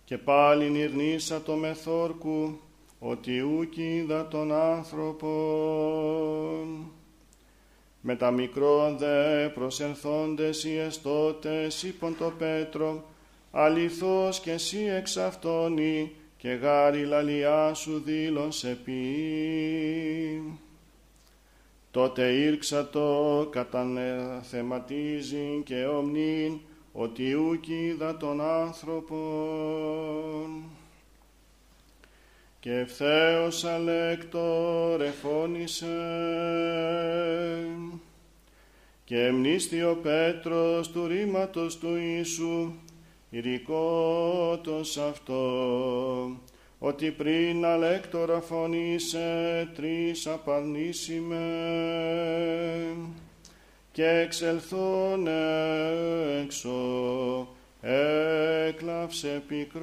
Και 0.04 0.18
πάλιν 0.18 0.74
ειρνήσα 0.74 1.42
το 1.42 1.54
μεθόρκου, 1.54 2.58
ότι 2.98 3.40
ούκ 3.40 3.76
είδα 3.76 4.28
τον 4.28 4.52
άνθρωπον. 4.52 5.28
Με 8.00 8.16
τα 8.16 8.30
μικρόν 8.30 8.98
δε 8.98 9.48
προσελθόντες 9.48 10.64
οι 10.64 10.76
εστώτες 10.76 11.82
είπον 11.82 12.16
το 12.18 12.32
Πέτρο, 12.38 13.04
αληθώς 13.50 14.40
και 14.40 14.50
εσύ 14.50 14.78
εξ 14.78 15.16
αυτόνι, 15.16 16.14
και 16.40 16.50
γάρι 16.50 17.04
λαλιά 17.04 17.74
σου 17.74 18.02
δήλωσε 18.04 18.78
πει. 18.84 19.02
Τότε 21.90 22.32
ήρξα 22.32 22.88
το 22.88 23.48
κατανεθεματίζει 23.50 25.62
και 25.64 25.84
ομνήν, 25.84 26.58
ότι 26.92 27.34
ούκ 27.34 27.68
είδα 27.68 28.16
τον 28.16 28.40
άνθρωπον. 28.40 29.18
Και 32.60 32.72
ευθέως 32.72 33.64
αλέκτορ 33.64 35.02
εφώνησε 35.02 35.96
και 39.04 39.24
εμνίστη 39.24 39.82
ο 39.82 39.98
Πέτρος 40.02 40.90
του 40.90 41.06
ρήματος 41.06 41.78
του 41.78 41.96
Ιησού 41.96 42.72
ηρικότος 43.30 44.96
αυτό 44.96 45.40
ότι 46.78 47.10
πριν 47.10 47.64
αλέκτορα 47.64 48.40
φωνήσε 48.40 49.68
τρεις 49.74 50.26
απαρνήσιμε 50.26 51.46
και 53.92 54.06
εξελθόν 54.06 55.26
έξω 56.42 57.48
έκλαψε 57.80 59.42
πικρός. 59.48 59.80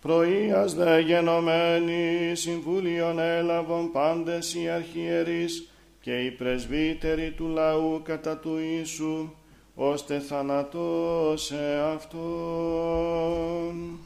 Πρωίας 0.00 0.74
δε 0.74 1.00
γενομένοι 1.00 2.32
συμβούλιον 2.34 3.18
έλαβον 3.18 3.92
πάντες 3.92 4.54
οι 4.54 4.68
αρχιερείς 4.68 5.71
και 6.02 6.24
οι 6.24 6.30
πρεσβύτεροι 6.30 7.30
του 7.30 7.48
λαού 7.48 8.00
κατά 8.04 8.36
του 8.36 8.58
Ιησού, 8.58 9.30
ώστε 9.74 10.18
θανατώσε 10.18 11.82
αυτόν. 11.94 13.98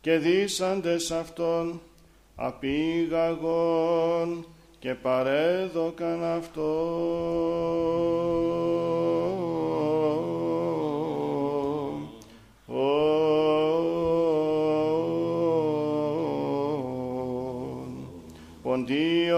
Και 0.00 0.18
δίσαντες 0.18 1.10
αυτόν 1.10 1.80
απήγαγον 2.34 3.66
και 4.78 4.94
παρέδωκαν 4.94 6.24
αυτόν. 6.24 6.68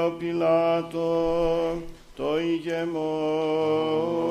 Ποντίο 0.00 0.16
Πιλάτο 0.18 1.82
το 2.16 2.38
ηγεμόνι. 2.40 4.29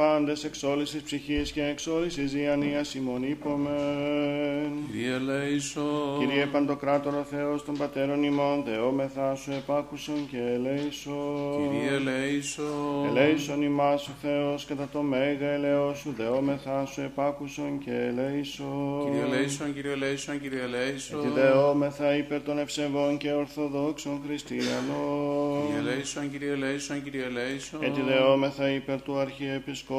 Πάντες 0.00 0.44
εξ 0.44 0.62
όλης 0.62 0.90
της 0.90 1.02
ψυχής 1.02 1.52
και 1.52 1.64
εξ 1.64 1.86
όλης 1.86 2.14
της 2.14 2.32
διανοίας 2.32 2.94
ημών 2.94 3.22
είπομεν. 3.22 4.72
Κύριε 4.90 5.18
Λέησο, 5.18 6.16
Κύριε 6.18 6.46
Παντοκράτορο 6.46 7.26
Θεός 7.30 7.64
των 7.64 7.76
Πατέρων 7.76 8.22
ημών, 8.22 8.64
δεόμεθά 8.64 9.34
σου 9.34 9.50
επάκουσον 9.50 10.28
και 10.30 10.38
ελέησον. 10.54 11.70
Κύριε 11.70 11.98
Λέησο, 11.98 12.62
Ελέησον 13.08 13.62
ημάς 13.62 14.08
ο 14.08 14.12
Θεός 14.22 14.64
κατά 14.64 14.88
το 14.92 15.02
μέγα 15.02 15.48
ελαιό 15.48 15.94
σου, 15.94 16.14
δεόμεθά 16.16 16.86
σου 16.86 17.00
επάκουσον 17.00 17.78
και 17.84 17.92
ελέησον. 18.08 19.04
Κύριε 19.04 19.36
Λέησον, 19.36 19.74
Κύριε 19.74 19.94
Λέησον, 19.94 20.40
Κύριε 20.40 20.66
Λέησον, 20.66 21.20
Έτσι 21.24 21.32
δεόμεθα 21.34 22.16
υπέρ 22.16 22.42
των 22.42 22.58
ευσεβών 22.58 23.16
και 23.16 23.32
ορθοδόξων 23.32 24.20
χριστιανών. 24.26 25.66
Κύριε 25.66 25.82
Λέησον, 25.90 26.30
Κύριε 26.30 26.54
Λέησον, 26.54 27.02
Κύριε 27.02 27.28
Λέησον, 27.28 27.82
Έτσι 27.82 28.00
δεόμεθα 28.00 28.70
υπέρ 28.70 29.02
του 29.02 29.18
Αρχιεπισκόπου 29.18 29.89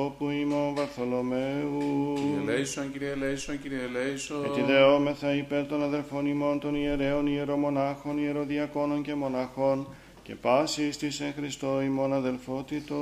ημών 0.41 0.76
Βαρθολομαίου. 0.76 2.13
Κύριε 2.15 2.53
Λέησον, 2.53 2.91
Κύριε 2.91 3.15
Λέησον, 3.15 3.61
Κύριε 3.61 3.88
Λέησον, 3.91 4.45
Έτσι 4.45 4.61
δεόμεθα 4.61 5.35
υπέρ 5.35 5.65
των 5.65 5.84
αδελφών 5.84 6.26
ημών 6.26 6.59
των 6.59 6.76
ιερέων, 6.76 7.27
ιερομονάχων, 7.27 8.18
ιεροδιακόνων 8.18 9.01
και 9.01 9.15
μοναχών 9.15 9.88
και 10.23 10.35
πάσης 10.35 10.97
της 10.97 11.19
εν 11.19 11.34
Χριστώ 11.38 11.81
ημών 11.81 12.13
αδελφότητος. 12.13 12.97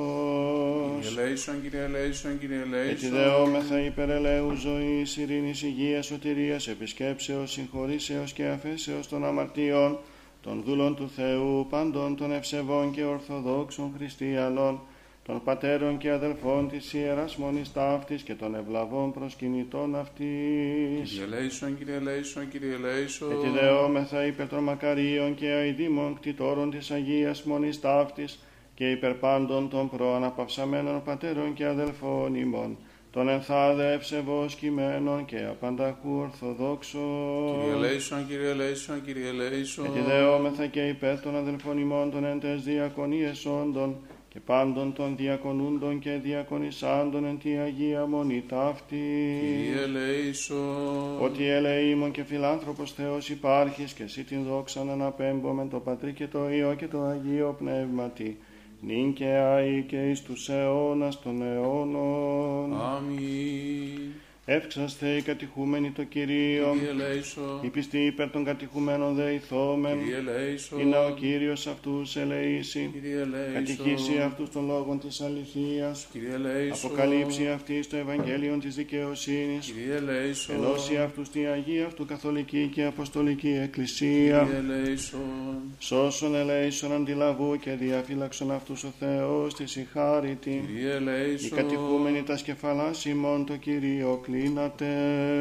Κύριε 1.01 1.23
Λέησον, 1.23 1.61
Κύριε 1.61 1.87
Λέησον, 1.87 2.39
Κύριε 2.39 2.61
Έτσι 2.89 3.05
Λέησον, 3.05 3.11
δεόμεθα 3.11 3.79
υπέρ 3.79 4.09
ελέους 4.09 4.59
ζωής, 4.59 5.17
ειρήνης, 5.17 5.61
υγείας, 5.61 6.05
σωτηρίας, 6.05 6.67
επισκέψεως, 6.67 7.51
συγχωρήσεως 7.51 8.33
και 8.33 8.45
αφέσεως 8.45 9.07
των 9.07 9.25
αμαρτιών, 9.25 9.99
των 10.41 10.63
δούλων 10.65 10.95
του 10.95 11.11
Θεού, 11.15 11.67
παντών 11.69 12.15
των 12.15 12.31
ευσεβών 12.31 12.91
και 12.91 13.03
ορθοδόξων 13.03 13.93
χριστιανών, 13.97 14.81
των 15.29 15.43
πατέρων 15.43 15.97
και 15.97 16.11
αδελφών 16.11 16.69
της 16.69 16.93
Ιεράς 16.93 17.35
Μονής 17.35 17.73
Ταύτης 17.73 18.21
και 18.21 18.33
των 18.33 18.55
ευλαβών 18.55 19.13
προσκυνητών 19.13 19.95
αυτής. 19.95 21.09
Κύριε 21.09 21.25
Λέησον, 21.25 21.77
Κύριε 21.77 21.99
Λέησον, 21.99 22.49
Κύριε 22.49 22.77
Λέησον, 22.77 23.31
Έτσι 23.31 23.49
δεόμεθα 23.49 24.25
υπέρ 24.25 24.47
των 24.47 24.63
μακαρίων 24.63 25.35
και 25.35 25.47
αηδήμων 25.47 26.15
κτητόρων 26.19 26.71
της 26.71 26.91
Αγίας 26.91 27.43
Μονής 27.43 27.79
Ταύτης 27.79 28.39
και 28.73 28.91
υπέρ 28.91 29.13
πάντων 29.13 29.69
των 29.69 29.89
προαναπαυσαμένων 29.89 31.03
πατέρων 31.03 31.53
και 31.53 31.65
αδελφών 31.65 32.35
ημών, 32.35 32.77
των 33.11 33.29
ενθάδε 33.29 33.93
ευσεβώς 33.93 34.55
κειμένων 34.55 35.25
και 35.25 35.45
απανταχού 35.49 36.17
ορθοδόξων. 36.19 37.59
Κύριε 37.61 37.79
Λέησον, 37.79 38.27
Κύριε 38.27 38.53
Λέησον, 38.53 39.05
Κύριε 39.05 39.31
Λέησον, 39.31 39.85
Έτσι 39.85 40.01
δεόμεθα 40.01 40.65
και 40.65 40.87
υπέρ 40.87 41.19
των 41.19 41.35
αδελφών 41.35 41.77
ημών 41.77 42.11
των 42.11 42.25
εν 42.25 42.39
τες 42.39 42.63
διακονίες 42.63 43.45
όντων 43.45 43.95
και 44.29 44.39
πάντων 44.39 44.93
των 44.93 45.15
διακονούντων 45.15 45.99
και 45.99 46.11
διακονισάντων 46.11 47.25
εν 47.25 47.39
τη 47.39 47.57
Αγία 47.57 48.05
Μονή 48.05 48.43
ταύτη. 48.47 49.39
Κύριε 49.41 49.85
Λέησον, 49.85 51.21
Ότι 51.21 51.45
ελεήμων 51.45 52.11
και 52.11 52.23
φιλάνθρωπος 52.23 52.91
Θεός 52.91 53.29
υπάρχεις 53.29 53.93
και 53.93 54.03
εσύ 54.03 54.23
την 54.23 54.43
δόξαν 54.43 54.89
αναπέμπομεν 54.89 55.69
το 55.69 55.79
Πατρί 55.79 56.13
και 56.13 56.27
το 56.27 56.49
Υιό 56.49 56.73
και 56.73 56.87
το 56.87 57.01
Αγίο 57.01 57.55
Πνεύματι, 57.59 58.37
νυν 58.81 59.13
και 59.13 59.25
αεί 59.25 59.83
και 59.87 60.09
εις 60.09 60.21
τους 60.21 60.49
αιώνας 60.49 61.21
των 61.21 61.41
αιώνων. 61.41 62.81
Αμήν. 62.81 64.28
Εύξαστε 64.51 65.09
οι 65.09 65.21
κατηχούμενοι 65.21 65.91
το 65.91 66.03
Κυρίο, 66.03 66.75
Κύριε 66.77 66.91
Λέησον, 66.93 67.59
οι 67.61 67.67
πιστοί 67.67 68.05
υπέρ 68.05 68.29
των 68.29 68.43
κατηχουμένων 68.45 69.15
δεηθόμεν, 69.15 69.97
Κύριε 69.99 70.19
Λέησον, 70.19 70.79
είναι 70.79 70.97
ο 70.97 71.13
Κύριος 71.13 71.67
αυτούς 71.67 72.15
ελεήσει, 72.15 72.89
Κύριε 72.93 73.25
κατηχήσει 73.53 74.11
Λέησον, 74.11 74.21
αυτούς 74.21 74.49
των 74.49 74.65
λόγων 74.65 74.99
της 74.99 75.21
αληθείας, 75.21 76.07
Κύριε 76.11 76.37
Λέησον, 76.37 76.91
αποκαλύψει 76.91 77.47
αυτής 77.47 77.87
το 77.87 77.97
Ευαγγέλιο 77.97 78.57
της 78.57 78.75
δικαιοσύνης, 78.75 79.65
Κύριε 79.65 79.99
Λέησον, 79.99 80.55
ενώσει 80.55 80.97
αυτούς 80.97 81.29
τη 81.29 81.45
Αγία 81.45 81.85
αυτού 81.85 82.05
Καθολική 82.05 82.69
και 82.73 82.85
Αποστολική 82.85 83.59
Εκκλησία, 83.63 84.47
Κύριε 84.47 84.75
Λέησον, 84.75 85.61
σώσον 85.79 86.35
ελέησον 86.35 86.93
αντιλαβού 86.93 87.57
και 87.59 87.71
διαφύλαξον 87.71 88.51
αυτούς 88.51 88.83
ο 88.83 88.93
Θεός 88.99 89.53
της 89.53 89.75
η 89.75 89.87
χάρητη. 89.93 90.63
Κύριε 90.67 90.95
Οι 90.95 90.99
Λέησον, 90.99 91.57
κατηχούμενοι 91.57 92.23
τα 92.23 92.37
σκεφαλάς 92.37 93.05
ημών 93.05 93.45
το 93.45 93.55
Κυρίο 93.55 94.19
κλείνατε. 94.39 94.85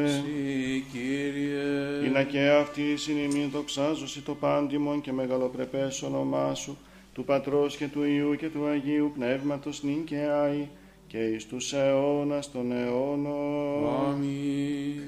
Συ, 0.07 0.83
Κύριε, 0.91 2.07
Είναι 2.07 2.23
και 2.23 2.49
αυτή 2.49 2.81
η 2.81 2.97
συνειμή 2.97 3.49
δοξάζωση 3.51 4.21
το 4.21 4.35
πάντιμον 4.35 5.01
και 5.01 5.11
μεγαλοπρεπές 5.11 6.01
όνομά 6.01 6.53
σου, 6.53 6.77
του 7.13 7.23
Πατρός 7.23 7.77
και 7.77 7.87
του 7.87 8.03
Υιού 8.03 8.35
και 8.35 8.47
του 8.47 8.65
Αγίου 8.65 9.11
Πνεύματος 9.15 9.83
νυν 9.83 10.03
και 10.03 10.17
άη 10.17 10.67
και 11.07 11.17
εις 11.17 11.47
τους 11.47 11.73
αιώνας 11.73 12.51
των 12.51 12.71
αιώνων. 12.71 13.87
Αμήν. 14.07 15.01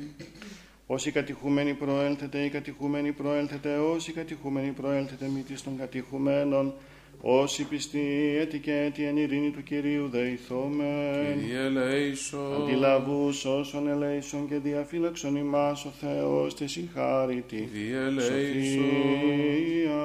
Όσοι 0.87 1.11
κατηχούμενοι 1.11 1.73
προέλθετε, 1.73 2.39
οι 2.39 2.49
κατηχούμενοι 2.49 3.11
προέλθετε, 3.11 3.77
όσοι 3.77 4.11
κατηχούμενοι 4.11 4.69
προέλθετε 4.69 5.29
μη 5.33 5.45
των 5.63 5.77
κατηχουμένων, 5.77 6.73
όσοι 7.21 7.63
πιστοί 7.63 8.35
έτη 8.39 8.59
και 8.59 8.71
έτη 8.71 9.03
εν 9.03 9.17
ειρήνη 9.17 9.49
του 9.49 9.63
Κυρίου 9.63 10.09
δεηθόμεν. 10.09 11.39
Κύριε 11.39 11.59
ελέησον. 11.59 12.61
Αντιλαβούς 12.61 13.45
όσων 13.45 13.87
ελέησον 13.87 14.47
και 14.47 14.57
διαφύλαξον 14.57 15.35
ημάς 15.35 15.85
ο 15.85 15.89
Θεός 15.99 16.55
τη 16.55 16.67
συγχάρητη. 16.67 17.69
Κύριε 17.73 17.97
ελέησον. 17.97 18.83
Σοφία, 19.73 20.01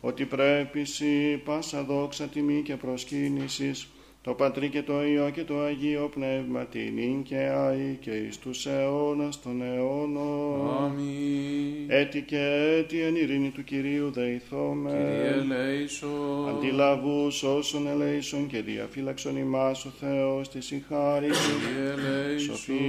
ότι 0.00 0.24
πρέπει 0.24 0.84
σύ 0.84 1.42
πάσα 1.44 1.82
δόξα 1.82 2.26
τιμή 2.26 2.62
και 2.62 2.76
προσκύνησης, 2.76 3.88
το 4.24 4.34
Πατρί 4.34 4.68
και 4.68 4.82
το 4.82 5.04
Υιό 5.04 5.30
και 5.30 5.44
το 5.44 5.60
Αγίο 5.60 6.10
Πνεύμα 6.14 6.64
την 6.64 7.22
και 7.22 7.36
αη 7.36 7.98
και 8.00 8.10
εις 8.10 8.38
τους 8.38 8.66
αιώνας 8.66 9.42
των 9.42 9.62
αιώνων. 9.62 10.84
Αμήν. 10.84 11.86
Έτη 11.86 12.22
και 12.22 12.38
έτη 12.78 13.00
εν 13.00 13.16
ειρήνη 13.16 13.50
του 13.50 13.64
Κυρίου 13.64 14.10
Κύριε 14.10 14.26
δεηθώμε. 14.26 14.92
ελέησον. 15.34 16.48
Αντιλαβούς 16.48 17.42
όσων 17.42 17.86
ελέησον 17.86 18.46
και 18.46 18.62
διαφύλαξον 18.62 19.36
ημάς 19.36 19.84
ο 19.84 19.90
Θεός 20.00 20.48
τη 20.48 20.60
συγχάρητη. 20.60 21.36
Κύριε 21.36 21.90
ελέησον. 21.90 22.56
Σοφία, 22.56 22.84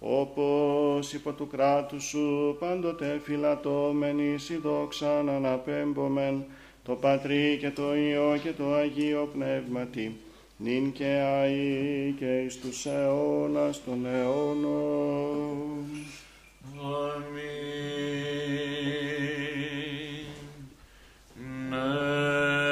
όπως 0.00 1.12
υπό 1.12 1.32
του 1.32 1.46
κράτους 1.46 2.04
σου 2.04 2.56
πάντοτε 2.58 3.20
φυλατώμενοι 3.22 4.38
σοι 4.38 4.56
δόξαν 4.56 5.28
αναπέμπομεν 5.28 6.44
το 6.84 6.94
Πατρί 6.94 7.56
και 7.60 7.70
το 7.70 7.96
Υιό 7.96 8.38
και 8.42 8.52
το 8.52 8.74
Αγίο 8.74 9.30
Πνεύματι 9.32 10.16
νυν 10.56 10.92
και 10.92 11.04
αεί 11.04 12.14
και 12.18 12.40
εις 12.40 12.60
τους 12.60 12.86
αιώνας 12.86 13.84
των 13.84 14.06
αιώνων. 14.06 15.86
Αμήν. 16.80 17.74
του 21.74 22.63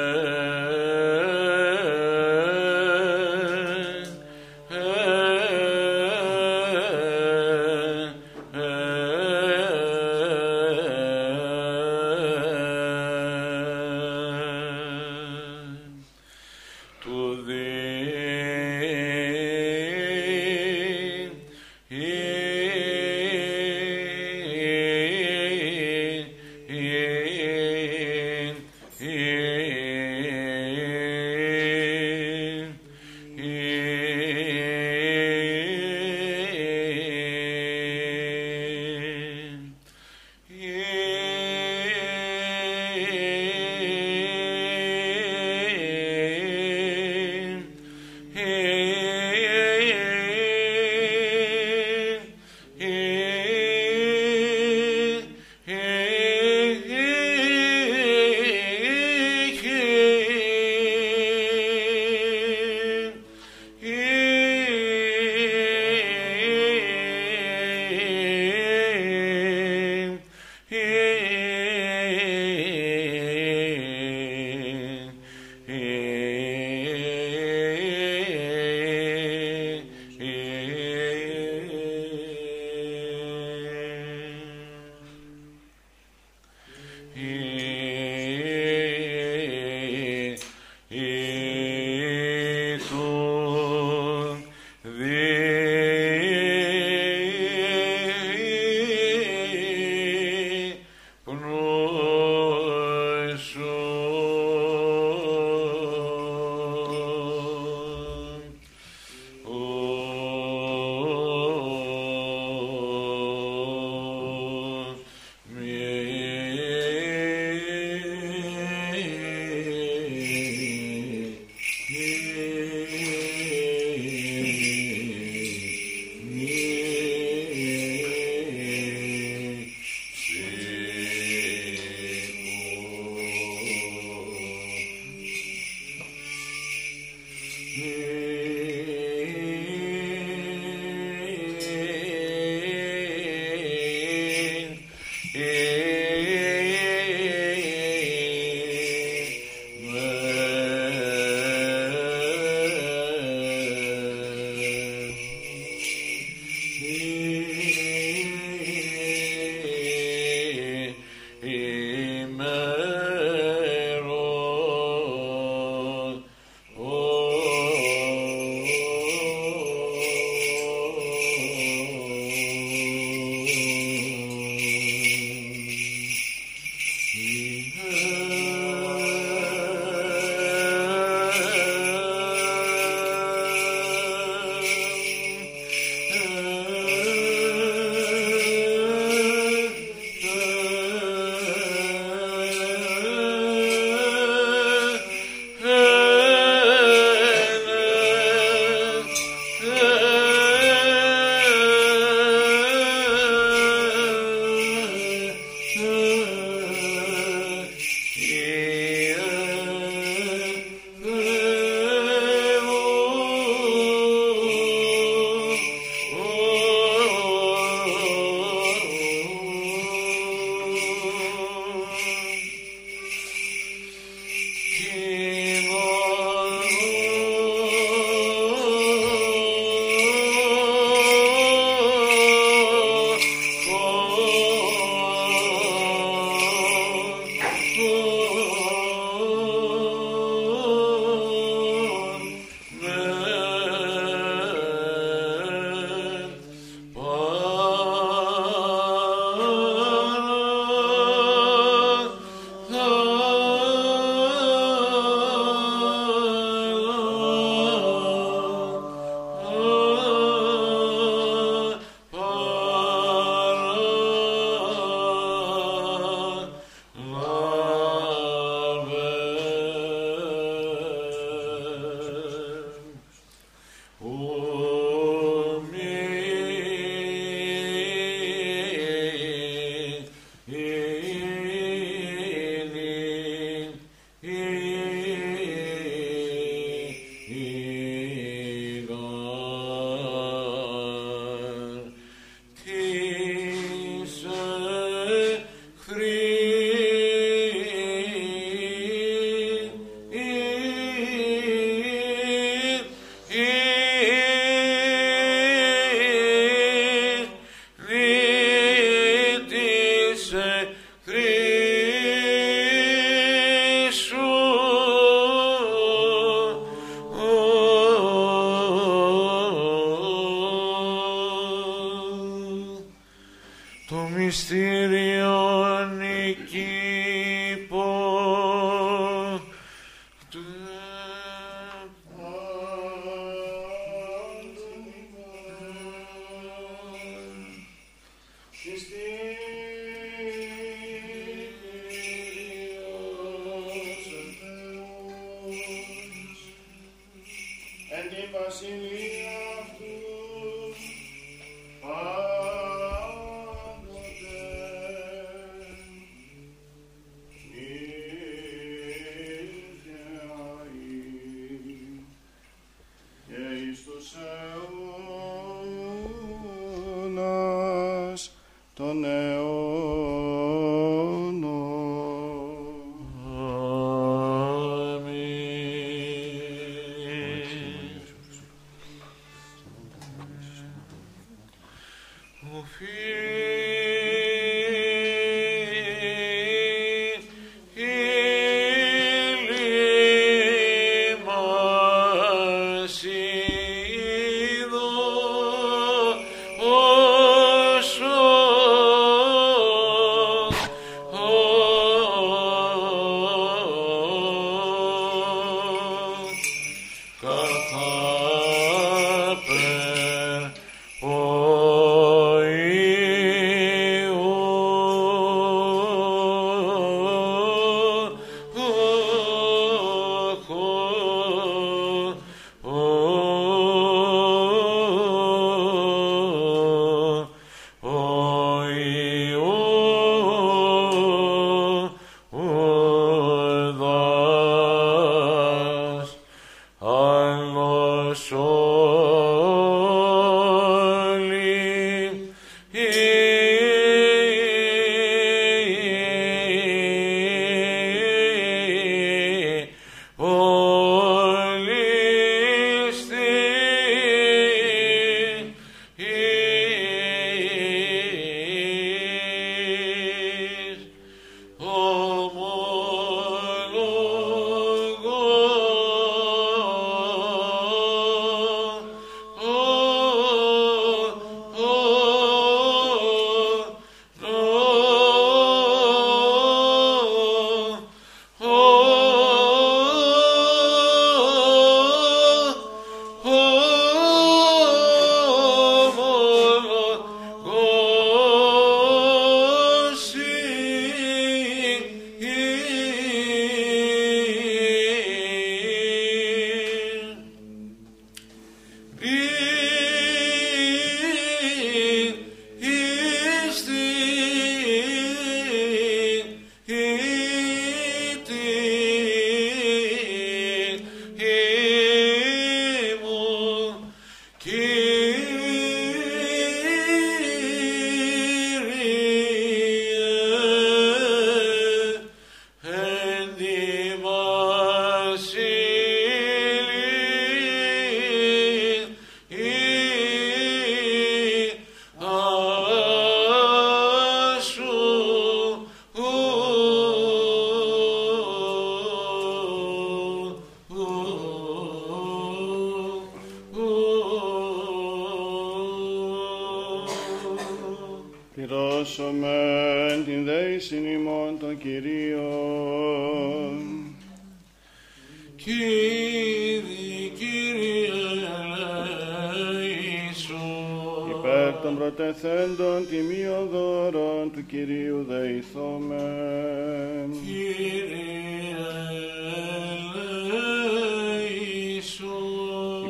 την 348.63 348.92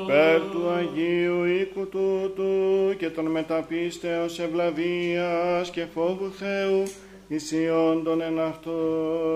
Υπέρ 0.03 0.39
του 0.39 0.69
Αγίου 0.69 1.45
οίκου 1.45 1.87
τούτου 1.87 2.95
και 2.97 3.09
των 3.09 3.25
μεταπίστεως 3.25 4.39
ευλαβίας 4.39 5.69
και 5.69 5.85
φόβου 5.93 6.31
Θεού 6.31 6.83
ισιών 7.27 8.03
των 8.03 8.21
εν 8.21 8.39
αυτό 8.39 8.71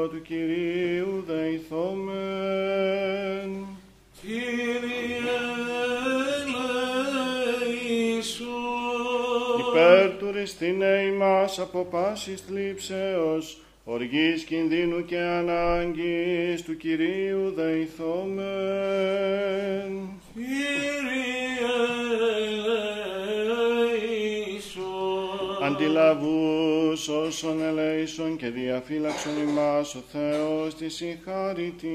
του 0.07 0.21
Κυρίου 0.21 1.23
δεηθόμεν. 1.27 2.17
Κύριε 4.21 4.47
Ιησού, 7.89 8.45
Υπέρ 9.69 10.17
του 10.17 10.31
ρηστίνε 10.31 11.03
ημάς 11.13 11.59
από 11.59 11.87
πάσης 11.91 12.41
θλίψεως, 12.41 13.61
οργής 13.85 14.43
κινδύνου 14.43 15.05
και 15.05 15.17
ανάγκης 15.17 16.61
του 16.63 16.77
Κυρίου 16.77 17.53
δεηθόμεν. 17.55 18.47
Κύριε 20.37 20.53
Ιησού, 24.45 24.81
Αντιλαβούς 25.63 27.07
όσων 27.07 27.61
ελέησον 27.61 28.37
και 28.37 28.49
διαφύλαξον 28.49 29.37
ημάς 29.47 29.95
ο 29.95 30.03
Θεός 30.11 30.75
της 30.75 30.95
συγχαρητή. 30.95 31.87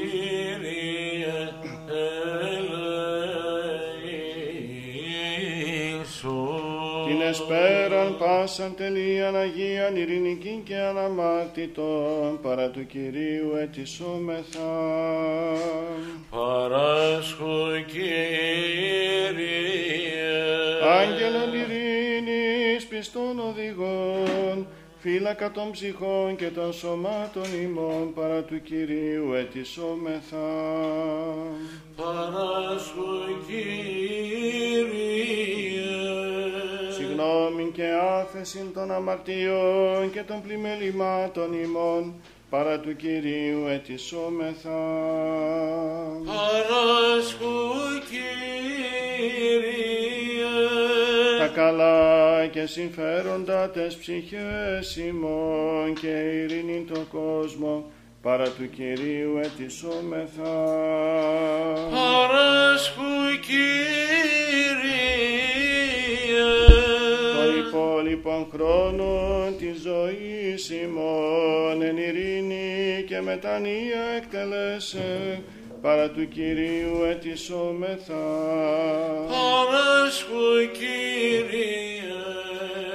Κύριε 0.00 0.76
Ιησού, 7.26 7.44
Την 7.44 7.54
εσπέραν 7.54 8.16
πάσαν 8.18 8.74
τελείαν 8.76 9.36
Αγίαν 9.36 9.96
ειρηνική 9.96 10.62
και 10.64 10.76
αναμάρτητον 10.76 12.38
παρά 12.42 12.68
του 12.68 12.86
Κυρίου 12.86 13.56
ετισόμεθα. 13.62 14.72
Παράσχου 16.30 17.84
Κύριε. 17.86 18.06
Άγγελον 20.98 21.52
ειρήνης 21.54 22.86
πιστών 22.86 23.38
οδηγών, 23.38 24.66
φύλακα 24.98 25.50
των 25.50 25.70
ψυχών 25.70 26.36
και 26.36 26.46
των 26.48 26.72
σωμάτων 26.72 27.44
ημών 27.62 28.12
παρά 28.14 28.42
του 28.42 28.62
Κυρίου 28.62 29.32
ετισόμεθα. 29.32 30.36
Παράσχου 31.96 33.04
Κύριε. 33.46 34.66
Συγγνώμη 37.16 37.70
και 37.72 37.84
άφεση 38.20 38.70
των 38.74 38.92
αμαρτιών 38.92 40.10
και 40.12 40.22
των 40.22 40.42
πλημελημάτων 40.42 41.52
ημών 41.62 42.14
παρά 42.50 42.80
του 42.80 42.96
Κυρίου 42.96 43.66
ετισόμεθα. 43.68 44.80
Παράσχου 46.26 47.54
Κύριε. 48.08 48.26
τα 51.38 51.46
καλά 51.46 52.46
και 52.46 52.66
συμφέροντα 52.66 53.70
τες 53.70 53.96
ψυχές 53.96 54.96
ημών 54.96 55.94
και 56.00 56.08
ειρήνη 56.08 56.84
το 56.92 57.00
κόσμο 57.12 57.84
παρά 58.22 58.48
του 58.48 58.70
Κυρίου 58.70 59.40
ετισόμεθα. 59.42 60.54
Παράσχου 61.90 63.40
Κύριε. 63.46 63.96
Το 67.76 67.82
υπόλοιπον 67.82 68.46
χρόνο 68.52 69.52
της 69.58 69.80
ζωής 69.80 70.70
ημών 70.70 71.82
εν 71.82 71.96
ειρήνη 71.96 73.04
και 73.06 73.20
μετανία 73.20 74.02
εκτελέσε 74.16 75.42
παρά 75.80 76.10
του 76.10 76.28
Κυρίου 76.28 77.04
ετισόμεθα. 77.10 78.24
Παράσχου 79.28 80.72
Κύριε. 80.72 81.86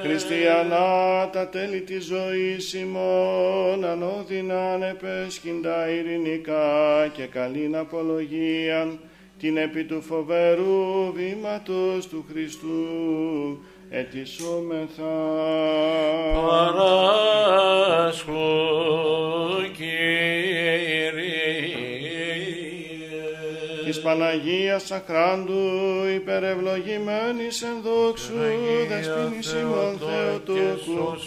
Χριστιανά 0.04 1.30
τα 1.30 1.48
τέλη 1.48 1.82
της 1.82 2.06
ζωής 2.06 2.74
ημών 2.74 3.86
ανώδυνα 3.86 4.74
ανεπέσχυντα 4.74 5.90
ειρηνικά 5.90 7.08
και 7.14 7.26
καλήν 7.26 7.76
απολογίαν 7.78 9.00
την 9.40 9.58
επί 9.58 9.84
του 9.84 10.02
φοβερού 10.02 11.12
βήματος 11.14 12.08
του 12.08 12.26
Χριστού 12.30 13.60
ετισόμεθα. 13.92 15.14
Παράσχου 16.48 17.12
Κύριε. 19.76 21.02
Της 23.86 24.02
Παναγίας 24.02 24.92
Αχράντου 24.92 25.54
υπερευλογημένης 26.16 27.62
εν 27.62 27.82
δόξου 27.84 28.34
δεσποίνης 28.90 29.54
ημών 29.54 30.00
Θεοτόκου 30.00 31.18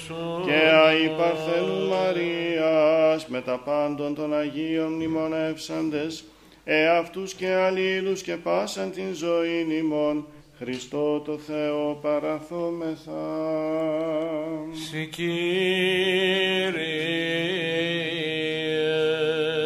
και 0.44 0.52
αη 0.86 1.08
Παρθένου 1.18 1.88
Μαρίας 1.88 3.26
με 3.28 3.40
τα 3.40 3.58
πάντων 3.64 4.14
των 4.14 4.34
Αγίων 4.34 4.92
μνημονεύσαντες 4.92 6.24
εαυτούς 6.64 7.34
και 7.34 7.52
αλλήλους 7.52 8.22
και 8.22 8.36
πάσαν 8.36 8.90
την 8.90 9.14
ζωήν 9.14 9.70
ημών 9.70 10.26
Χριστό 10.64 11.20
το 11.20 11.38
Θεό 11.38 11.98
παραθόμεθα. 12.02 13.12
Συ 14.72 15.06
Κύριε. 15.06 16.72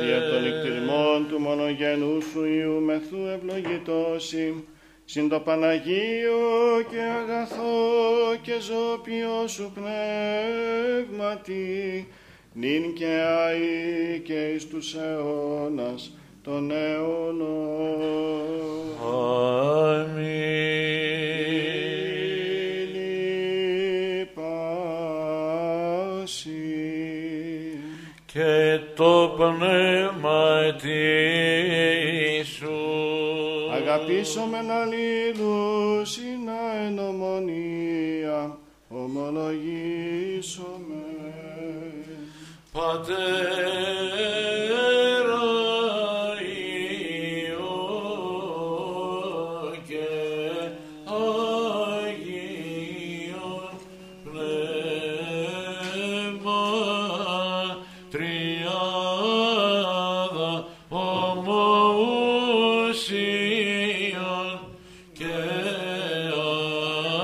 Δια 0.02 0.28
των 0.30 0.44
εκτιμών 0.46 1.28
του 1.28 1.38
μονογενούς 1.38 2.24
σου 2.24 2.44
Υιού 2.44 2.80
μεθού 2.80 3.26
ευλογητώσει, 3.26 4.64
συν 5.04 5.28
το 5.28 5.40
Παναγίο 5.40 6.82
και 6.90 7.00
αγαθό 7.00 8.36
και 8.42 8.52
ζώπιο 8.60 9.46
σου 9.46 9.72
πνεύματι, 11.08 12.08
νυν 12.52 12.94
και 12.94 13.06
αεί 13.06 14.20
και 14.24 14.48
εις 14.48 14.68
τους 14.68 14.94
αιώνας 14.94 16.12
των 16.48 16.70
αιώνων. 16.70 18.00
Αμήν. 19.10 20.28
Λυπάσι. 24.08 26.52
Και 28.26 28.80
το 28.96 29.34
πνεύμα 29.36 30.78
σου. 32.44 32.78
Αγαπήσομεν 33.74 34.70
αλλήλους 34.70 36.16
ή 36.16 36.38
να 36.44 36.84
εν 36.84 36.98
ομονία 36.98 38.58
ομολογήσομεν. 38.88 40.96
Πατέρα 42.72 44.87
ομοουσίων 60.88 61.58
και 65.12 65.24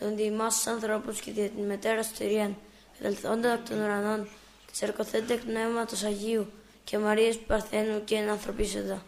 Τον 0.00 0.16
διημάς 0.16 0.54
τους 0.54 0.66
ανθρώπους 0.66 1.20
και 1.20 1.32
δια 1.32 1.48
την 1.48 1.64
μετέρα 1.64 2.02
σωτερίαν, 2.02 2.56
κατελθόντα 2.98 3.52
εκ 3.52 3.68
των 3.68 3.78
ουρανών, 3.78 4.24
και 4.66 4.72
τσερκοθέντα 4.72 5.32
εκ 5.32 5.40
πνεύματος 5.40 6.02
Αγίου 6.02 6.46
και 6.84 6.98
Μαρίας 6.98 7.36
του 7.36 7.44
Παρθένου 7.46 8.04
και 8.04 8.14
εν 8.14 8.28
ανθρωπίσοντα. 8.28 9.02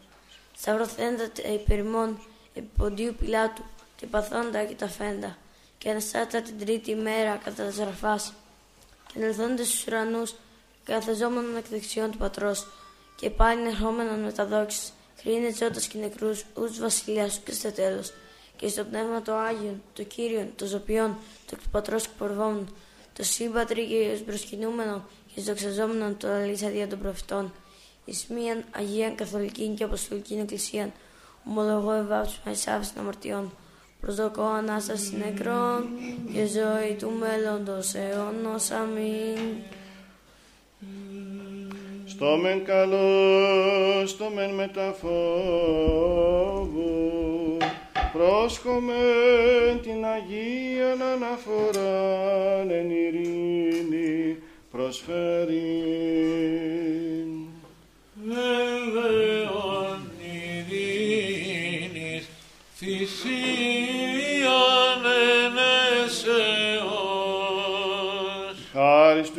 Σταυρωθέντα 0.57 1.31
τα 1.31 1.49
υπερημών 1.49 2.19
επί 2.55 2.69
ποντίου 2.77 3.15
Πιλάτου 3.21 3.63
και 4.05 4.11
παθόντα 4.11 4.65
και 4.65 4.75
τα 4.75 4.89
φέντα 4.89 5.37
και 5.79 5.91
αναστάτα 5.91 6.43
την 6.43 6.59
τρίτη 6.59 6.95
μέρα 6.95 7.41
κατά 7.45 7.65
τα 7.65 7.71
ζραφάς 7.71 8.33
και 9.07 9.19
ενελθόντες 9.19 9.69
στους 9.69 9.87
ουρανούς 9.87 10.35
καθεζόμενον 10.85 11.57
εκ 11.57 11.69
δεξιών 11.69 12.11
του 12.11 12.19
Πατρός 12.19 12.67
και 13.17 13.31
πάλι 13.31 13.67
ερχόμενον 13.67 14.21
με 14.21 14.33
τα 14.33 14.47
δόξης 14.47 14.93
χρήνε 15.21 15.55
ζώντας 15.55 15.87
και 15.87 15.99
νεκρούς 15.99 16.45
ους 16.55 16.79
βασιλιάς 16.79 17.33
σου 17.33 17.43
και 17.43 17.53
στο 17.53 17.73
τέλος 17.73 18.13
και 18.57 18.69
στο 18.69 18.85
πνεύμα 18.85 19.23
το 19.23 19.35
Άγιον, 19.35 19.83
το 19.93 20.03
Κύριον, 20.03 20.53
το 20.57 20.67
Ζωπιόν, 20.67 21.17
το 21.47 21.51
εκ 21.53 21.63
του 21.63 21.71
Πατρός 21.71 22.03
και 22.03 22.15
πορβόμουν, 22.19 22.75
το 23.13 23.23
σύμπατρι 23.23 23.87
και 23.87 23.95
εις 23.95 24.21
προσκυνούμενο 24.21 25.05
και 25.27 25.41
εις 25.41 25.47
δοξαζόμενον 25.47 26.17
το 26.17 26.29
αλήθεια 26.29 26.71
δια 26.71 26.89
των 26.89 26.99
προφητών, 26.99 27.53
εις 28.05 28.27
μίαν 28.29 28.65
Αγίαν 28.71 29.15
Καθολική 29.15 29.69
και 29.69 29.85
Αποστολική 29.85 30.35
Εκκλησίαν, 30.35 30.93
ομολογώ 31.45 31.93
ευάψουμε 31.93 32.53
εις 32.53 32.67
άφησιν 32.67 32.99
αμαρτιών, 32.99 33.53
προσδοκώ 34.05 34.43
Ανάσταση 34.43 35.17
νεκρών 35.17 35.85
και 36.33 36.47
ζωή 36.47 36.95
του 36.99 37.13
μέλλοντος 37.19 37.95
αιώνος. 37.95 38.71
Αμήν. 38.71 39.39
Στο 42.07 42.37
μεν 42.37 42.65
καλός, 42.65 44.11
στο 44.11 44.31
μεν 44.35 44.51
μεταφόβου, 44.51 45.17
πρόσχομεν 48.13 49.81
την 49.83 50.05
Αγία 50.05 50.93
αναφοράν 51.15 52.71
εν 52.71 52.91
ειρήνη 52.91 54.37
προσφέρει. 54.71 55.83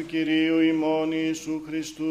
Του 0.05 0.11
Κυρίου 0.11 0.59
ημών 0.59 1.11
Ιησού 1.11 1.61
Χριστού 1.67 2.03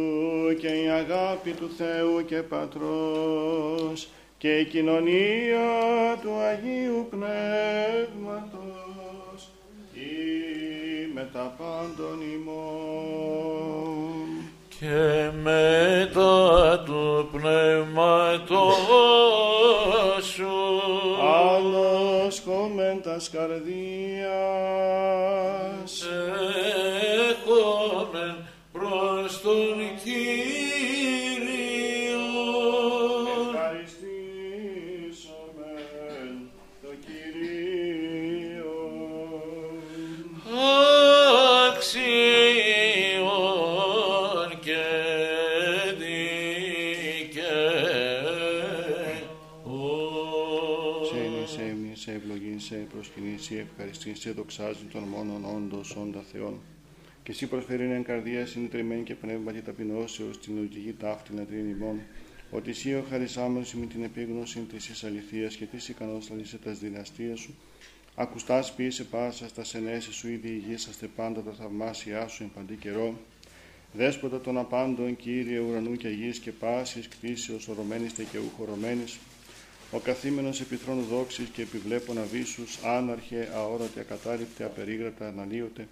και 0.61 0.66
η 0.66 0.89
αγάπη 0.89 1.51
του 1.51 1.71
Θεού 1.77 2.25
και 2.25 2.37
Πατρός 2.37 4.09
και 4.39 4.59
η 4.59 4.65
κοινωνία 4.65 6.19
του 6.23 6.31
Αγίου 6.39 7.07
Πνεύματος 7.11 8.61
ή 9.95 10.09
με 11.15 11.29
τα 11.33 11.55
πάντων 11.59 12.21
ημών. 12.35 13.85
και 14.81 15.31
μετά 15.43 16.83
του 16.87 17.29
πνεύματος 17.33 18.77
σου 20.35 20.55
Άλλος 22.47 22.57
κομμέντας 22.59 23.31
καρδίας. 23.31 24.25
Έχομεν 27.31 28.37
προς 28.73 29.41
τον 29.41 29.77
Κύριο 30.05 30.53
προσκυνή, 53.45 53.61
σε 53.61 53.69
ευχαριστή, 53.71 54.15
σε 54.15 54.31
δοξάζουν 54.31 54.89
των 54.93 55.03
μόνον 55.03 55.45
όντως 55.57 55.97
όντα 55.97 56.23
Θεών. 56.33 56.61
Και 57.23 57.31
εσύ 57.31 57.47
προσφέρει 57.47 57.91
εν 57.91 58.03
καρδίας 58.03 58.51
συνετρεμένη 58.51 59.03
και 59.03 59.15
πνεύματι 59.15 59.62
ταπεινώσεως 59.62 60.41
την 60.41 60.57
λογική 60.57 60.93
ταύτη 60.93 61.35
να 61.35 61.45
τρίνει 61.45 61.71
ημών, 61.71 62.01
ότι 62.51 62.71
εσύ 62.71 62.95
ο 62.95 63.05
χαρισάμενος 63.11 63.75
με 63.75 63.87
την 63.87 64.05
επίγνωση 64.05 64.61
της 64.61 64.89
εις 64.89 65.05
αληθείας 65.05 65.57
και 65.57 65.65
της 65.65 65.89
ικανός 65.89 66.31
να 66.31 66.37
λύσει 66.37 66.59
τας 66.59 66.79
δυναστείας 66.79 67.41
σου, 67.41 67.55
ακουστάς 68.15 68.73
ποιήσε 68.73 69.05
πάσα 69.05 69.49
στα 69.49 69.65
σενέση 69.65 70.12
σου 70.12 70.29
ήδη 70.29 70.49
ηγήσαστε 70.49 71.07
πάντα 71.07 71.41
τα 71.43 71.53
θαυμάσια 71.53 72.29
σου 72.29 72.43
εν 72.43 72.51
παντή 72.55 72.75
καιρό, 72.75 73.19
Δέσποτα 73.97 74.41
των 74.41 74.59
απάντων, 74.59 75.16
Κύριε 75.16 75.59
ουρανού 75.59 75.97
και 75.97 76.09
γης 76.09 76.39
και 76.39 76.51
πάσης 76.51 77.09
κτήσεως 77.09 77.69
ορωμένης 77.69 78.12
και 78.12 78.39
ουχορωμένης, 78.39 79.19
ο 79.95 79.99
καθήμενος 79.99 80.61
επιθρόνου 80.61 81.03
δόξης 81.03 81.49
και 81.49 81.62
επιβλέπων 81.62 82.19
αβίσους, 82.19 82.79
άναρχε, 82.85 83.49
αόρατη, 83.55 84.01
ακατάληπτε, 84.01 84.65
απερίγρατα, 84.65 85.29
αναλύωτε, 85.29 85.89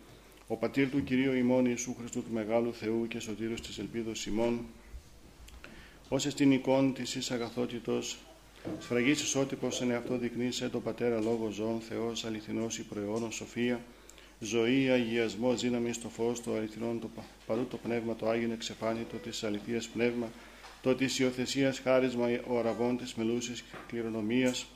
ο 0.47 0.57
πατήρ 0.57 0.91
του 0.91 1.05
Κυρίου 1.05 1.33
ημών 1.33 1.65
Ιησού 1.67 1.95
Χριστού 1.99 2.23
του 2.23 2.33
Μεγάλου 2.33 2.75
Θεού 2.75 3.07
και 3.09 3.19
σωτήρος 3.21 3.61
της 3.61 3.79
ελπίδος 3.79 4.27
ημών, 4.27 4.61
ως 6.09 6.27
εστιν 6.27 6.53
εικόν 6.53 6.95
της 6.95 7.15
εις 7.15 7.31
αγαθότητος, 7.31 8.19
σφραγής 8.81 9.23
ισότυπος 9.23 9.81
εν 9.81 9.91
εαυτό 9.91 10.17
δεικνύσε 10.19 10.69
το 10.69 10.81
Πατέρα 10.81 11.21
Λόγο 11.21 11.51
Ζών, 11.51 11.81
Θεός 11.89 12.25
αληθινός 12.25 12.79
υπροαιώνων 12.79 13.33
σοφία, 13.33 13.81
ζωή, 14.41 14.91
αγιασμό, 14.91 15.55
δύναμη 15.55 15.93
στο 15.93 16.09
φως 16.09 16.43
το 16.43 16.55
αληθινόν, 16.55 17.01
το 17.01 17.09
πα- 17.15 17.25
παρού 17.47 17.67
το 17.71 17.77
πνεύμα, 17.77 18.17
το 18.17 18.29
Άγιον 18.29 18.53
εξεπάνητο 18.53 19.17
της 19.17 19.45
αληθείας 19.45 19.87
πνεύμα, 19.89 20.29
το 20.83 20.95
της 20.95 21.19
υιοθεσίας 21.19 21.79
χάρισμα 21.79 22.27
ο 22.47 22.59
αραβών 22.59 22.97
της 22.97 23.15
μελούσης 23.15 23.65
κληρονομίας, 23.87 24.67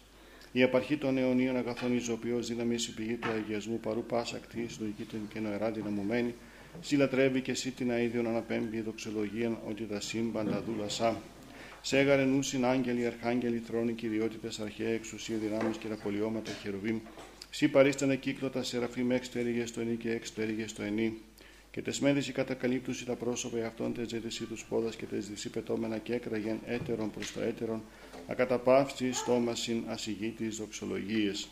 η 0.53 0.63
απαρχή 0.63 0.97
των 0.97 1.19
αιωνίων 1.19 1.57
αγαθών 1.57 1.97
εις 1.97 2.11
δύναμης 2.41 2.87
η 2.87 2.95
πηγή 2.95 3.15
του 3.15 3.29
αγιασμού 3.29 3.81
παρού 3.81 4.05
πάσα 4.05 4.39
κτή, 4.39 4.67
συλλογική 4.69 5.03
των 5.03 5.29
και 5.33 5.41
νοερά 5.41 5.71
δυναμωμένη, 5.71 6.35
συλλατρεύει 6.81 7.41
και 7.41 7.51
εσύ 7.51 7.71
την 7.71 7.91
αίδιον 7.91 8.27
αναπέμπει 8.27 8.81
δοξολογίαν 8.81 9.59
ότι 9.69 9.83
τα 9.83 10.01
σύμπαντα 10.01 10.63
δούλασά. 10.67 11.21
Σέγαρε 11.83 12.25
νούσιν 12.25 12.65
άγγελοι, 12.65 13.07
αρχάγγελοι, 13.07 13.59
θρόνοι, 13.67 13.93
κυριότητες, 13.93 14.61
αρχαία 14.61 14.89
εξουσία, 14.89 15.37
δυνάμεις 15.37 15.77
και 15.77 15.89
τα 15.89 15.97
πολιώματα, 16.03 16.51
χερουβίμ. 16.63 16.99
Σύ 17.51 17.69
παρίστανε 17.69 18.17
κύκλωτα 18.17 18.63
σεραφείμ 18.63 19.11
έξ 19.11 19.31
το 19.31 19.39
έρηγε 19.39 19.67
στο 19.67 19.81
ενή 19.81 19.97
και 19.97 20.11
έξ 20.11 20.35
το 20.35 20.43
έρηγε 20.43 20.67
στο 20.67 20.83
ενή. 20.83 21.19
Και 21.77 21.83
τες 21.83 22.01
μέδεις 22.01 22.33
κατακαλύπτουσι 22.33 23.07
τα 23.07 23.15
πρόσωπα 23.15 23.67
αυτών 23.67 23.95
τες 23.95 24.09
ζήτησι 24.09 24.45
τους 24.45 24.65
πόδας 24.65 24.97
και 24.97 25.05
τες 25.05 25.29
δυσί 25.29 25.51
πετώμενα 25.51 25.99
και 25.99 26.15
έκραγεν 26.15 26.59
έτερον 26.67 27.11
προς 27.11 27.33
το 27.33 27.41
έτερον, 27.41 27.83
ακαταπαύσει 28.27 29.13
στόμασιν 29.13 29.85
ασυγήτης 29.87 30.57
δοξολογίες. 30.57 31.49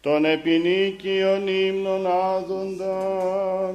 Τον 0.00 0.24
επινίκιον 0.24 1.48
ύμνων 1.48 2.06
άδοντα, 2.06 3.74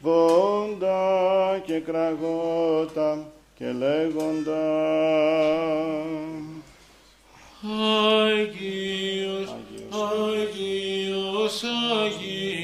βόντα 0.00 1.62
και 1.66 1.78
κραγότα 1.78 3.32
και 3.54 3.72
λέγοντα. 3.72 4.82
Άγιος, 8.22 9.54
Άγιος, 9.90 11.62
Άγιος, 11.62 12.63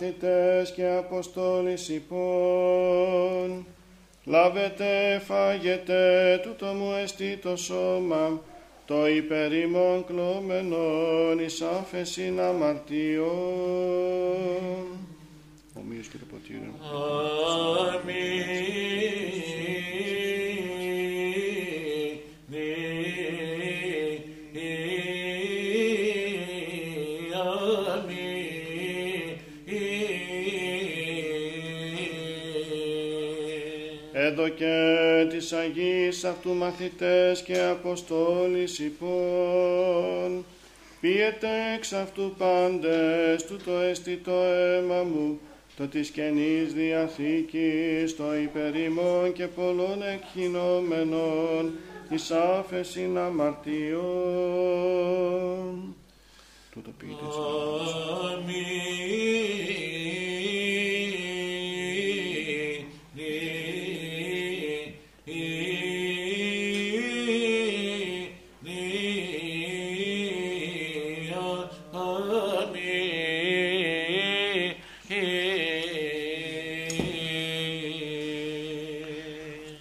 μαθητές 0.00 0.72
και 0.72 0.86
Αποστόλης 0.86 1.88
υπόν. 1.88 3.66
Λάβετε, 4.24 5.22
φάγετε, 5.24 6.40
τούτο 6.42 6.66
μου 6.66 6.92
εστί 7.02 7.36
το 7.36 7.56
σώμα, 7.56 8.40
το 8.86 9.08
υπερήμων 9.08 10.04
κλωμένων 10.04 11.38
εις 11.38 11.62
άφεσιν 11.62 12.40
αμαρτιών. 12.40 13.26
Ομοίως 15.78 16.06
και 16.08 16.16
το 16.18 16.24
ποτήριο. 16.30 16.74
Έδωκε 17.92 19.15
Αγίας 36.16 36.36
αυτού 36.36 36.54
μαθητές 36.54 37.42
και 37.42 37.58
Αποστόλης 37.58 38.78
υπόν. 38.78 40.44
Πίετε 41.00 41.48
εξ 41.76 41.92
αυτού 41.92 42.34
πάντες, 42.38 43.44
τούτο 43.46 43.72
έστι 43.72 44.16
το 44.16 44.32
αίμα 44.32 45.02
μου, 45.02 45.40
το 45.76 45.86
της 45.86 46.10
Καινής 46.10 46.72
Διαθήκης, 46.74 48.16
το 48.16 48.36
υπερήμων 48.36 49.32
και 49.32 49.46
πολλών 49.46 50.02
εκχυνόμενων, 50.02 51.72
εις 52.08 52.30
άφεσιν 52.30 53.18
αμαρτιών. 53.18 54.04
Τούτο 56.72 56.90
πείτε 56.98 57.24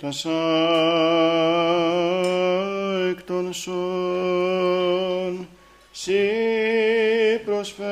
Τασά 0.06 0.30
εκ 3.10 3.23
των 3.23 3.53
σών, 3.53 5.48
σύ 5.91 6.19
προσφέρομεν 7.45 7.86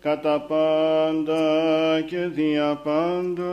κατά 0.00 0.40
πάντα 0.40 2.00
και 2.00 2.26
δια 2.26 2.80
πάντα. 2.84 3.52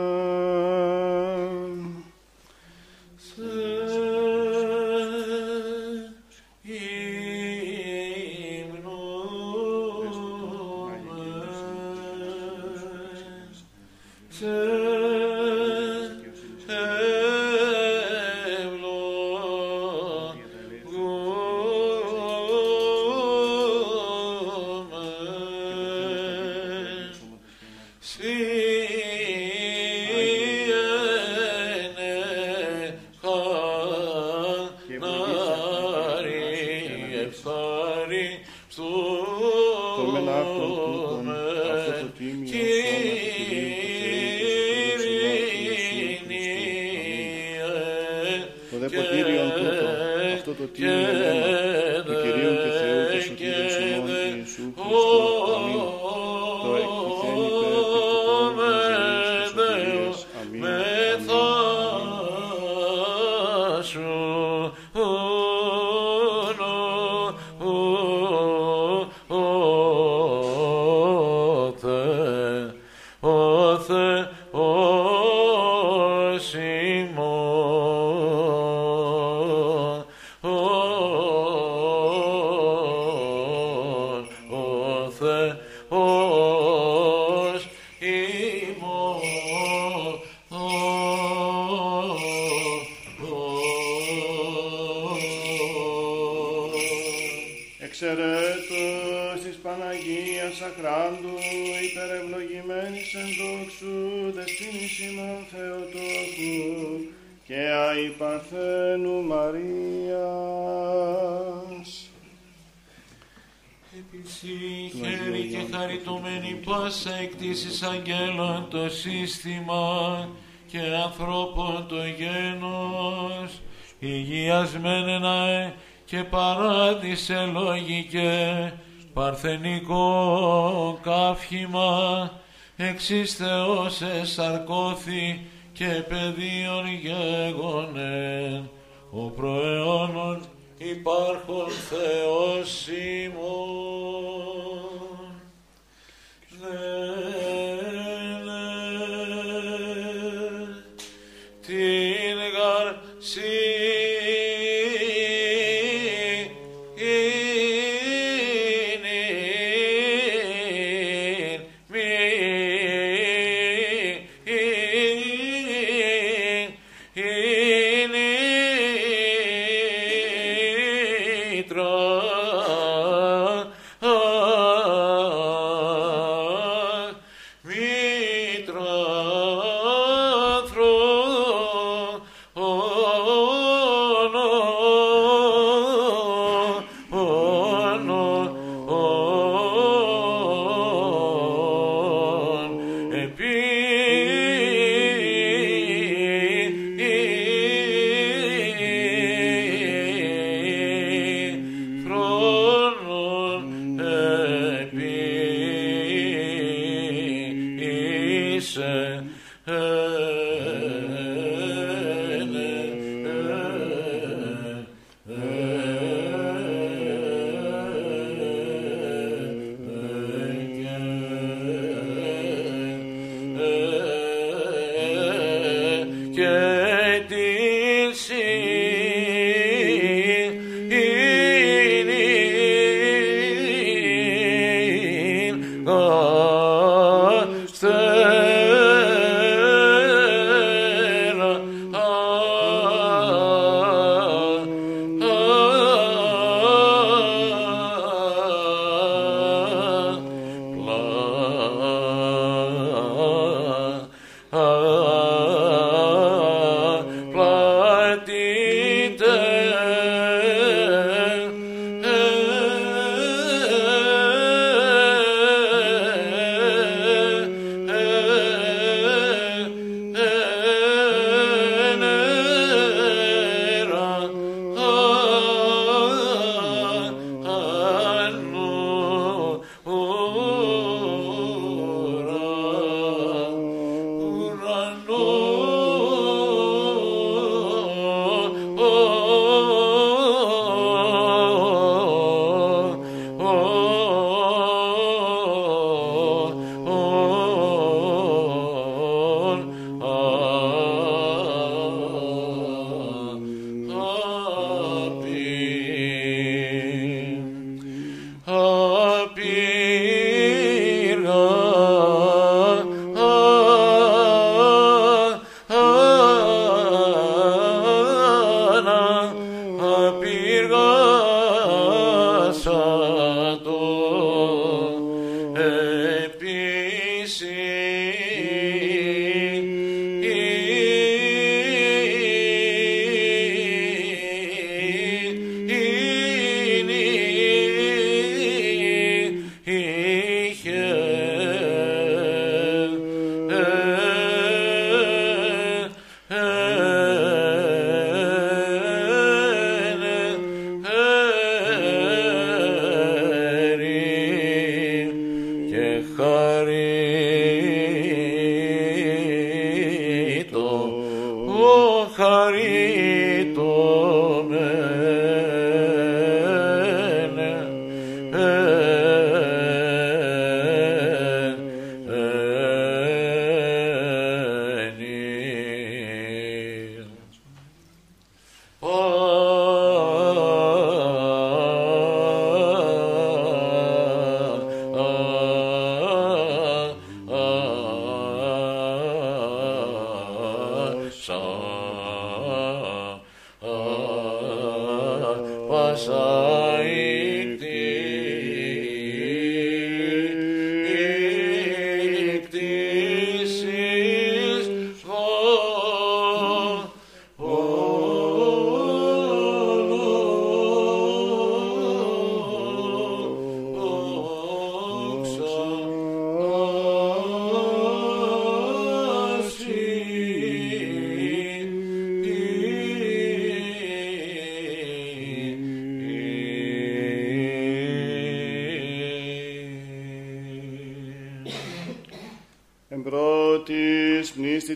Πάσα 117.48 117.60
εκτίσεις 117.60 117.82
αγγέλων 117.82 118.66
το 118.70 118.88
σύστημα 118.88 120.28
και 120.66 120.78
ανθρώπων 121.04 121.86
το 121.88 121.96
γένος. 121.96 123.60
Υγιασμένενα 123.98 125.74
και 126.04 126.24
παράδεισε 126.24 127.50
λόγικε 127.52 128.72
παρθενικό 129.12 130.98
καύχημα. 131.02 132.30
Εξής 132.76 133.34
Θεός 133.34 134.02
εσαρκώθη 134.02 135.46
και 135.72 136.04
παιδίον 136.08 136.86
γέγονεν 137.02 138.70
ο 139.10 139.30
προαιώνων 139.30 140.40
υπάρχον 140.78 141.70
Θεός 141.70 142.86
ημών. 142.88 143.77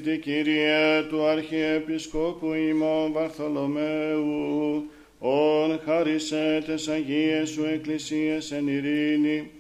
Εμπρότης 0.03 0.19
πνίστητη 0.19 0.19
Κύριε 0.19 1.03
του 1.09 1.25
Αρχιεπισκόπου 1.25 2.53
ημών 2.53 3.13
Βαρθολομαίου, 3.13 4.91
ον 5.19 5.81
χάρισε 5.85 6.63
τες 6.67 6.89
Αγίες 6.89 7.49
σου 7.51 7.65
εκκλησίες 7.65 8.53
εν 8.53 8.67
ειρήνη, 8.69 9.51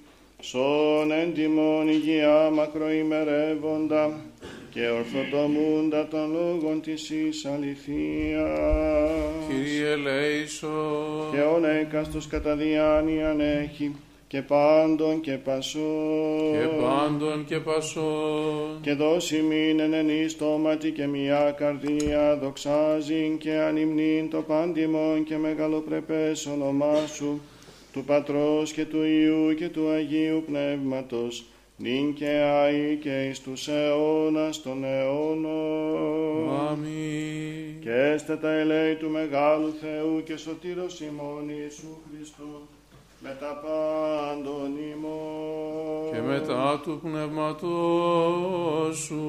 σον 0.41 1.13
έντιμον 1.13 1.89
υγεία 1.89 2.51
μακροημερεύοντα 2.51 4.21
και 4.71 4.89
ορθοτομούντα 4.89 6.09
των 6.09 6.33
λόγων 6.33 6.81
της 6.81 7.11
εις 7.11 7.45
αληθείας. 7.45 9.11
Κύριε 9.49 9.91
ελέησον. 9.91 11.31
και 11.33 11.41
όν 11.41 11.65
έκαστος 11.65 12.27
κατά 12.27 12.57
διάνοιαν 12.57 13.41
έχει 13.41 13.95
και 14.33 14.43
πάντων 14.43 15.21
και 15.21 15.33
πασών 15.33 16.53
και 16.53 16.67
πάντων 16.81 17.45
και 17.45 17.59
πασών. 17.59 18.81
και 18.81 18.95
δώσει 18.95 19.43
μην 19.43 19.81
εν 19.81 19.93
ενή 19.93 20.29
στόματι 20.29 20.91
και 20.91 21.07
μια 21.07 21.55
καρδία 21.59 22.37
δοξάζει 22.37 23.37
και 23.41 23.59
ανυμνήν 23.59 24.31
το 24.31 24.43
πάντιμον 24.43 25.25
και 25.25 25.37
μεγαλοπρεπές 25.37 26.47
όνομά 26.47 27.07
σου 27.07 27.41
του 27.93 28.05
Πατρός 28.05 28.73
και 28.73 28.85
του 28.85 29.03
Υιού 29.03 29.55
και 29.55 29.69
του 29.69 29.89
Αγίου 29.89 30.43
Πνεύματος 30.47 31.45
νυν 31.77 32.15
και 32.15 32.29
αεί 32.29 32.97
και 32.97 33.29
εις 33.29 33.41
τους 33.41 33.69
αιώνας 33.69 34.63
των 34.63 34.85
αιώνων. 34.85 36.51
Αμήν. 36.69 37.81
Και 37.81 37.93
έστε 37.93 38.37
τα 38.37 38.53
ελέη 38.53 38.95
του 38.95 39.11
Μεγάλου 39.11 39.73
Θεού 39.81 40.23
και 40.25 40.37
Σωτήρος 40.37 41.01
ημών 41.01 41.49
Ιησού 41.49 41.97
Χριστού 42.11 42.69
με 43.25 43.37
τα 43.41 43.61
πάντων 43.63 44.71
ημών. 44.93 46.13
Και 46.13 46.21
μετά 46.21 46.81
του 46.83 47.01
πνεύματός 47.03 48.97
σου. 48.97 49.23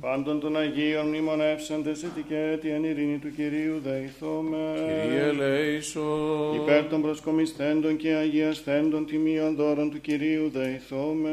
Πάντων 0.00 0.40
των 0.40 0.56
Αγίων 0.56 1.06
μνημονεύσαντες 1.06 2.02
ετικέτη 2.02 2.68
εν 2.68 2.84
ειρήνη 2.84 3.18
του 3.18 3.30
Κυρίου 3.36 3.80
δεηθώμε. 3.84 4.74
Κύριε 4.74 5.22
ελέησον. 5.22 6.54
Υπέρ 6.54 6.84
των 6.84 7.02
προσκομισθέντων 7.02 7.96
και 7.96 8.14
αγιασθέντων 8.14 9.06
τιμίων 9.06 9.54
δώρων 9.54 9.90
του 9.90 10.00
Κυρίου 10.00 10.50
δεηθώμε. 10.50 11.30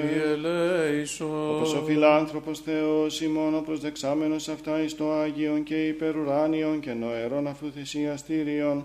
Κύριε 0.00 0.32
ελέησον. 0.32 1.54
Όπως 1.54 1.74
ο 1.74 1.82
φιλάνθρωπος 1.86 2.60
Θεός 2.60 3.20
ημών 3.20 3.54
ο 3.54 3.60
προσδεξάμενος 3.60 4.48
αυτά 4.48 4.82
εις 4.82 4.96
το 4.96 5.12
Άγιον 5.12 5.62
και 5.62 5.86
υπερουράνιον 5.86 6.80
και 6.80 6.92
νοερών 6.92 7.46
αφού 7.46 7.70
θυσιαστήριον, 7.70 8.84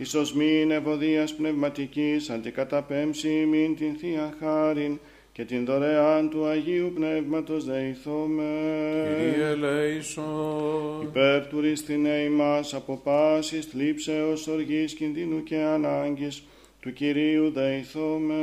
ίσως 0.00 0.34
μην 0.34 0.70
ευωδίας 0.70 1.34
πνευματικής 1.34 2.30
αντικαταπέμψει 2.30 3.28
μην 3.28 3.76
την 3.76 3.94
Θεία 3.96 4.34
Χάριν 4.40 4.98
και 5.32 5.44
την 5.44 5.64
δωρεάν 5.64 6.30
του 6.30 6.46
Αγίου 6.46 6.92
Πνεύματος 6.94 7.64
δεηθώμε. 7.64 8.44
Κύριε 9.18 9.46
ελέησον. 9.46 11.02
Υπέρ 11.02 11.46
του 11.46 11.60
ρίστηνε 11.60 12.08
ημάς 12.08 12.74
από 12.74 13.00
πάσης 13.04 13.66
θλίψεως 13.66 14.46
οργής 14.46 14.94
κινδύνου 14.94 15.42
και 15.42 15.56
ανάγκης 15.56 16.44
του 16.80 16.92
Κυρίου 16.92 17.50
δεηθώμε. 17.50 18.34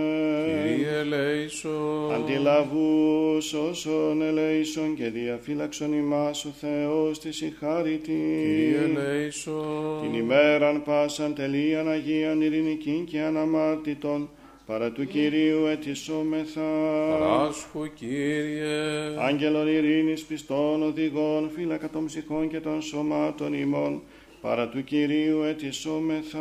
Κύριε 0.67 0.97
ελέησον. 0.97 2.13
Αντιλαβούς 2.13 3.53
όσων 3.53 4.21
ελέησον 4.21 4.95
και 4.95 5.09
διαφύλαξον 5.09 5.93
ημάς 5.93 6.45
ο 6.45 6.49
Θεός 6.59 7.19
της 7.19 7.35
συγχάρητη. 7.35 8.11
Κύριε 8.41 8.81
ελέησον. 8.83 10.01
Την 10.01 10.13
ημέραν 10.13 10.83
πάσαν 10.83 11.35
τελείαν 11.35 11.89
Αγίαν 11.89 12.41
ειρηνικήν 12.41 13.05
και 13.05 13.21
αναμάρτητον 13.21 14.29
παρά 14.65 14.91
του 14.91 15.05
Κυρίου 15.05 15.65
ετισόμεθα. 15.65 16.61
Παράσχου 17.09 17.93
Κύριε. 17.93 18.67
Άγγελον 19.17 19.67
ειρήνης 19.67 20.23
πιστών 20.23 20.83
οδηγών 20.83 21.49
φύλακα 21.55 21.89
των 21.89 22.05
ψυχών 22.05 22.49
και 22.49 22.59
των 22.59 22.81
σωμάτων 22.81 23.53
ημών 23.53 24.01
παρά 24.47 24.67
του 24.67 24.83
Κυρίου 24.83 25.41
ετισόμεθα. 25.41 26.39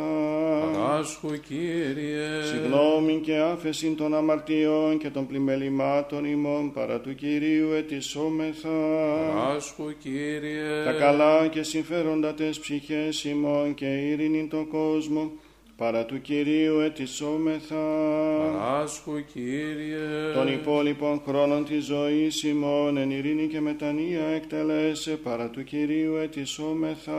Παράσχου 0.73 1.39
Κύριε. 1.39 2.43
Συγγνώμη 2.43 3.19
και 3.23 3.37
άφεση 3.37 3.89
των 3.89 4.15
αμαρτιών 4.15 4.97
και 4.97 5.09
των 5.09 5.27
πλημελημάτων 5.27 6.25
ημών 6.25 6.73
παρά 6.73 6.99
του 6.99 7.15
Κυρίου 7.15 7.71
ετισόμεθα. 7.71 8.69
Παράσχου 9.35 9.97
Κύριε. 9.97 10.83
Τα 10.85 10.91
καλά 10.91 11.47
και 11.47 11.63
συμφέροντα 11.63 12.33
τες 12.33 12.59
ψυχές 12.59 13.23
ημών 13.23 13.73
και 13.73 13.85
ειρήνη 13.85 14.47
το 14.47 14.65
κόσμο 14.69 15.31
παρά 15.77 16.05
του 16.05 16.21
Κυρίου 16.21 16.79
ετισόμεθα. 16.79 17.75
Παράσχου 18.51 19.25
Κύριε. 19.33 20.33
Των 20.33 20.47
υπόλοιπων 20.47 21.21
χρόνων 21.27 21.65
της 21.65 21.85
ζωής 21.85 22.43
ημών 22.43 22.97
εν 22.97 23.11
ειρήνη 23.11 23.47
και 23.47 23.61
μετανία 23.61 24.25
εκτελέσε 24.35 25.11
παρά 25.11 25.49
του 25.49 25.63
Κυρίου 25.63 26.15
ετισόμεθα. 26.15 27.11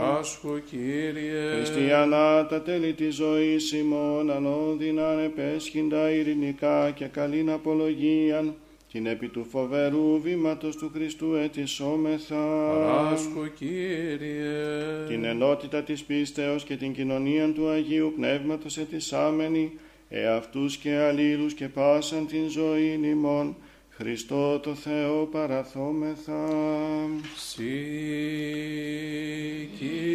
Παράσχου 0.00 0.62
Κύριε. 0.70 1.54
Χριστιανά 1.54 2.46
τα 2.46 2.62
τέλη 2.62 2.92
της 2.92 3.14
ζωής 3.14 3.72
ημών 3.72 4.30
ανώδυναν 4.30 5.18
επέσχυντα 5.18 6.10
ειρηνικά 6.10 6.90
και 6.90 7.04
καλήν 7.04 7.50
απολογίαν 7.50 8.54
την 8.92 9.06
επί 9.06 9.28
του 9.28 9.46
φοβερού 9.50 10.20
βήματος 10.20 10.76
του 10.76 10.90
Χριστού 10.94 11.34
ετισόμεθα. 11.34 12.70
Παράσχου 12.74 13.52
Κύριε. 13.58 15.06
Την 15.08 15.24
ενότητα 15.24 15.82
της 15.82 16.04
πίστεως 16.04 16.64
και 16.64 16.76
την 16.76 16.92
κοινωνία 16.92 17.52
του 17.52 17.68
Αγίου 17.68 18.12
Πνεύματος 18.16 18.78
ετισάμενη, 18.78 19.72
εαυτούς 20.08 20.76
και 20.76 20.96
αλλήλους 20.96 21.54
και 21.54 21.68
πάσαν 21.68 22.26
την 22.26 22.48
ζωή 22.48 23.00
ημών, 23.02 23.56
Χριστό 23.90 24.58
το 24.58 24.74
Θεό 24.74 25.28
παραθόμεθα. 25.32 26.48
Συ 27.36 27.62
Κύριε. 29.78 30.08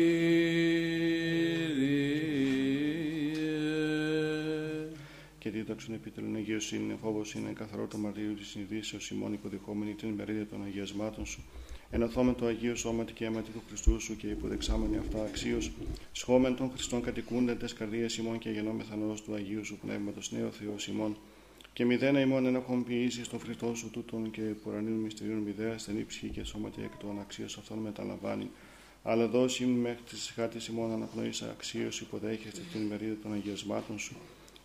Και 5.63 5.69
δίδαξον 5.69 5.95
επιτελούν 5.95 6.35
αγιοσύνη, 6.35 6.97
φόβος 7.01 7.33
είναι 7.33 7.51
καθαρό 7.51 7.87
το 7.87 7.97
μαρτύριο 7.97 8.33
της 8.33 8.47
συνειδήσεως 8.47 9.09
ημών 9.09 9.33
υποδεχόμενη 9.33 9.93
την 9.93 10.09
μερίδα 10.09 10.45
των 10.45 10.63
αγιασμάτων 10.63 11.25
σου. 11.25 11.43
Ενωθόμεν 11.89 12.35
το 12.35 12.45
Αγίο 12.45 12.75
Σώματι 12.75 13.13
και 13.13 13.25
αίματι 13.25 13.51
του 13.51 13.61
Χριστού 13.67 13.99
σου 13.99 14.15
και 14.15 14.27
υποδεξάμενοι 14.27 14.97
αυτά 14.97 15.23
αξίως, 15.23 15.71
σχόμεν 16.11 16.55
των 16.55 16.71
Χριστών 16.71 17.01
κατοικούνται 17.01 17.55
τες 17.55 17.73
καρδίες 17.73 18.17
ημών 18.17 18.37
και 18.37 18.49
γεννόμεθα 18.49 18.95
νόος 18.95 19.21
του 19.21 19.33
Αγίου 19.33 19.65
σου 19.65 19.77
Πνεύματος 19.77 20.31
νέο 20.31 20.49
Θεός 20.49 20.87
ημών. 20.87 21.17
Και 21.73 21.85
μηδένα 21.85 22.19
ημών 22.19 22.45
ενέχον 22.45 22.83
ποιήσει 22.83 23.23
στον 23.23 23.39
Χριστό 23.39 23.75
σου 23.75 23.89
τούτον 23.89 24.31
και 24.31 24.41
πουρανίων 24.41 24.97
μυστηρίων 24.97 25.37
μηδέας 25.37 25.81
στενή 25.81 26.05
ψυχή 26.05 26.27
και 26.27 26.43
σώματι 26.43 26.81
εκ 26.83 26.97
των 26.97 27.19
αξίως 27.19 27.57
αυτών 27.57 27.77
μεταλαμβάνει. 27.77 28.49
Αλλά 29.03 29.27
δώσει 29.27 29.65
μέχρι 29.65 30.03
τη 30.03 30.15
χάτη 30.35 30.57
ημών 30.71 30.91
αναπνοήσα 30.91 31.49
αξίως 31.49 32.01
υποδέχεστε 32.01 32.61
την 32.71 32.81
μερίδα 32.81 33.15
των 33.21 33.33
αγιασμάτων 33.33 33.99
σου. 33.99 34.15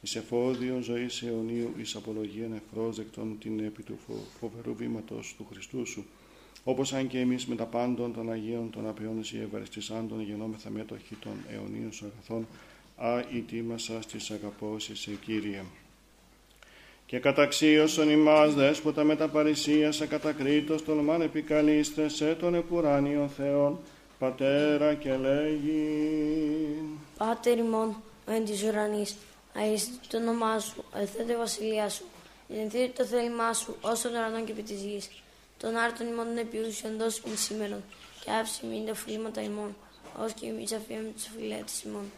Εις 0.00 0.16
εφόδιο 0.16 0.80
ζωής 0.80 1.22
αιωνίου, 1.22 1.74
εις 1.80 1.94
απολογίαν 1.94 2.52
ευπρόσδεκτον 2.52 3.36
την 3.40 3.58
επί 3.64 3.82
του 3.82 3.98
φο- 4.06 4.24
φοβερού 4.40 4.74
βήματος 4.74 5.34
του 5.36 5.46
Χριστού 5.52 5.86
σου. 5.86 6.04
Όπως 6.64 6.92
αν 6.92 7.06
και 7.08 7.18
εμείς 7.18 7.46
με 7.46 7.54
τα 7.54 7.64
πάντων 7.64 8.12
των 8.14 8.32
Αγίων 8.32 8.70
των 8.70 8.88
Απειών 8.88 9.18
εσύ 9.20 9.38
ευαριστησάντων 9.42 10.20
γεννόμεθα 10.22 10.70
μέτοχοι 10.70 11.14
των 11.14 11.32
αιωνίων 11.52 11.92
σου 11.92 12.04
αγαθών, 12.12 12.46
α 12.96 13.24
ητήμασα 13.36 14.02
στις 14.02 14.30
αγαπώσεις 14.30 15.00
σε 15.00 15.10
Κύριε. 15.10 15.62
Και 17.06 17.18
καταξίωσον 17.18 18.10
ημάς 18.10 18.54
δέσποτα 18.54 19.04
με 19.04 19.16
τα 19.16 19.28
παρησίασα 19.28 20.06
κατακρίτως 20.06 20.84
τολμάν 20.84 21.20
επικαλείστε 21.20 22.08
σε 22.08 22.34
τον 22.34 22.54
επουράνιο 22.54 23.28
Θεόν, 23.36 23.78
Πατέρα 24.18 24.94
και 24.94 25.16
λέγει. 25.16 25.86
Πάτερ 27.18 27.58
ημών, 27.58 27.88
ο 28.28 28.32
εν 28.32 28.44
της 28.44 28.62
ουρανής, 28.62 29.16
αίσθητο 29.60 29.98
το 30.08 30.16
όνομά 30.16 30.58
σου, 30.58 30.84
αληθέται 30.92 31.32
η 31.32 31.36
βασιλεία 31.36 31.88
σου, 31.88 32.04
γεννηθείτε 32.48 32.92
το 32.96 33.04
θέλημά 33.04 33.52
σου, 33.52 33.76
όσο 33.80 34.08
των 34.08 34.18
ουρανών 34.18 34.44
και 34.44 34.52
επί 34.52 34.62
της 34.62 34.82
γης. 34.82 35.10
Τον 35.58 35.76
άρτον 35.76 36.06
ημών 36.06 36.26
των 36.26 36.38
επιούσιων 36.38 36.96
δώσει 36.98 37.22
μην 37.26 37.36
σήμερον, 37.36 37.82
και 38.24 38.30
άψη 38.40 38.66
μην 38.66 38.86
τα 38.86 38.94
φυλήματα 38.94 39.42
ημών, 39.42 39.76
ως 40.24 40.32
και 40.32 40.46
εμείς 40.46 40.72
αφιέμε 40.72 41.10
τους 41.14 41.28
φιλέτες 41.36 41.82
ημών. 41.82 42.12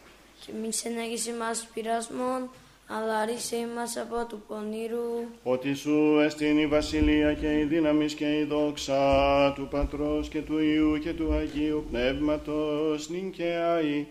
Και 0.45 0.51
μην 0.61 0.69
ξενέγεις 0.69 1.25
ημάς 1.27 1.67
πειρασμών, 1.73 2.49
αλλά 2.87 3.25
ρίσε 3.25 3.55
ημάς 3.55 3.97
από 3.97 4.25
του 4.29 4.43
πονήρου. 4.47 5.25
Ότι 5.43 5.73
σου 5.73 6.19
εστίν 6.25 6.57
η 6.57 6.67
βασιλεία 6.67 7.33
και 7.33 7.59
η 7.59 7.63
δύναμης 7.63 8.13
και 8.13 8.37
η 8.37 8.43
δόξα 8.43 9.53
του 9.55 9.67
Πατρός 9.71 10.29
και 10.29 10.41
του 10.41 10.59
Υιού 10.59 10.99
και 10.99 11.13
του 11.13 11.33
Αγίου 11.33 11.85
Πνεύματος 11.89 13.09
νυν 13.09 13.31
και 13.31 13.43
αεί 13.43 14.05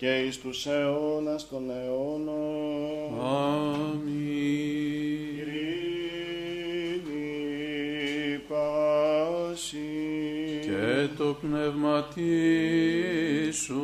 και 0.00 0.18
εις 0.18 0.40
τους 0.40 0.66
αιώνας 0.66 1.48
των 1.48 1.70
αιώνων. 1.70 3.20
Αμήν. 3.20 4.10
Ειρήνη 5.38 6.00
πάση. 8.48 9.78
Και 10.60 11.08
το 11.16 11.36
πνεύμα 11.40 12.06
σου. 13.52 13.82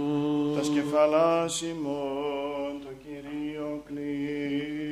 Τα 0.56 0.62
σκεφαλάς 0.62 1.62
ημών 1.62 2.80
το 2.80 2.88
Κυρίο 3.02 3.82
κλείνομαι. 3.86 4.85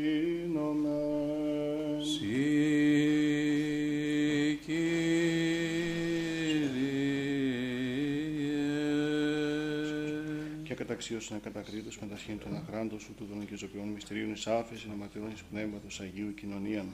Κύριε. 10.98 11.18
και 11.18 11.24
καταξίωσαν 11.24 11.40
κατακρίτως 11.40 11.98
με 11.98 12.06
τα 12.06 12.16
σχήνη 12.16 12.38
των 12.38 12.56
αχράντων 12.56 13.00
σου 13.00 13.14
του 13.16 13.26
των 13.30 13.42
οικειζοποιών 13.42 13.88
μυστηρίων 13.88 14.32
εις 14.32 14.46
άφεση 14.46 14.88
να 14.88 14.94
ματιών 14.94 15.30
εις 15.34 15.42
πνεύματος 15.50 16.00
Αγίου 16.00 16.34
κοινωνίαν. 16.34 16.86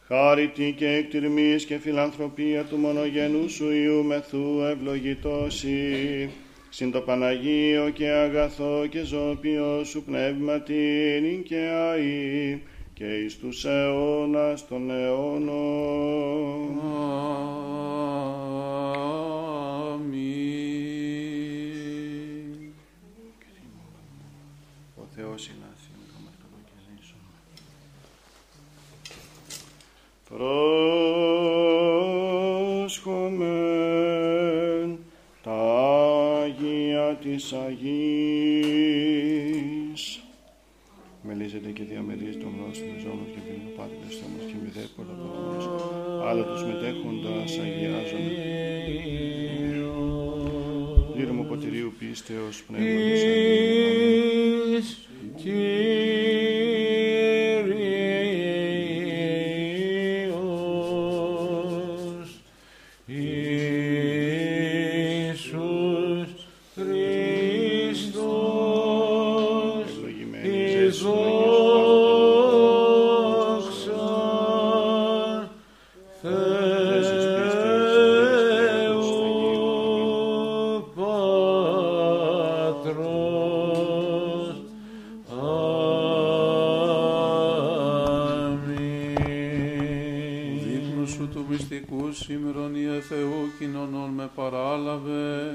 Χάρητη 0.00 0.74
και 0.76 0.88
εκτιρμής 0.88 1.64
και 1.64 1.78
φιλανθρωπία 1.78 2.64
του 2.64 2.76
μονογενούς 2.76 3.52
σου 3.52 3.70
Υιού 3.70 4.04
μεθού 4.04 4.60
ευλογητώσει, 4.60 6.30
συν 6.70 6.90
το 6.90 7.00
Παναγίο 7.00 7.90
και 7.90 8.08
αγαθό 8.08 8.86
και 8.86 9.02
ζώπιο 9.02 9.84
σου 9.84 10.02
πνεύματιν 10.02 11.42
και 11.42 11.58
αεί, 11.58 12.60
και 12.94 13.04
εις 13.04 13.38
τους 13.38 13.64
αιώνας 13.64 14.66
των 14.66 14.90
αιώνων. 14.90 16.24
Πρόσχομεν 32.94 34.98
τα 35.42 35.58
Άγια 36.42 37.18
της 37.22 37.52
Αγής. 37.52 37.82
Μελίζεται 41.22 41.70
και 41.70 41.82
διαμερίζει 41.82 42.36
τον 42.36 42.52
γνώστην 42.58 42.92
της 42.94 43.02
ζώμας 43.02 43.28
και 43.34 43.40
πίνει 43.46 43.70
πάτη 43.76 43.96
της 44.06 44.16
στόμας 44.16 44.44
και 44.46 44.54
μηδέ 44.62 44.84
πολλαπλώνες. 44.96 45.64
Αλλά 46.28 46.44
τους 46.44 46.62
μετέχοντας 46.64 47.58
αγιάζονται. 47.58 48.36
Λύρωμα 51.16 51.42
ποτηρίου 51.42 51.92
πίστεως 51.98 52.62
πνεύματος 52.62 53.22
Αγίου. 53.22 53.74
Αμήν. 55.44 56.43
Κοινωνών 94.24 94.30
με 94.30 94.30
παράλαβε. 94.34 95.54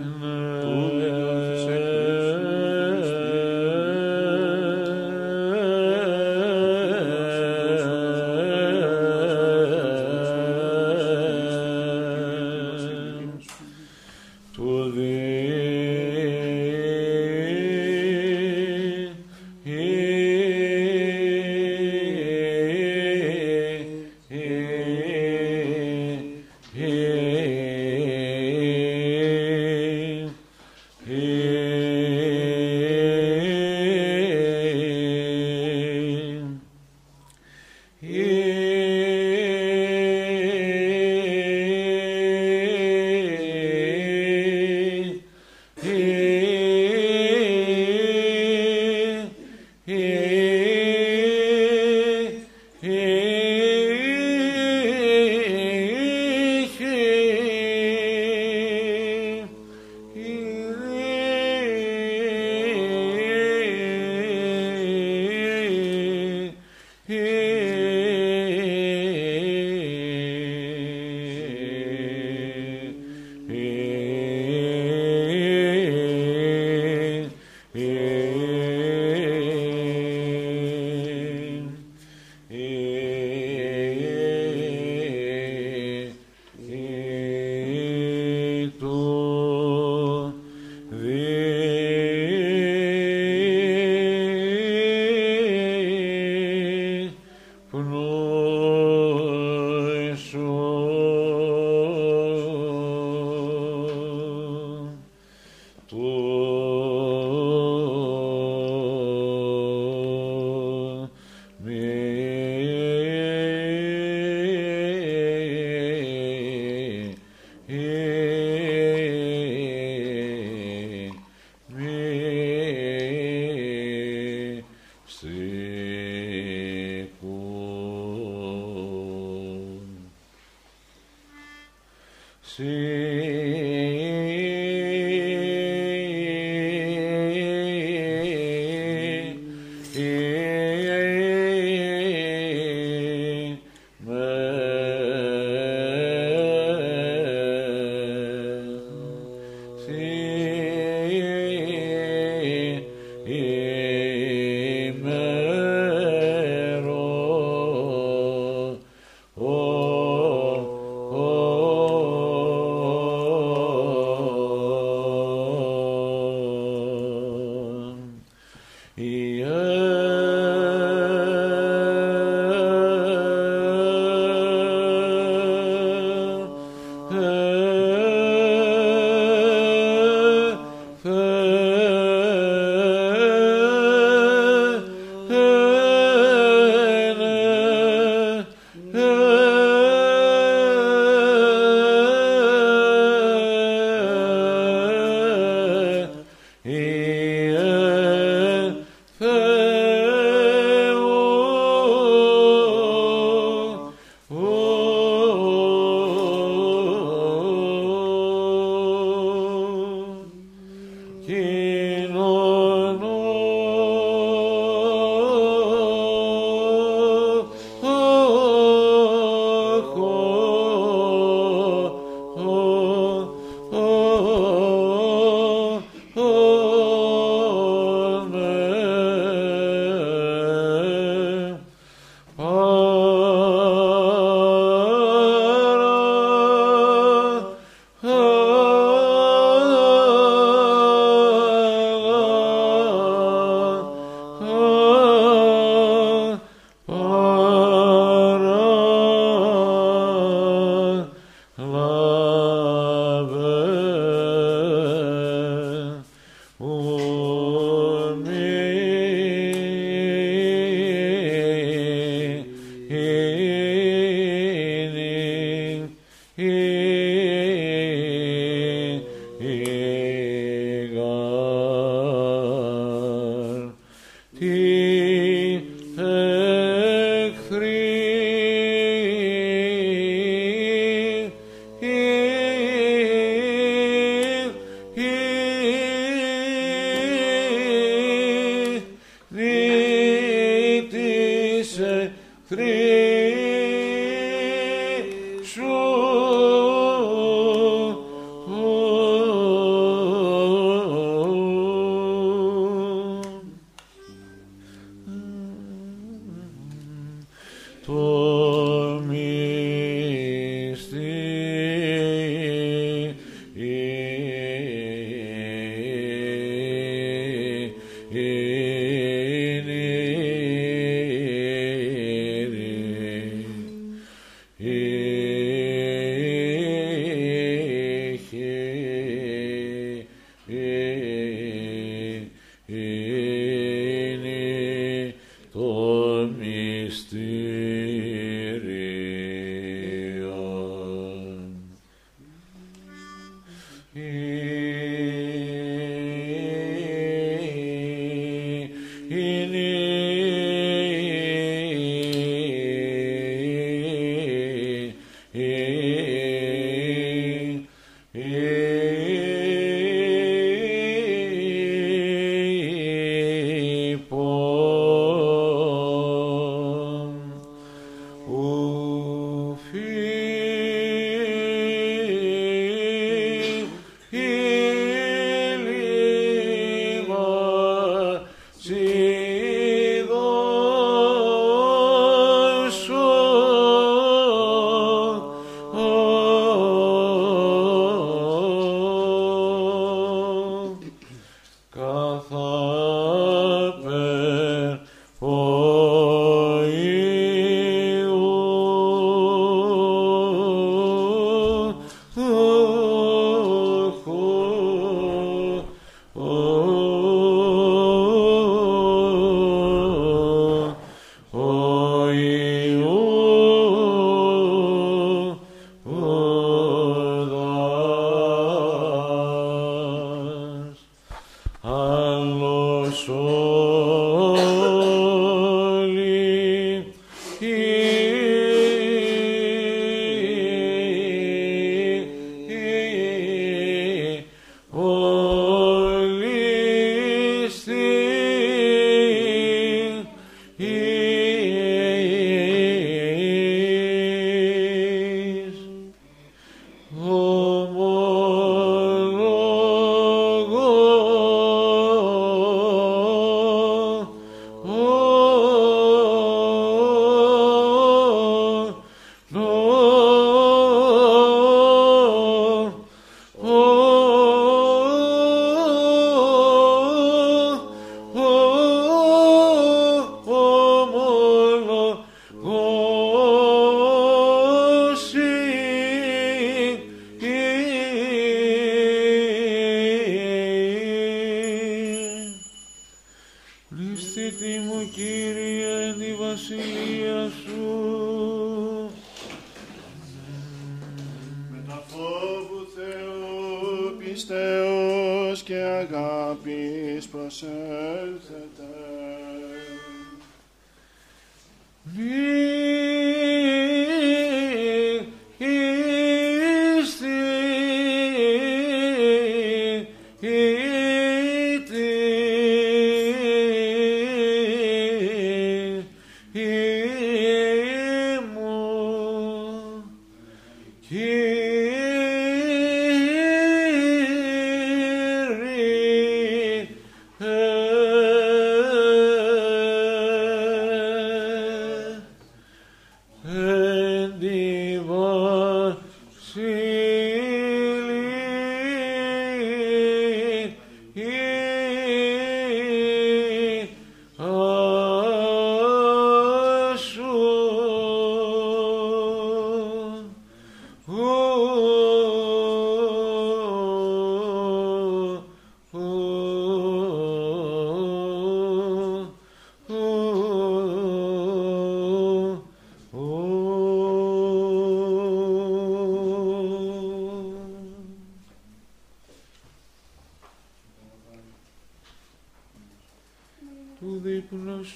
Três. 292.50 292.99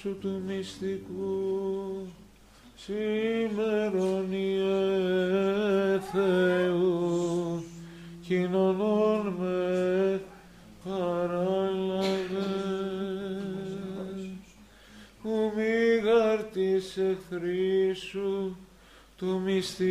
Σου 0.03 0.17
του 0.21 0.41
μυστικού 0.47 2.07
σημερώνιε 2.75 3.09
Θεού 6.11 7.63
κοινωνών 8.27 9.35
με 9.39 10.21
παράλαβε 10.83 12.11
ου 15.23 15.51
μη 15.55 15.99
γαρτής 16.03 16.97
εχθροί 16.97 17.93
σου 17.93 18.57
του 19.17 19.41
μυστήριον 19.45 19.81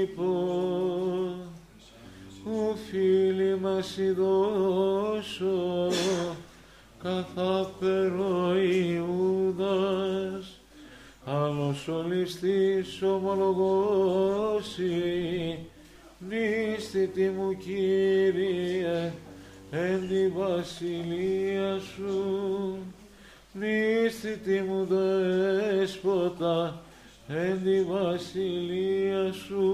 υπό 0.00 0.32
ου 2.44 2.76
φίλοι 2.90 3.58
μας 3.60 3.96
ειδώσω 3.96 5.88
καθάπερο 7.02 7.47
άλλος 12.28 12.42
ολιστής 12.42 13.02
ομολογώσει 13.02 14.88
νίστητη 16.18 17.28
μου 17.28 17.56
Κύριε 17.56 19.12
εν 19.70 20.08
τη 20.08 20.28
βασιλεία 20.28 21.78
σου 21.78 22.78
νίστητη 23.52 24.60
μου 24.60 24.84
δέσποτα 24.84 26.82
εν 27.28 27.62
τη 27.64 27.82
βασιλεία 27.82 29.32
σου. 29.32 29.67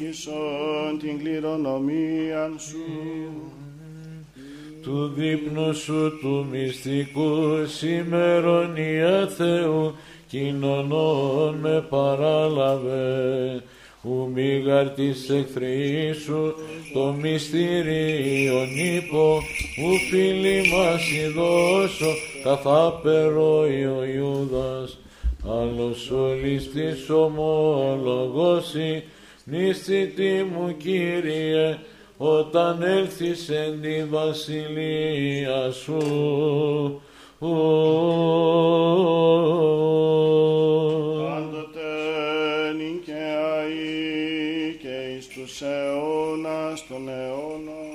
Ευλόγησον 0.00 0.98
την 0.98 1.18
κληρονομία 1.18 2.50
σου. 2.58 2.84
του 4.82 5.12
δείπνου 5.16 5.74
σου 5.74 6.18
του 6.20 6.46
μυστικού 6.50 7.66
σημερονία 7.66 9.26
Θεού 9.36 9.94
κοινωνών 10.28 11.54
με 11.54 11.86
παράλαβε. 11.88 13.62
Ου 14.02 14.30
μίγαρ 14.34 14.90
της 14.90 15.30
εχθρή 15.30 16.12
σου 16.24 16.54
το 16.94 17.14
μυστήριον 17.20 18.68
ύπο 18.96 19.40
ου 19.78 19.96
φίλοι 20.10 20.68
μας 20.68 21.10
ειδώσω 21.10 22.12
καθάπερο 22.44 23.58
ο 23.58 24.04
Ιούδας. 24.04 24.98
Άλλος 25.48 26.10
όλης 26.10 26.70
της 26.70 27.10
ομολογώσει 27.10 29.02
νηστητή 29.50 30.46
μου 30.52 30.76
Κύριε 30.76 31.78
όταν 32.16 32.82
έλθεις 32.82 33.48
εν 33.48 33.80
τη 33.80 34.04
βασιλεία 34.04 35.70
σου. 35.70 35.98
Πάντοτε 41.18 41.90
νικαιαή 42.76 44.76
και 44.80 45.14
εις 45.16 45.26
τους 45.26 45.62
αιώνας 45.62 46.86
των 46.88 47.08
αιώνων. 47.08 47.88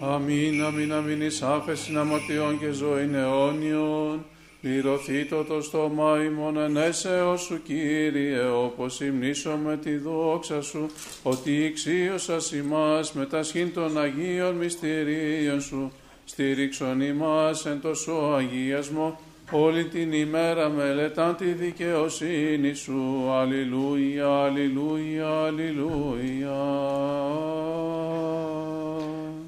Αμήν, 0.00 0.64
αμήν, 0.64 0.92
αμήν, 0.92 1.20
εις 1.20 1.42
άφεσιν 1.42 1.98
αμαρτιών 1.98 2.58
και 2.58 2.70
ζωήν 2.70 3.14
αιώνιον. 3.14 4.24
Πληρωθεί 4.64 5.24
το 5.24 5.44
το 5.44 5.62
στόμα 5.62 6.24
ημών 6.24 6.56
ενέσεως 6.56 7.42
σου, 7.42 7.62
Κύριε, 7.62 8.44
όπως 8.44 9.00
υμνήσαμε 9.00 9.76
τη 9.76 9.96
δόξα 9.96 10.62
σου, 10.62 10.90
ότι 11.22 11.64
εξίωσας 11.64 12.52
ημάς 12.52 13.12
με 13.12 13.26
τα 13.26 13.42
σχήν 13.42 13.72
των 13.72 14.00
Αγίων 14.00 14.54
μυστηρίων 14.54 15.60
σου, 15.60 15.92
στήριξον 16.24 17.00
ημάς 17.00 17.66
εν 17.66 17.80
τόσο 17.80 18.12
αγίασμο, 18.12 19.20
όλη 19.50 19.84
την 19.84 20.12
ημέρα 20.12 20.68
μελετάν 20.68 21.36
τη 21.36 21.44
δικαιοσύνη 21.44 22.74
σου. 22.74 23.30
Αλληλούια, 23.30 24.28
αλληλούια, 24.28 25.28
αλληλούια. 25.28 26.62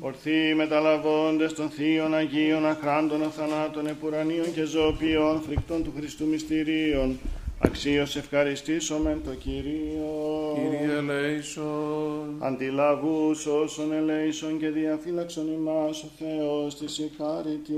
Ορθοί 0.06 0.54
μεταλαβώντες 0.56 1.52
των 1.52 1.70
θείων 1.70 2.14
Αγίων 2.14 2.66
αχράντων 2.66 3.22
αθανάτων 3.22 3.86
επουρανίων 3.86 4.52
και 4.52 4.64
ζωοποιών 4.64 5.40
φρικτών 5.40 5.84
του 5.84 5.92
Χριστού 5.96 6.26
μυστηρίων, 6.26 7.18
αξίως 7.58 8.16
ευχαριστήσομεν 8.16 9.20
το 9.24 9.30
Κυρίο. 9.30 10.54
Κύριε 10.54 10.96
ελέησον, 10.96 12.36
Αντιλαβούς 12.38 13.46
όσων 13.46 13.92
ελέησον 13.92 14.58
και 14.58 14.68
διαφύλαξον 14.68 15.52
ημάς 15.52 16.02
ο 16.02 16.08
Θεός 16.18 16.78
της 16.78 16.92
συγχάρητη. 16.92 17.72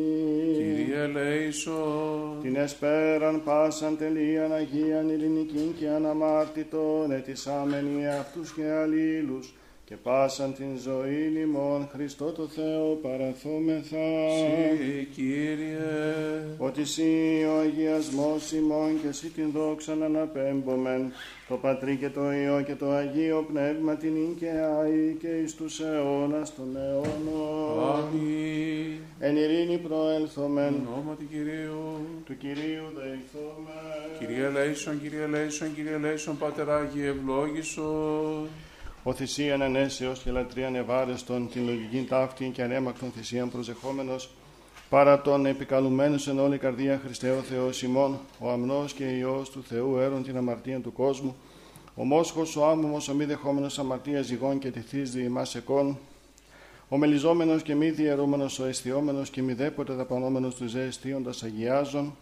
Κύριε 0.56 1.02
ελέησον, 1.02 2.38
Την 2.42 2.56
εσπέραν 2.56 3.42
πάσαν 3.44 3.96
τελείαν 3.98 4.52
Αγίαν 4.52 5.08
ειρηνικήν 5.08 5.74
και 5.78 5.88
αναμάρτητον 5.88 7.10
ετισάμενοι 7.10 8.08
αυτούς 8.08 8.52
και 8.52 8.70
αλλήλους 8.70 9.52
και 9.88 9.96
πάσαν 9.96 10.54
την 10.54 10.78
ζωή 10.82 11.40
ημών 11.42 11.88
Χριστό 11.92 12.24
το 12.24 12.46
Θεό 12.46 12.98
παραθόμεθα. 13.02 14.06
Συ, 14.36 15.04
Κύριε, 15.14 15.86
Ότι 16.58 16.84
σύ 16.84 17.46
ο 17.48 17.58
αγιασμός 17.58 18.52
ημών 18.52 19.00
και 19.02 19.12
σύ 19.12 19.28
την 19.28 19.50
δόξαν 19.50 20.02
αναπέμπομεν, 20.02 21.12
το 21.48 21.56
Πατρί 21.56 21.96
και 21.96 22.08
το 22.08 22.32
Υιό 22.32 22.62
και 22.66 22.74
το 22.74 22.90
Αγίο 22.90 23.46
Πνεύμα 23.52 23.94
την 23.96 24.16
Ικαιάη 24.16 25.16
και 25.20 25.28
εις 25.28 25.54
τους 25.54 25.80
αιώνας 25.80 26.54
των 26.54 26.76
αιώνων. 26.76 27.94
Αμήν. 27.94 29.00
Εν 29.18 29.36
ειρήνη 29.36 29.78
προέλθομεν, 29.78 30.74
Ονόματι 30.92 31.24
Κυρίου. 31.24 32.00
του 32.24 32.36
Κυρίου 32.36 32.86
δεηθόμεν. 32.94 34.18
Κύριε 34.18 34.44
ελέησον, 34.44 35.00
Κύριε 35.00 35.22
ελέησον, 35.22 35.74
Κύριε 35.74 35.94
ελέησον, 35.94 36.38
Πάτερ 36.38 36.70
Άγιε 36.70 37.08
ευλόγησον. 37.08 38.48
Ο 39.08 39.12
θυσίαν 39.12 39.60
ενέσεως 39.60 40.18
και 40.18 40.30
λατρείαν 40.30 40.74
ευάρεστον, 40.74 41.48
την 41.50 41.64
λογική 41.66 42.06
ταύτη 42.08 42.50
και 42.54 42.62
ανέμακτον 42.62 43.10
θυσίαν 43.16 43.50
προσεχόμενος, 43.50 44.30
παρά 44.88 45.20
τον 45.20 45.46
επικαλουμένους 45.46 46.26
εν 46.26 46.38
όλη 46.38 46.58
καρδία 46.58 47.00
Χριστέ 47.04 47.30
ο 47.30 47.40
Θεός 47.40 47.82
ημών, 47.82 48.18
ο 48.38 48.50
αμνός 48.50 48.92
και 48.92 49.04
Υιός 49.04 49.50
του 49.50 49.62
Θεού 49.62 49.96
έρων 49.96 50.22
την 50.22 50.36
αμαρτία 50.36 50.80
του 50.80 50.92
κόσμου, 50.92 51.36
ο 51.94 52.04
μόσχος, 52.04 52.56
ο 52.56 52.66
άμμομος, 52.66 53.08
ο 53.08 53.14
μη 53.14 53.24
δεχόμενος 53.24 53.78
αμαρτίας 53.78 54.26
ζυγών 54.26 54.58
και 54.58 54.70
τυθείς 54.70 55.10
δι' 55.10 55.22
ημάς 55.22 55.54
εκών, 55.54 55.98
ο 56.88 56.96
μελιζόμενος 56.96 57.62
και 57.62 57.74
μη 57.74 57.90
διαιρούμενος, 57.90 58.58
ο 58.58 58.64
αισθιόμενος 58.64 59.30
και 59.30 59.42
μη 59.42 59.52
δέποτε 59.52 59.92
δαπανόμενος 59.92 60.54
του 60.54 60.66
ζεστίοντας 60.66 61.42
αγιάζων, 61.42 62.16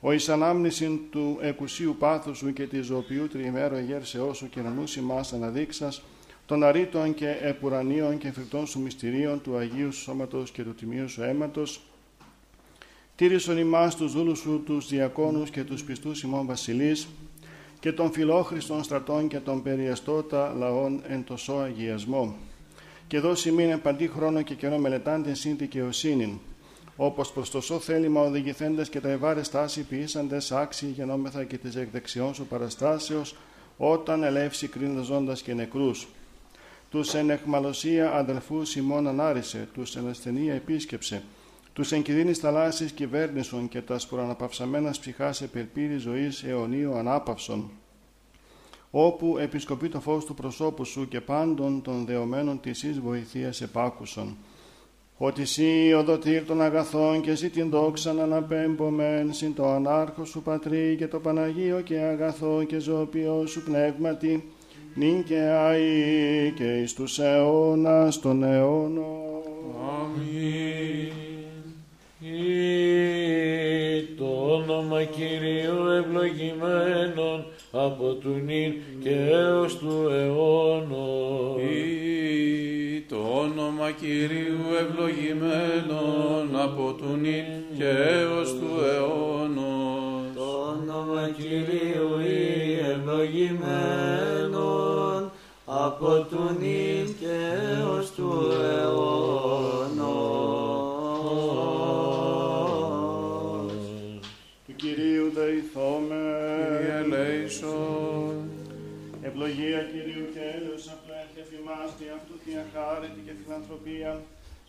ο 0.00 0.12
εις 0.12 0.28
ανάμνησιν 0.28 1.00
του 1.10 1.38
εκουσίου 1.40 1.96
πάθους 1.98 2.38
σου 2.38 2.52
και 2.52 2.66
τη 2.66 2.80
ζωοποιού 2.80 3.28
τριημέρου 3.28 3.74
εγέρσεώς 3.74 4.36
σου 4.36 4.48
και 4.48 4.60
νους 4.60 4.96
ημάς 4.96 5.32
αναδείξας, 5.32 6.02
των 6.46 6.64
αρήτων 6.64 7.14
και 7.14 7.36
επουρανίων 7.40 8.18
και 8.18 8.30
φρικτών 8.32 8.66
σου 8.66 8.80
μυστηρίων 8.80 9.40
του 9.42 9.56
Αγίου 9.56 9.92
σου 9.92 10.00
σώματος 10.00 10.50
και 10.50 10.62
του 10.62 10.74
Τιμίου 10.74 11.08
σου 11.08 11.22
αίματος, 11.22 11.80
τήρησον 13.16 13.58
ημάς 13.58 13.96
τους 13.96 14.12
δούλους 14.12 14.38
σου 14.38 14.62
τους 14.66 14.88
διακόνους 14.88 15.50
και 15.50 15.64
τους 15.64 15.84
πιστούς 15.84 16.22
ημών 16.22 16.46
βασιλείς 16.46 17.08
και 17.80 17.92
των 17.92 18.12
φιλόχριστων 18.12 18.82
στρατών 18.82 19.28
και 19.28 19.38
των 19.38 19.62
περιεστώτα 19.62 20.54
λαών 20.58 21.02
εν 21.08 21.24
τόσο 21.24 21.52
αγιασμό. 21.52 22.36
Και 23.06 23.20
δώσει 23.20 23.50
μήνε 23.52 23.76
παντή 23.76 24.08
χρόνο 24.08 24.42
και 24.42 24.54
καιρό 24.54 24.78
μελετάντε 24.78 25.34
συν 25.34 25.56
δικαιοσύνην, 25.56 26.38
όπως 27.00 27.32
προς 27.32 27.50
το 27.50 27.60
σώ 27.60 27.78
θέλημα 27.78 28.20
οδηγηθέντες 28.20 28.88
και 28.88 29.00
τα 29.00 29.08
ευάρε 29.08 29.42
στάση 29.42 29.82
ποιήσαντες 29.82 30.52
άξιοι 30.52 30.86
γενόμεθα 30.86 31.44
και 31.44 31.58
της 31.58 31.76
εκδεξιών 31.76 32.34
σου 32.34 32.46
παραστάσεως, 32.46 33.36
όταν 33.76 34.22
ελεύσει 34.22 34.68
κρίνοντας 34.68 35.06
ζώντας 35.06 35.42
και 35.42 35.54
νεκρούς. 35.54 36.08
Τους 36.90 37.14
εν 37.14 37.30
εχμαλωσία 37.30 38.14
αδελφούς 38.14 38.76
ημών 38.76 39.06
ανάρισε, 39.06 39.68
τους 39.74 39.96
εν 39.96 40.08
ασθενεία 40.08 40.54
επίσκεψε, 40.54 41.22
τους 41.72 41.92
εν 41.92 42.02
κινδύνης 42.02 42.38
θαλάσσης 42.38 42.92
κυβέρνησον 42.92 43.68
και 43.68 43.80
τας 43.80 44.06
προαναπαυσαμένας 44.06 44.98
ψυχάς 44.98 45.42
επελπίδη 45.42 45.96
ζωής 45.96 46.42
αιωνίου 46.42 46.94
ανάπαυσον 46.94 47.70
όπου 48.90 49.38
επισκοπεί 49.38 49.88
το 49.88 50.00
φως 50.00 50.24
του 50.24 50.34
προσώπου 50.34 50.84
σου 50.84 51.08
και 51.08 51.20
πάντων 51.20 51.82
των 51.82 52.04
δεωμένων 52.04 52.60
της 52.60 52.82
εις 52.82 53.00
βοηθείας 53.00 53.60
επάκουσον. 53.60 54.36
Ότι 55.20 55.44
σύ 55.44 55.92
ο 55.92 56.02
δοτήρ 56.02 56.44
των 56.44 56.62
αγαθών 56.62 57.20
και 57.20 57.34
σύ 57.34 57.50
την 57.50 57.70
δόξαν 57.70 58.20
αναπέμπομεν 58.20 59.32
συν 59.32 59.54
το 59.54 59.68
ανάρχο 59.68 60.24
σου 60.24 60.42
πατρί 60.42 60.94
και 60.98 61.06
το 61.06 61.18
Παναγίο 61.18 61.80
και 61.80 61.98
αγαθό 61.98 62.64
και 62.66 62.78
ζωοποιό 62.78 63.46
σου 63.46 63.62
πνεύματι 63.62 64.52
νυν 64.94 65.24
και 65.24 65.38
αεί 65.38 66.52
και 66.56 66.80
εις 66.80 66.92
τους 66.92 67.18
αιώνας 67.18 68.20
των 68.20 68.42
αιώνων. 68.42 69.06
Αμήν. 70.00 71.27
Ή 72.36 74.02
το 74.18 74.24
όνομα 74.54 75.04
Κυρίου 75.04 75.86
ευλογημένων 75.98 77.44
από 77.72 78.14
του 78.14 78.40
νυν 78.44 78.74
και 79.02 79.14
έως 79.30 79.78
του 79.78 80.08
αιώνος. 80.10 81.62
Ή 81.62 83.04
το 83.08 83.16
όνομα 83.16 83.90
Κυρίου 83.90 84.60
ευλογημένων 84.80 86.60
από 86.62 86.92
του 86.92 87.16
νυν 87.20 87.44
και 87.78 87.84
έως 87.84 88.50
του 88.50 88.80
αιώνος. 88.94 90.34
Το 90.34 90.66
όνομα 90.68 91.30
Κυρίου 91.36 92.20
ή 92.20 92.78
ευλογημένον 92.92 95.30
από 95.66 96.26
του 96.30 96.56
νυν 96.60 97.14
και 97.20 97.36
έως 97.80 98.12
του 98.12 98.30
αιώνος. 98.52 99.37
Κυρίου 105.78 105.98
δεηθώμε. 106.08 106.22
Κύριε 106.78 106.96
ελέησον. 106.98 108.50
Ευλογία 109.22 109.80
Κυρίου 109.92 110.26
και 110.34 110.40
έλεος 110.56 110.84
απλά 110.94 111.20
και 111.34 111.42
θυμάστε 111.50 112.04
αυτού 112.16 112.34
την 112.44 112.54
αχάρητη 112.62 113.20
και 113.26 113.32
φιλανθρωπία 113.42 114.20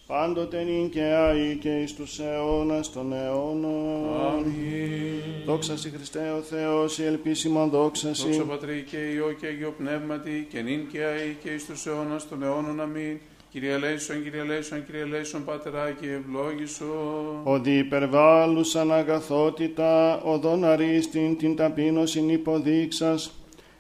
πάντοτε 0.08 0.64
νυν 0.64 0.90
και 0.90 1.04
άη 1.04 1.56
και 1.56 1.82
εις 1.82 1.96
τους 1.96 2.20
αιώνας 2.20 2.92
των 2.92 3.14
αιώνων. 3.14 4.22
Αμήν. 4.28 5.46
Δόξα 5.46 5.78
σοι 5.78 5.90
Χριστέ 5.90 6.32
ο 6.32 6.42
Θεός, 6.42 6.98
η 6.98 7.04
ελπίσιμον 7.04 7.70
δόξα 7.70 8.14
σοι. 8.14 8.26
Δόξα 8.26 8.44
Πατρί 8.44 8.86
και 8.90 8.98
Υιό 8.98 9.32
και 9.40 9.48
Αγίο 9.48 9.74
Πνεύματι 9.78 10.48
και 10.50 10.62
νυν 10.62 10.88
και 10.88 11.04
αεί 11.04 11.38
και 11.44 11.50
εις 11.50 11.66
τους 11.66 11.86
αιώνας 11.86 12.28
των 12.28 12.44
αιώνων. 12.44 12.82
Αμήν. 12.82 13.20
Κύριε 13.52 13.78
Λέησον, 13.78 14.24
Κύριε 14.24 14.44
Λέησον, 14.44 14.86
Κύριε 14.86 15.06
Λέησον, 15.06 15.44
Πατεράκι 15.46 16.06
ευλόγησον. 16.06 17.42
Οδη 17.44 17.78
υπερβάλλουσαν 17.78 18.94
αγαθότητα, 18.94 20.22
οδόν 20.22 20.64
αρίστην 20.64 21.38
την 21.38 21.56
ταπείνωσιν 21.56 22.30
υποδείξας, 22.30 23.32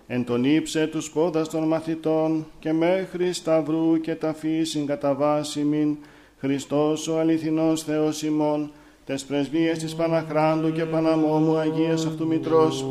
εν 0.07 0.25
τον 0.25 0.43
ύψε 0.43 0.87
τους 0.87 1.11
πόδας 1.11 1.49
των 1.49 1.67
μαθητών 1.67 2.45
και 2.59 2.73
μέχρι 2.73 3.33
σταυρού 3.33 3.99
και 4.01 4.15
ταφής 4.15 4.69
συγκαταβάσιμην, 4.69 5.97
Χριστός 6.39 7.07
ο 7.07 7.19
αληθινός 7.19 7.83
Θεός 7.83 8.23
ημών, 8.23 8.71
τες 9.05 9.23
πρεσβείες 9.23 9.77
της 9.77 9.95
Παναχράντου 9.95 10.71
και 10.71 10.83
Παναμόμου 10.85 11.57
Αγίας 11.57 12.05
αυτού 12.05 12.27
Μητρός, 12.27 12.85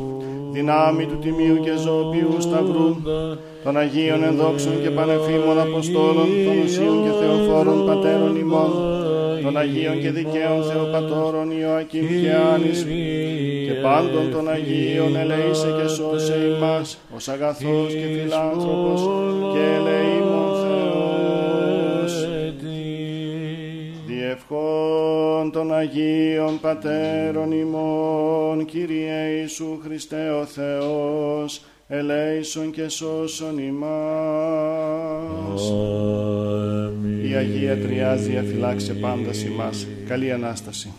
δυνάμει 0.51 1.05
του 1.05 1.19
Τιμίου 1.19 1.59
και 1.59 1.75
Ζωοποιού 1.75 2.41
Σταυρού, 2.41 2.95
των 3.63 3.77
Αγίων 3.77 4.23
ενδόξων 4.23 4.81
και 4.81 4.89
πανεφήμων 4.89 5.59
Αποστόλων, 5.59 6.27
των 6.45 6.61
Οσίων 6.63 7.03
και 7.03 7.09
Θεοφόρων 7.19 7.85
Πατέρων 7.85 8.35
ημών, 8.35 8.71
των 9.43 9.57
Αγίων 9.57 9.99
και 10.01 10.11
Δικαίων 10.11 10.63
Θεοπατώρων 10.63 11.51
Ιωακήμ 11.51 12.07
και 12.07 12.33
Άνης, 12.53 12.83
και 13.67 13.73
πάντων 13.81 14.31
των 14.31 14.49
Αγίων 14.49 15.15
ελεήσε 15.15 15.75
και 15.81 15.87
σώσε 15.87 16.37
ημάς, 16.57 16.97
ως 17.15 17.27
αγαθός 17.27 17.93
και 17.93 18.05
φιλάνθρωπος 18.13 19.01
και 19.53 19.59
ελεήμων 19.59 20.51
Θεός. 20.61 20.79
Διευχών 24.05 25.51
των 25.51 25.73
Αγίων 25.73 26.59
Πατέρων 26.59 27.51
ημών, 27.51 28.65
Κύριε 28.65 29.39
Ιησού 29.39 29.79
Χριστέ 29.83 30.29
ο 30.29 30.45
Θεός, 30.45 31.61
ελέησον 31.91 32.71
και 32.71 32.87
σώσον 32.89 33.57
ημάς. 33.57 33.91
Η 37.29 37.33
Αγία 37.35 37.77
Τριάς 37.77 38.21
διαφυλάξε 38.21 38.93
πάντα 38.93 39.29
ημάς. 39.45 39.87
Καλή 40.07 40.31
Ανάσταση. 40.31 40.93